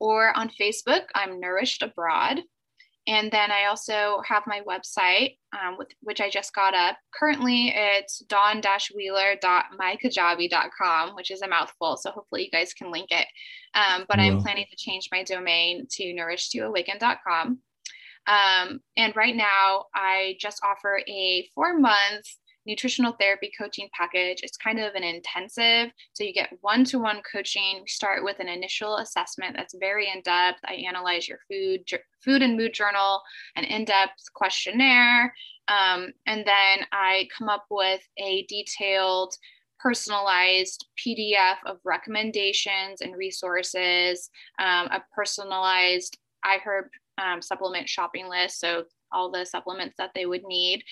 or 0.00 0.34
on 0.34 0.50
Facebook, 0.58 1.02
I'm 1.14 1.40
nourished 1.40 1.82
abroad. 1.82 2.40
And 3.08 3.32
then 3.32 3.50
I 3.50 3.64
also 3.64 4.22
have 4.28 4.42
my 4.46 4.60
website, 4.68 5.38
um, 5.54 5.78
with, 5.78 5.88
which 6.02 6.20
I 6.20 6.28
just 6.28 6.54
got 6.54 6.74
up. 6.74 6.98
Currently, 7.18 7.72
it's 7.74 8.18
dawn-wheeler.mykajabi.com, 8.18 11.16
which 11.16 11.30
is 11.30 11.40
a 11.40 11.48
mouthful. 11.48 11.96
So 11.96 12.10
hopefully 12.10 12.44
you 12.44 12.50
guys 12.50 12.74
can 12.74 12.92
link 12.92 13.10
it. 13.10 13.26
Um, 13.74 14.04
but 14.10 14.18
I'm 14.18 14.42
planning 14.42 14.66
to 14.70 14.76
change 14.76 15.08
my 15.10 15.22
domain 15.22 15.86
to 15.92 16.04
nourish2awaken.com. 16.04 17.60
Um, 18.26 18.80
and 18.98 19.16
right 19.16 19.34
now, 19.34 19.86
I 19.94 20.36
just 20.38 20.60
offer 20.62 21.00
a 21.08 21.48
four 21.54 21.78
month 21.78 22.26
nutritional 22.68 23.16
therapy 23.18 23.50
coaching 23.58 23.88
package. 23.98 24.40
It's 24.42 24.58
kind 24.58 24.78
of 24.78 24.94
an 24.94 25.02
intensive. 25.02 25.90
So 26.12 26.22
you 26.22 26.34
get 26.34 26.52
one 26.60 26.84
to 26.84 26.98
one 26.98 27.22
coaching. 27.32 27.80
We 27.80 27.88
start 27.88 28.22
with 28.22 28.38
an 28.38 28.48
initial 28.48 28.98
assessment 28.98 29.56
that's 29.56 29.74
very 29.80 30.10
in 30.14 30.20
depth. 30.20 30.60
I 30.64 30.74
analyze 30.74 31.26
your 31.26 31.38
food, 31.50 31.80
food 32.22 32.42
and 32.42 32.56
mood 32.56 32.74
journal, 32.74 33.22
an 33.56 33.64
in 33.64 33.86
depth 33.86 34.22
questionnaire. 34.34 35.34
Um, 35.68 36.12
and 36.26 36.46
then 36.46 36.86
I 36.92 37.28
come 37.36 37.48
up 37.48 37.64
with 37.70 38.02
a 38.18 38.44
detailed 38.48 39.34
personalized 39.80 40.86
PDF 40.98 41.56
of 41.64 41.78
recommendations 41.84 43.00
and 43.00 43.16
resources, 43.16 44.28
um, 44.58 44.86
a 44.88 45.02
personalized 45.14 46.18
iHerb 46.44 46.88
um, 47.18 47.40
supplement 47.40 47.88
shopping 47.88 48.28
list. 48.28 48.60
So 48.60 48.84
all 49.12 49.30
the 49.30 49.44
supplements 49.44 49.94
that 49.98 50.10
they 50.14 50.26
would 50.26 50.44
need 50.44 50.82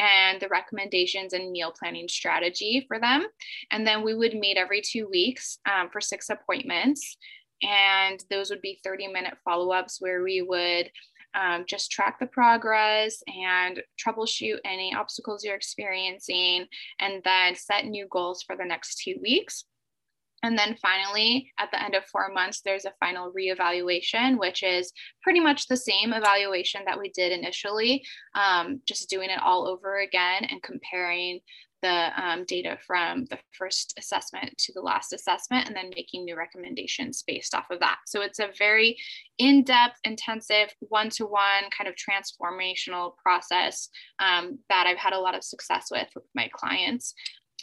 and 0.00 0.40
the 0.40 0.48
recommendations 0.48 1.34
and 1.34 1.52
meal 1.52 1.72
planning 1.78 2.08
strategy 2.08 2.84
for 2.88 2.98
them. 2.98 3.26
And 3.70 3.86
then 3.86 4.02
we 4.02 4.14
would 4.14 4.34
meet 4.34 4.56
every 4.56 4.80
two 4.80 5.06
weeks 5.08 5.58
um, 5.70 5.90
for 5.90 6.00
six 6.00 6.30
appointments. 6.30 7.18
And 7.62 8.24
those 8.30 8.48
would 8.48 8.62
be 8.62 8.80
30 8.82 9.08
minute 9.08 9.36
follow 9.44 9.72
ups 9.72 10.00
where 10.00 10.22
we 10.22 10.40
would 10.40 10.90
um, 11.34 11.64
just 11.68 11.92
track 11.92 12.18
the 12.18 12.26
progress 12.26 13.22
and 13.28 13.82
troubleshoot 14.04 14.58
any 14.64 14.94
obstacles 14.94 15.44
you're 15.44 15.54
experiencing, 15.54 16.66
and 16.98 17.22
then 17.22 17.54
set 17.54 17.84
new 17.84 18.08
goals 18.10 18.42
for 18.42 18.56
the 18.56 18.64
next 18.64 19.02
two 19.04 19.16
weeks. 19.22 19.64
And 20.42 20.58
then 20.58 20.76
finally, 20.80 21.52
at 21.58 21.70
the 21.70 21.82
end 21.82 21.94
of 21.94 22.04
four 22.06 22.30
months, 22.32 22.60
there's 22.60 22.86
a 22.86 22.94
final 22.98 23.32
reevaluation, 23.32 24.38
which 24.38 24.62
is 24.62 24.92
pretty 25.22 25.40
much 25.40 25.66
the 25.66 25.76
same 25.76 26.12
evaluation 26.12 26.82
that 26.86 26.98
we 26.98 27.10
did 27.10 27.32
initially, 27.32 28.04
um, 28.34 28.80
just 28.86 29.10
doing 29.10 29.30
it 29.30 29.40
all 29.42 29.68
over 29.68 30.00
again 30.00 30.44
and 30.44 30.62
comparing 30.62 31.40
the 31.82 32.10
um, 32.22 32.44
data 32.44 32.76
from 32.86 33.24
the 33.26 33.38
first 33.52 33.94
assessment 33.98 34.56
to 34.58 34.72
the 34.74 34.80
last 34.80 35.12
assessment 35.12 35.66
and 35.66 35.74
then 35.74 35.90
making 35.94 36.24
new 36.24 36.36
recommendations 36.36 37.22
based 37.26 37.54
off 37.54 37.64
of 37.70 37.80
that. 37.80 37.98
So 38.06 38.20
it's 38.20 38.38
a 38.38 38.50
very 38.58 38.98
in 39.38 39.64
depth, 39.64 39.98
intensive, 40.04 40.74
one 40.80 41.08
to 41.10 41.24
one 41.24 41.64
kind 41.76 41.88
of 41.88 41.94
transformational 41.94 43.16
process 43.16 43.88
um, 44.18 44.58
that 44.68 44.86
I've 44.86 44.98
had 44.98 45.14
a 45.14 45.20
lot 45.20 45.34
of 45.34 45.44
success 45.44 45.86
with 45.90 46.08
with 46.14 46.24
my 46.34 46.50
clients. 46.52 47.14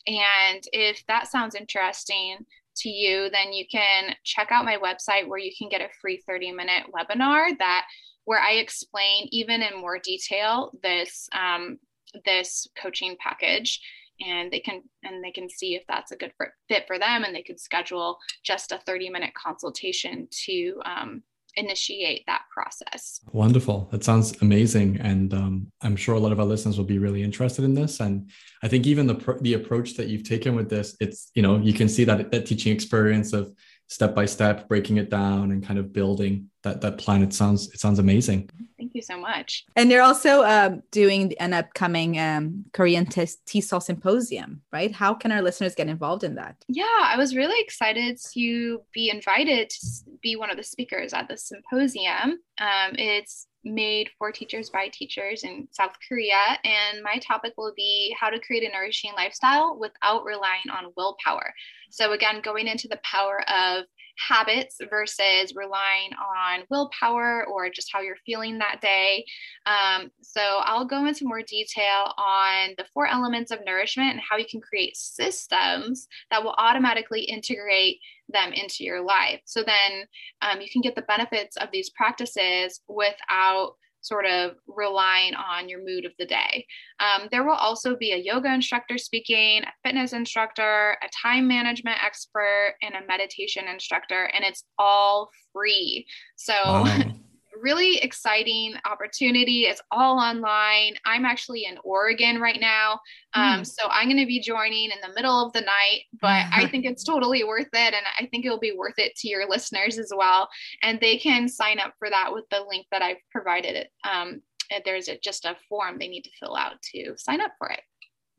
And 0.07 0.63
if 0.71 1.03
that 1.07 1.27
sounds 1.27 1.55
interesting, 1.55 2.37
to 2.79 2.89
you, 2.89 3.29
then 3.31 3.53
you 3.53 3.65
can 3.71 4.15
check 4.23 4.51
out 4.51 4.65
my 4.65 4.77
website 4.77 5.27
where 5.27 5.39
you 5.39 5.51
can 5.57 5.69
get 5.69 5.81
a 5.81 5.89
free 6.01 6.21
30 6.27 6.51
minute 6.51 6.83
webinar 6.93 7.57
that 7.59 7.85
where 8.25 8.39
I 8.39 8.53
explain 8.53 9.27
even 9.31 9.61
in 9.61 9.79
more 9.79 9.99
detail 9.99 10.71
this 10.83 11.29
um, 11.31 11.79
this 12.25 12.67
coaching 12.81 13.15
package 13.19 13.79
and 14.19 14.51
they 14.51 14.59
can 14.59 14.81
and 15.03 15.23
they 15.23 15.31
can 15.31 15.49
see 15.49 15.75
if 15.75 15.83
that's 15.87 16.11
a 16.11 16.17
good 16.17 16.31
fit 16.67 16.85
for 16.87 16.97
them 16.97 17.23
and 17.23 17.35
they 17.35 17.43
could 17.43 17.59
schedule 17.59 18.17
just 18.43 18.71
a 18.71 18.79
30 18.85 19.09
minute 19.09 19.33
consultation 19.33 20.27
to 20.45 20.81
um, 20.85 21.23
initiate 21.55 22.23
that 22.27 22.43
process. 22.53 23.19
Wonderful. 23.31 23.87
That 23.91 24.03
sounds 24.03 24.39
amazing. 24.41 24.99
And 25.01 25.33
um, 25.33 25.46
I'm 25.81 25.95
sure 25.95 26.15
a 26.15 26.19
lot 26.19 26.31
of 26.31 26.39
our 26.39 26.45
listeners 26.45 26.77
will 26.77 26.85
be 26.85 26.99
really 26.99 27.23
interested 27.23 27.63
in 27.63 27.73
this. 27.73 27.99
And 27.99 28.29
I 28.63 28.67
think 28.67 28.87
even 28.87 29.07
the, 29.07 29.37
the 29.41 29.53
approach 29.53 29.93
that 29.95 30.07
you've 30.07 30.23
taken 30.23 30.55
with 30.55 30.69
this, 30.69 30.97
it's, 30.99 31.31
you 31.35 31.41
know, 31.41 31.57
you 31.57 31.73
can 31.73 31.87
see 31.87 32.03
that, 32.05 32.31
that 32.31 32.45
teaching 32.45 32.73
experience 32.73 33.33
of 33.33 33.53
step 33.89 34.13
by 34.13 34.25
step, 34.25 34.67
breaking 34.67 34.97
it 34.97 35.09
down 35.09 35.51
and 35.51 35.65
kind 35.65 35.79
of 35.79 35.93
building 35.93 36.49
that, 36.63 36.81
that 36.81 36.97
plan. 36.97 37.23
It 37.23 37.33
sounds, 37.33 37.71
it 37.73 37.79
sounds 37.79 37.99
amazing. 37.99 38.49
Thank 38.77 38.95
you 38.95 39.01
so 39.01 39.17
much. 39.17 39.65
And 39.75 39.89
they're 39.89 40.01
also 40.01 40.43
um, 40.43 40.81
doing 40.91 41.33
an 41.39 41.53
upcoming 41.53 42.19
um, 42.19 42.65
Korean 42.73 43.05
TESOL 43.05 43.81
symposium, 43.81 44.61
right? 44.73 44.91
How 44.91 45.13
can 45.13 45.31
our 45.31 45.41
listeners 45.41 45.73
get 45.73 45.87
involved 45.87 46.23
in 46.23 46.35
that? 46.35 46.57
Yeah, 46.67 46.85
I 47.01 47.15
was 47.17 47.35
really 47.35 47.61
excited 47.61 48.19
to 48.33 48.81
be 48.93 49.09
invited 49.09 49.69
to 49.69 49.79
be 50.21 50.35
one 50.35 50.49
of 50.49 50.57
the 50.57 50.63
speakers 50.63 51.13
at 51.13 51.29
the 51.29 51.37
symposium. 51.37 52.39
Um, 52.59 52.95
it's 52.95 53.47
made 53.73 54.09
for 54.17 54.31
teachers 54.31 54.69
by 54.69 54.89
teachers 54.89 55.43
in 55.43 55.67
South 55.71 55.93
Korea. 56.07 56.57
And 56.63 57.03
my 57.03 57.17
topic 57.19 57.53
will 57.57 57.73
be 57.75 58.15
how 58.19 58.29
to 58.29 58.39
create 58.39 58.63
a 58.63 58.71
nourishing 58.71 59.11
lifestyle 59.15 59.77
without 59.79 60.25
relying 60.25 60.69
on 60.71 60.93
willpower. 60.95 61.53
So, 61.89 62.13
again, 62.13 62.41
going 62.41 62.67
into 62.67 62.87
the 62.87 62.99
power 63.03 63.43
of 63.49 63.85
habits 64.17 64.77
versus 64.89 65.53
relying 65.55 66.11
on 66.13 66.63
willpower 66.69 67.45
or 67.45 67.69
just 67.69 67.89
how 67.93 68.01
you're 68.01 68.15
feeling 68.25 68.57
that 68.57 68.81
day. 68.81 69.25
Um, 69.65 70.11
so, 70.21 70.41
I'll 70.41 70.85
go 70.85 71.05
into 71.05 71.25
more 71.25 71.41
detail 71.41 72.13
on 72.17 72.73
the 72.77 72.85
four 72.93 73.07
elements 73.07 73.51
of 73.51 73.59
nourishment 73.65 74.11
and 74.11 74.19
how 74.19 74.37
you 74.37 74.45
can 74.49 74.61
create 74.61 74.97
systems 74.97 76.07
that 76.31 76.43
will 76.43 76.55
automatically 76.57 77.21
integrate 77.21 77.99
them 78.29 78.53
into 78.53 78.83
your 78.83 79.01
life. 79.01 79.41
So 79.45 79.63
then 79.63 80.05
um, 80.41 80.61
you 80.61 80.67
can 80.69 80.81
get 80.81 80.95
the 80.95 81.01
benefits 81.03 81.55
of 81.57 81.69
these 81.71 81.89
practices 81.91 82.81
without 82.87 83.75
sort 84.07 84.25
of 84.25 84.51
relying 84.67 85.33
on 85.35 85.69
your 85.69 85.83
mood 85.83 86.05
of 86.05 86.13
the 86.17 86.25
day. 86.25 86.65
Um, 86.99 87.27
there 87.31 87.43
will 87.43 87.55
also 87.55 87.95
be 87.95 88.11
a 88.11 88.17
yoga 88.17 88.53
instructor 88.53 88.97
speaking, 88.97 89.63
a 89.63 89.71
fitness 89.83 90.13
instructor, 90.13 90.97
a 91.03 91.09
time 91.21 91.47
management 91.47 91.97
expert, 92.03 92.75
and 92.81 92.95
a 92.95 93.05
meditation 93.07 93.65
instructor, 93.67 94.29
and 94.33 94.43
it's 94.43 94.63
all 94.77 95.29
free. 95.53 96.05
So 96.35 96.53
wow. 96.53 97.01
really 97.61 97.97
exciting 97.97 98.75
opportunity. 98.89 99.61
It's 99.61 99.81
all 99.91 100.19
online. 100.19 100.95
I'm 101.05 101.25
actually 101.25 101.65
in 101.65 101.77
Oregon 101.83 102.39
right 102.39 102.59
now. 102.59 102.99
Um, 103.33 103.61
mm. 103.61 103.67
So 103.67 103.87
I'm 103.89 104.07
going 104.07 104.19
to 104.19 104.25
be 104.25 104.39
joining 104.39 104.91
in 104.91 104.97
the 105.01 105.13
middle 105.13 105.45
of 105.45 105.53
the 105.53 105.61
night, 105.61 106.03
but 106.21 106.45
I 106.51 106.67
think 106.71 106.85
it's 106.85 107.03
totally 107.03 107.43
worth 107.43 107.69
it. 107.73 107.93
And 107.93 108.05
I 108.19 108.25
think 108.27 108.45
it'll 108.45 108.59
be 108.59 108.75
worth 108.77 108.97
it 108.97 109.15
to 109.17 109.27
your 109.27 109.47
listeners 109.49 109.97
as 109.97 110.11
well. 110.15 110.49
And 110.81 110.99
they 110.99 111.17
can 111.17 111.47
sign 111.47 111.79
up 111.79 111.93
for 111.99 112.09
that 112.09 112.33
with 112.33 112.45
the 112.49 112.65
link 112.67 112.87
that 112.91 113.01
I've 113.01 113.17
provided. 113.31 113.87
Um, 114.09 114.41
there's 114.85 115.07
a, 115.07 115.17
just 115.17 115.45
a 115.45 115.55
form 115.69 115.97
they 115.97 116.07
need 116.07 116.23
to 116.23 116.31
fill 116.39 116.55
out 116.55 116.81
to 116.93 117.13
sign 117.17 117.41
up 117.41 117.51
for 117.57 117.69
it. 117.69 117.81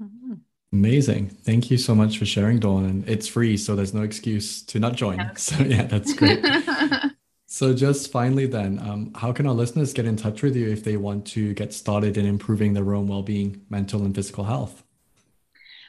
Mm-hmm. 0.03 0.35
Amazing. 0.73 1.31
Thank 1.31 1.71
you 1.71 1.79
so 1.79 1.95
much 1.95 2.19
for 2.19 2.27
sharing, 2.27 2.59
Dawn. 2.59 2.85
And 2.85 3.09
it's 3.09 3.27
free, 3.27 3.57
so 3.57 3.75
there's 3.75 3.95
no 3.95 4.03
excuse 4.03 4.63
to 4.67 4.79
not 4.79 4.97
join. 4.97 5.19
So, 5.37 5.57
yeah, 5.63 5.85
that's 5.85 6.13
great. 6.13 6.45
So, 7.59 7.75
just 7.75 8.13
finally, 8.13 8.47
then, 8.47 8.79
um, 8.79 9.13
how 9.17 9.33
can 9.33 9.45
our 9.45 9.53
listeners 9.53 9.93
get 9.93 10.05
in 10.05 10.15
touch 10.15 10.45
with 10.45 10.55
you 10.55 10.69
if 10.69 10.85
they 10.85 10.97
want 10.97 11.27
to 11.33 11.55
get 11.55 11.75
started 11.75 12.17
in 12.17 12.25
improving 12.25 12.73
their 12.73 12.95
own 12.95 13.09
well 13.09 13.25
being, 13.25 13.63
mental 13.69 14.05
and 14.05 14.15
physical 14.15 14.45
health? 14.45 14.85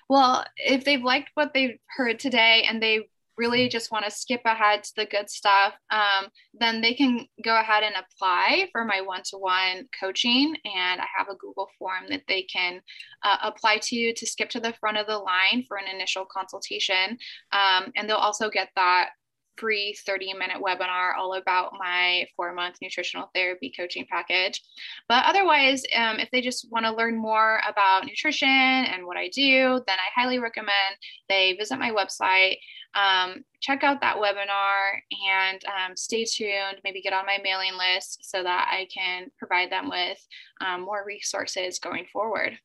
Well, 0.10 0.46
if 0.58 0.84
they've 0.84 1.04
liked 1.04 1.30
what 1.36 1.54
they've 1.54 1.78
heard 1.96 2.18
today 2.18 2.66
and 2.68 2.82
they 2.82 3.08
really 3.38 3.70
just 3.70 3.92
want 3.92 4.04
to 4.04 4.10
skip 4.10 4.42
ahead 4.46 4.84
to 4.84 4.92
the 4.96 5.06
good 5.06 5.30
stuff, 5.30 5.76
um, 5.92 6.30
then 6.60 6.82
they 6.82 6.96
can 6.96 7.28
go 7.46 7.60
ahead 7.60 7.84
and 7.84 7.94
apply 7.96 8.68
for 8.72 8.84
my 8.84 9.02
one 9.02 9.22
to 9.26 9.38
one 9.38 9.88
coaching. 10.00 10.56
And 10.66 11.00
I 11.00 11.06
have 11.16 11.28
a 11.30 11.36
Google 11.36 11.70
form 11.78 12.06
that 12.10 12.24
they 12.28 12.42
can 12.42 12.82
uh, 13.22 13.38
apply 13.44 13.78
to 13.84 14.14
to 14.14 14.26
skip 14.26 14.50
to 14.50 14.60
the 14.60 14.74
front 14.74 14.98
of 14.98 15.06
the 15.06 15.20
line 15.20 15.66
for 15.68 15.78
an 15.78 15.86
initial 15.88 16.26
consultation. 16.26 17.20
Um, 17.52 17.92
and 17.96 18.10
they'll 18.10 18.18
also 18.18 18.50
get 18.50 18.70
that 18.76 19.12
free 19.60 19.96
30 20.06 20.34
minute 20.34 20.58
webinar 20.62 21.16
all 21.18 21.34
about 21.34 21.74
my 21.78 22.26
four 22.36 22.54
month 22.54 22.78
nutritional 22.82 23.30
therapy 23.36 23.72
coaching 23.76 24.06
package. 24.10 24.62
But 25.08 25.26
otherwise, 25.26 25.84
um, 25.96 26.20
if 26.20 26.30
they 26.32 26.42
just 26.42 26.72
want 26.72 26.86
to 26.86 26.96
learn 26.96 27.18
more 27.18 27.62
about 27.68 28.06
nutrition 28.06 28.48
and 28.48 29.06
what 29.06 29.18
I 29.18 29.30
do, 29.30 29.82
then 29.86 29.98
I 29.98 30.20
highly 30.20 30.40
recommend 30.40 30.96
they 31.28 31.54
visit 31.54 31.78
my 31.78 31.92
website, 31.92 32.58
um, 32.96 33.44
check 33.62 33.84
out 33.84 34.02
that 34.02 34.18
webinar, 34.18 35.00
and 35.30 35.62
um, 35.66 35.96
stay 35.96 36.26
tuned. 36.26 36.78
Maybe 36.84 37.02
get 37.02 37.14
on 37.14 37.26
my 37.26 37.38
mailing 37.44 37.74
list 37.78 38.26
so 38.26 38.42
that 38.42 38.70
I 38.72 38.88
can 38.94 39.30
provide 39.38 39.72
them 39.72 39.90
with 39.90 40.18
um, 40.62 40.82
more 40.82 41.04
resources 41.06 41.80
going 41.80 42.06
forward. 42.12 42.58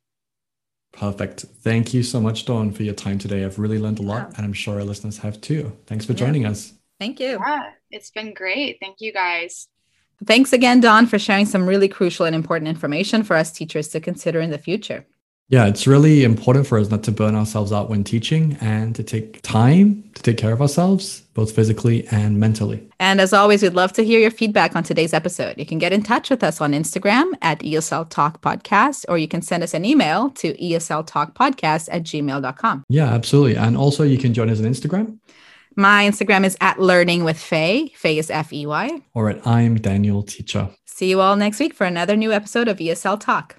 Perfect. 0.93 1.41
Thank 1.63 1.93
you 1.93 2.05
so 2.05 2.21
much, 2.21 2.45
Dawn, 2.45 2.71
for 2.71 2.85
your 2.85 2.95
time 2.95 3.19
today. 3.19 3.45
I've 3.45 3.59
really 3.59 3.81
learned 3.81 3.99
a 3.99 4.03
lot, 4.03 4.31
yeah. 4.31 4.37
and 4.37 4.47
I'm 4.47 4.53
sure 4.53 4.77
our 4.77 4.85
listeners 4.85 5.19
have 5.19 5.41
too. 5.41 5.77
Thanks 5.87 6.07
for 6.07 6.13
yeah. 6.13 6.19
joining 6.19 6.47
us. 6.47 6.73
Thank 6.99 7.21
you. 7.21 7.39
Yeah, 7.45 7.71
it's 7.91 8.11
been 8.11 8.35
great. 8.35 8.79
Thank 8.81 9.01
you 9.01 9.13
guys. 9.13 9.69
Thanks 10.25 10.53
again, 10.53 10.81
Dawn, 10.81 11.07
for 11.07 11.19
sharing 11.19 11.47
some 11.47 11.67
really 11.67 11.89
crucial 11.89 12.25
and 12.25 12.35
important 12.35 12.69
information 12.69 13.23
for 13.23 13.37
us 13.37 13.53
teachers 13.53 13.89
to 13.89 14.01
consider 14.01 14.41
in 14.41 14.51
the 14.51 14.59
future. 14.59 15.07
Yeah, 15.49 15.67
it's 15.67 15.87
really 15.87 16.25
important 16.25 16.67
for 16.67 16.79
us 16.79 16.89
not 16.89 17.03
to 17.03 17.13
burn 17.13 17.35
ourselves 17.35 17.71
out 17.71 17.91
when 17.91 18.03
teaching 18.03 18.57
and 18.63 18.97
to 18.97 19.03
take 19.03 19.43
time 19.43 20.11
to 20.15 20.23
take 20.23 20.39
care 20.39 20.53
of 20.53 20.63
ourselves, 20.63 21.21
both 21.35 21.55
physically 21.55 22.07
and 22.09 22.41
mentally. 22.41 22.89
And 22.99 23.21
as 23.21 23.35
always, 23.35 23.63
we'd 23.63 23.75
love 23.75 23.93
to 23.95 24.05
hear 24.05 24.19
your 24.19 24.31
feedback 24.31 24.75
on 24.75 24.83
today's 24.85 25.13
episode. 25.13 25.59
You 25.59 25.67
can 25.67 25.79
get 25.79 25.93
in 25.93 26.03
touch 26.03 26.31
with 26.31 26.43
us 26.43 26.63
on 26.63 26.73
Instagram 26.73 27.33
at 27.43 27.59
ESL 27.59 28.09
Talk 28.09 28.41
Podcast, 28.41 29.05
or 29.07 29.19
you 29.19 29.29
can 29.29 29.43
send 29.43 29.63
us 29.63 29.75
an 29.75 29.85
email 29.85 30.31
to 30.31 30.55
ESL 30.55 31.07
Talk 31.07 31.35
Podcast 31.35 31.91
at 31.93 32.05
gmail.com. 32.05 32.85
Yeah, 32.89 33.13
absolutely. 33.13 33.57
And 33.57 33.77
also, 33.77 34.03
you 34.03 34.17
can 34.17 34.33
join 34.33 34.49
us 34.49 34.61
on 34.61 34.65
Instagram 34.65 35.19
My 35.77 36.05
Instagram 36.05 36.45
is 36.45 36.57
at 36.61 36.81
learning 36.81 37.25
with 37.25 37.39
Fey. 37.39 37.89
Fey 37.97 38.19
is 38.19 38.31
F 38.31 38.53
E 38.53 38.65
Y. 38.65 39.03
Or 39.13 39.29
at 39.29 39.45
I'm 39.45 39.75
Daniel 39.77 40.23
Teacher. 40.23 40.71
See 40.85 41.11
you 41.11 41.21
all 41.21 41.35
next 41.35 41.59
week 41.59 41.75
for 41.75 41.85
another 41.85 42.17
new 42.17 42.33
episode 42.33 42.69
of 42.69 42.79
ESL 42.79 43.19
Talk. 43.19 43.57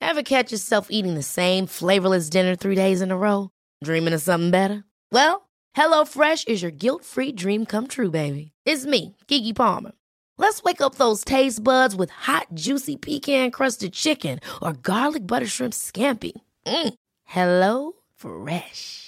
Ever 0.00 0.22
catch 0.22 0.50
yourself 0.52 0.88
eating 0.90 1.14
the 1.14 1.22
same 1.22 1.66
flavorless 1.66 2.28
dinner 2.28 2.56
three 2.56 2.74
days 2.74 3.00
in 3.00 3.10
a 3.12 3.16
row? 3.16 3.50
Dreaming 3.84 4.14
of 4.14 4.22
something 4.22 4.50
better? 4.50 4.84
Well, 5.12 5.48
HelloFresh 5.76 6.48
is 6.48 6.62
your 6.62 6.70
guilt 6.70 7.04
free 7.04 7.30
dream 7.30 7.66
come 7.66 7.86
true, 7.86 8.10
baby. 8.10 8.52
It's 8.64 8.86
me, 8.86 9.16
Keke 9.28 9.54
Palmer. 9.54 9.92
Let's 10.38 10.62
wake 10.62 10.80
up 10.80 10.96
those 10.96 11.24
taste 11.24 11.62
buds 11.62 11.94
with 11.94 12.10
hot, 12.10 12.46
juicy 12.54 12.96
pecan 12.96 13.50
crusted 13.50 13.92
chicken 13.92 14.40
or 14.62 14.72
garlic 14.72 15.26
butter 15.26 15.46
shrimp 15.46 15.74
scampi. 15.74 16.32
Mm. 16.66 16.94
Hello 17.24 17.92
Fresh. 18.16 19.07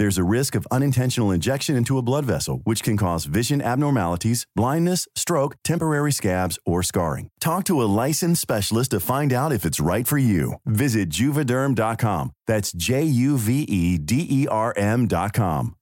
There's 0.00 0.16
a 0.16 0.24
risk 0.24 0.54
of 0.54 0.66
unintentional 0.70 1.30
injection 1.30 1.76
into 1.76 1.98
a 1.98 2.02
blood 2.02 2.24
vessel, 2.24 2.62
which 2.64 2.82
can 2.82 2.96
cause 2.96 3.26
vision 3.26 3.60
abnormalities, 3.60 4.46
blindness, 4.56 5.06
stroke, 5.14 5.56
temporary 5.62 6.10
scabs, 6.10 6.58
or 6.64 6.82
scarring. 6.82 7.28
Talk 7.38 7.64
to 7.64 7.82
a 7.82 7.90
licensed 8.00 8.40
specialist 8.40 8.92
to 8.92 9.00
find 9.00 9.30
out 9.30 9.52
if 9.52 9.66
it's 9.66 9.78
right 9.78 10.08
for 10.08 10.16
you. 10.16 10.54
Visit 10.64 11.10
juvederm.com. 11.10 12.30
That's 12.46 12.72
J 12.72 13.02
U 13.02 13.36
V 13.36 13.64
E 13.64 13.98
D 13.98 14.26
E 14.30 14.46
R 14.50 14.72
M.com. 14.74 15.74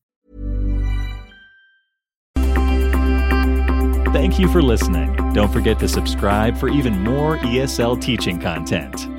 Thank 4.13 4.41
you 4.41 4.49
for 4.49 4.61
listening. 4.61 5.15
Don't 5.33 5.53
forget 5.53 5.79
to 5.79 5.87
subscribe 5.87 6.59
for 6.59 6.69
even 6.69 6.99
more 7.05 7.39
ESL 7.39 8.03
teaching 8.03 8.41
content. 8.41 9.18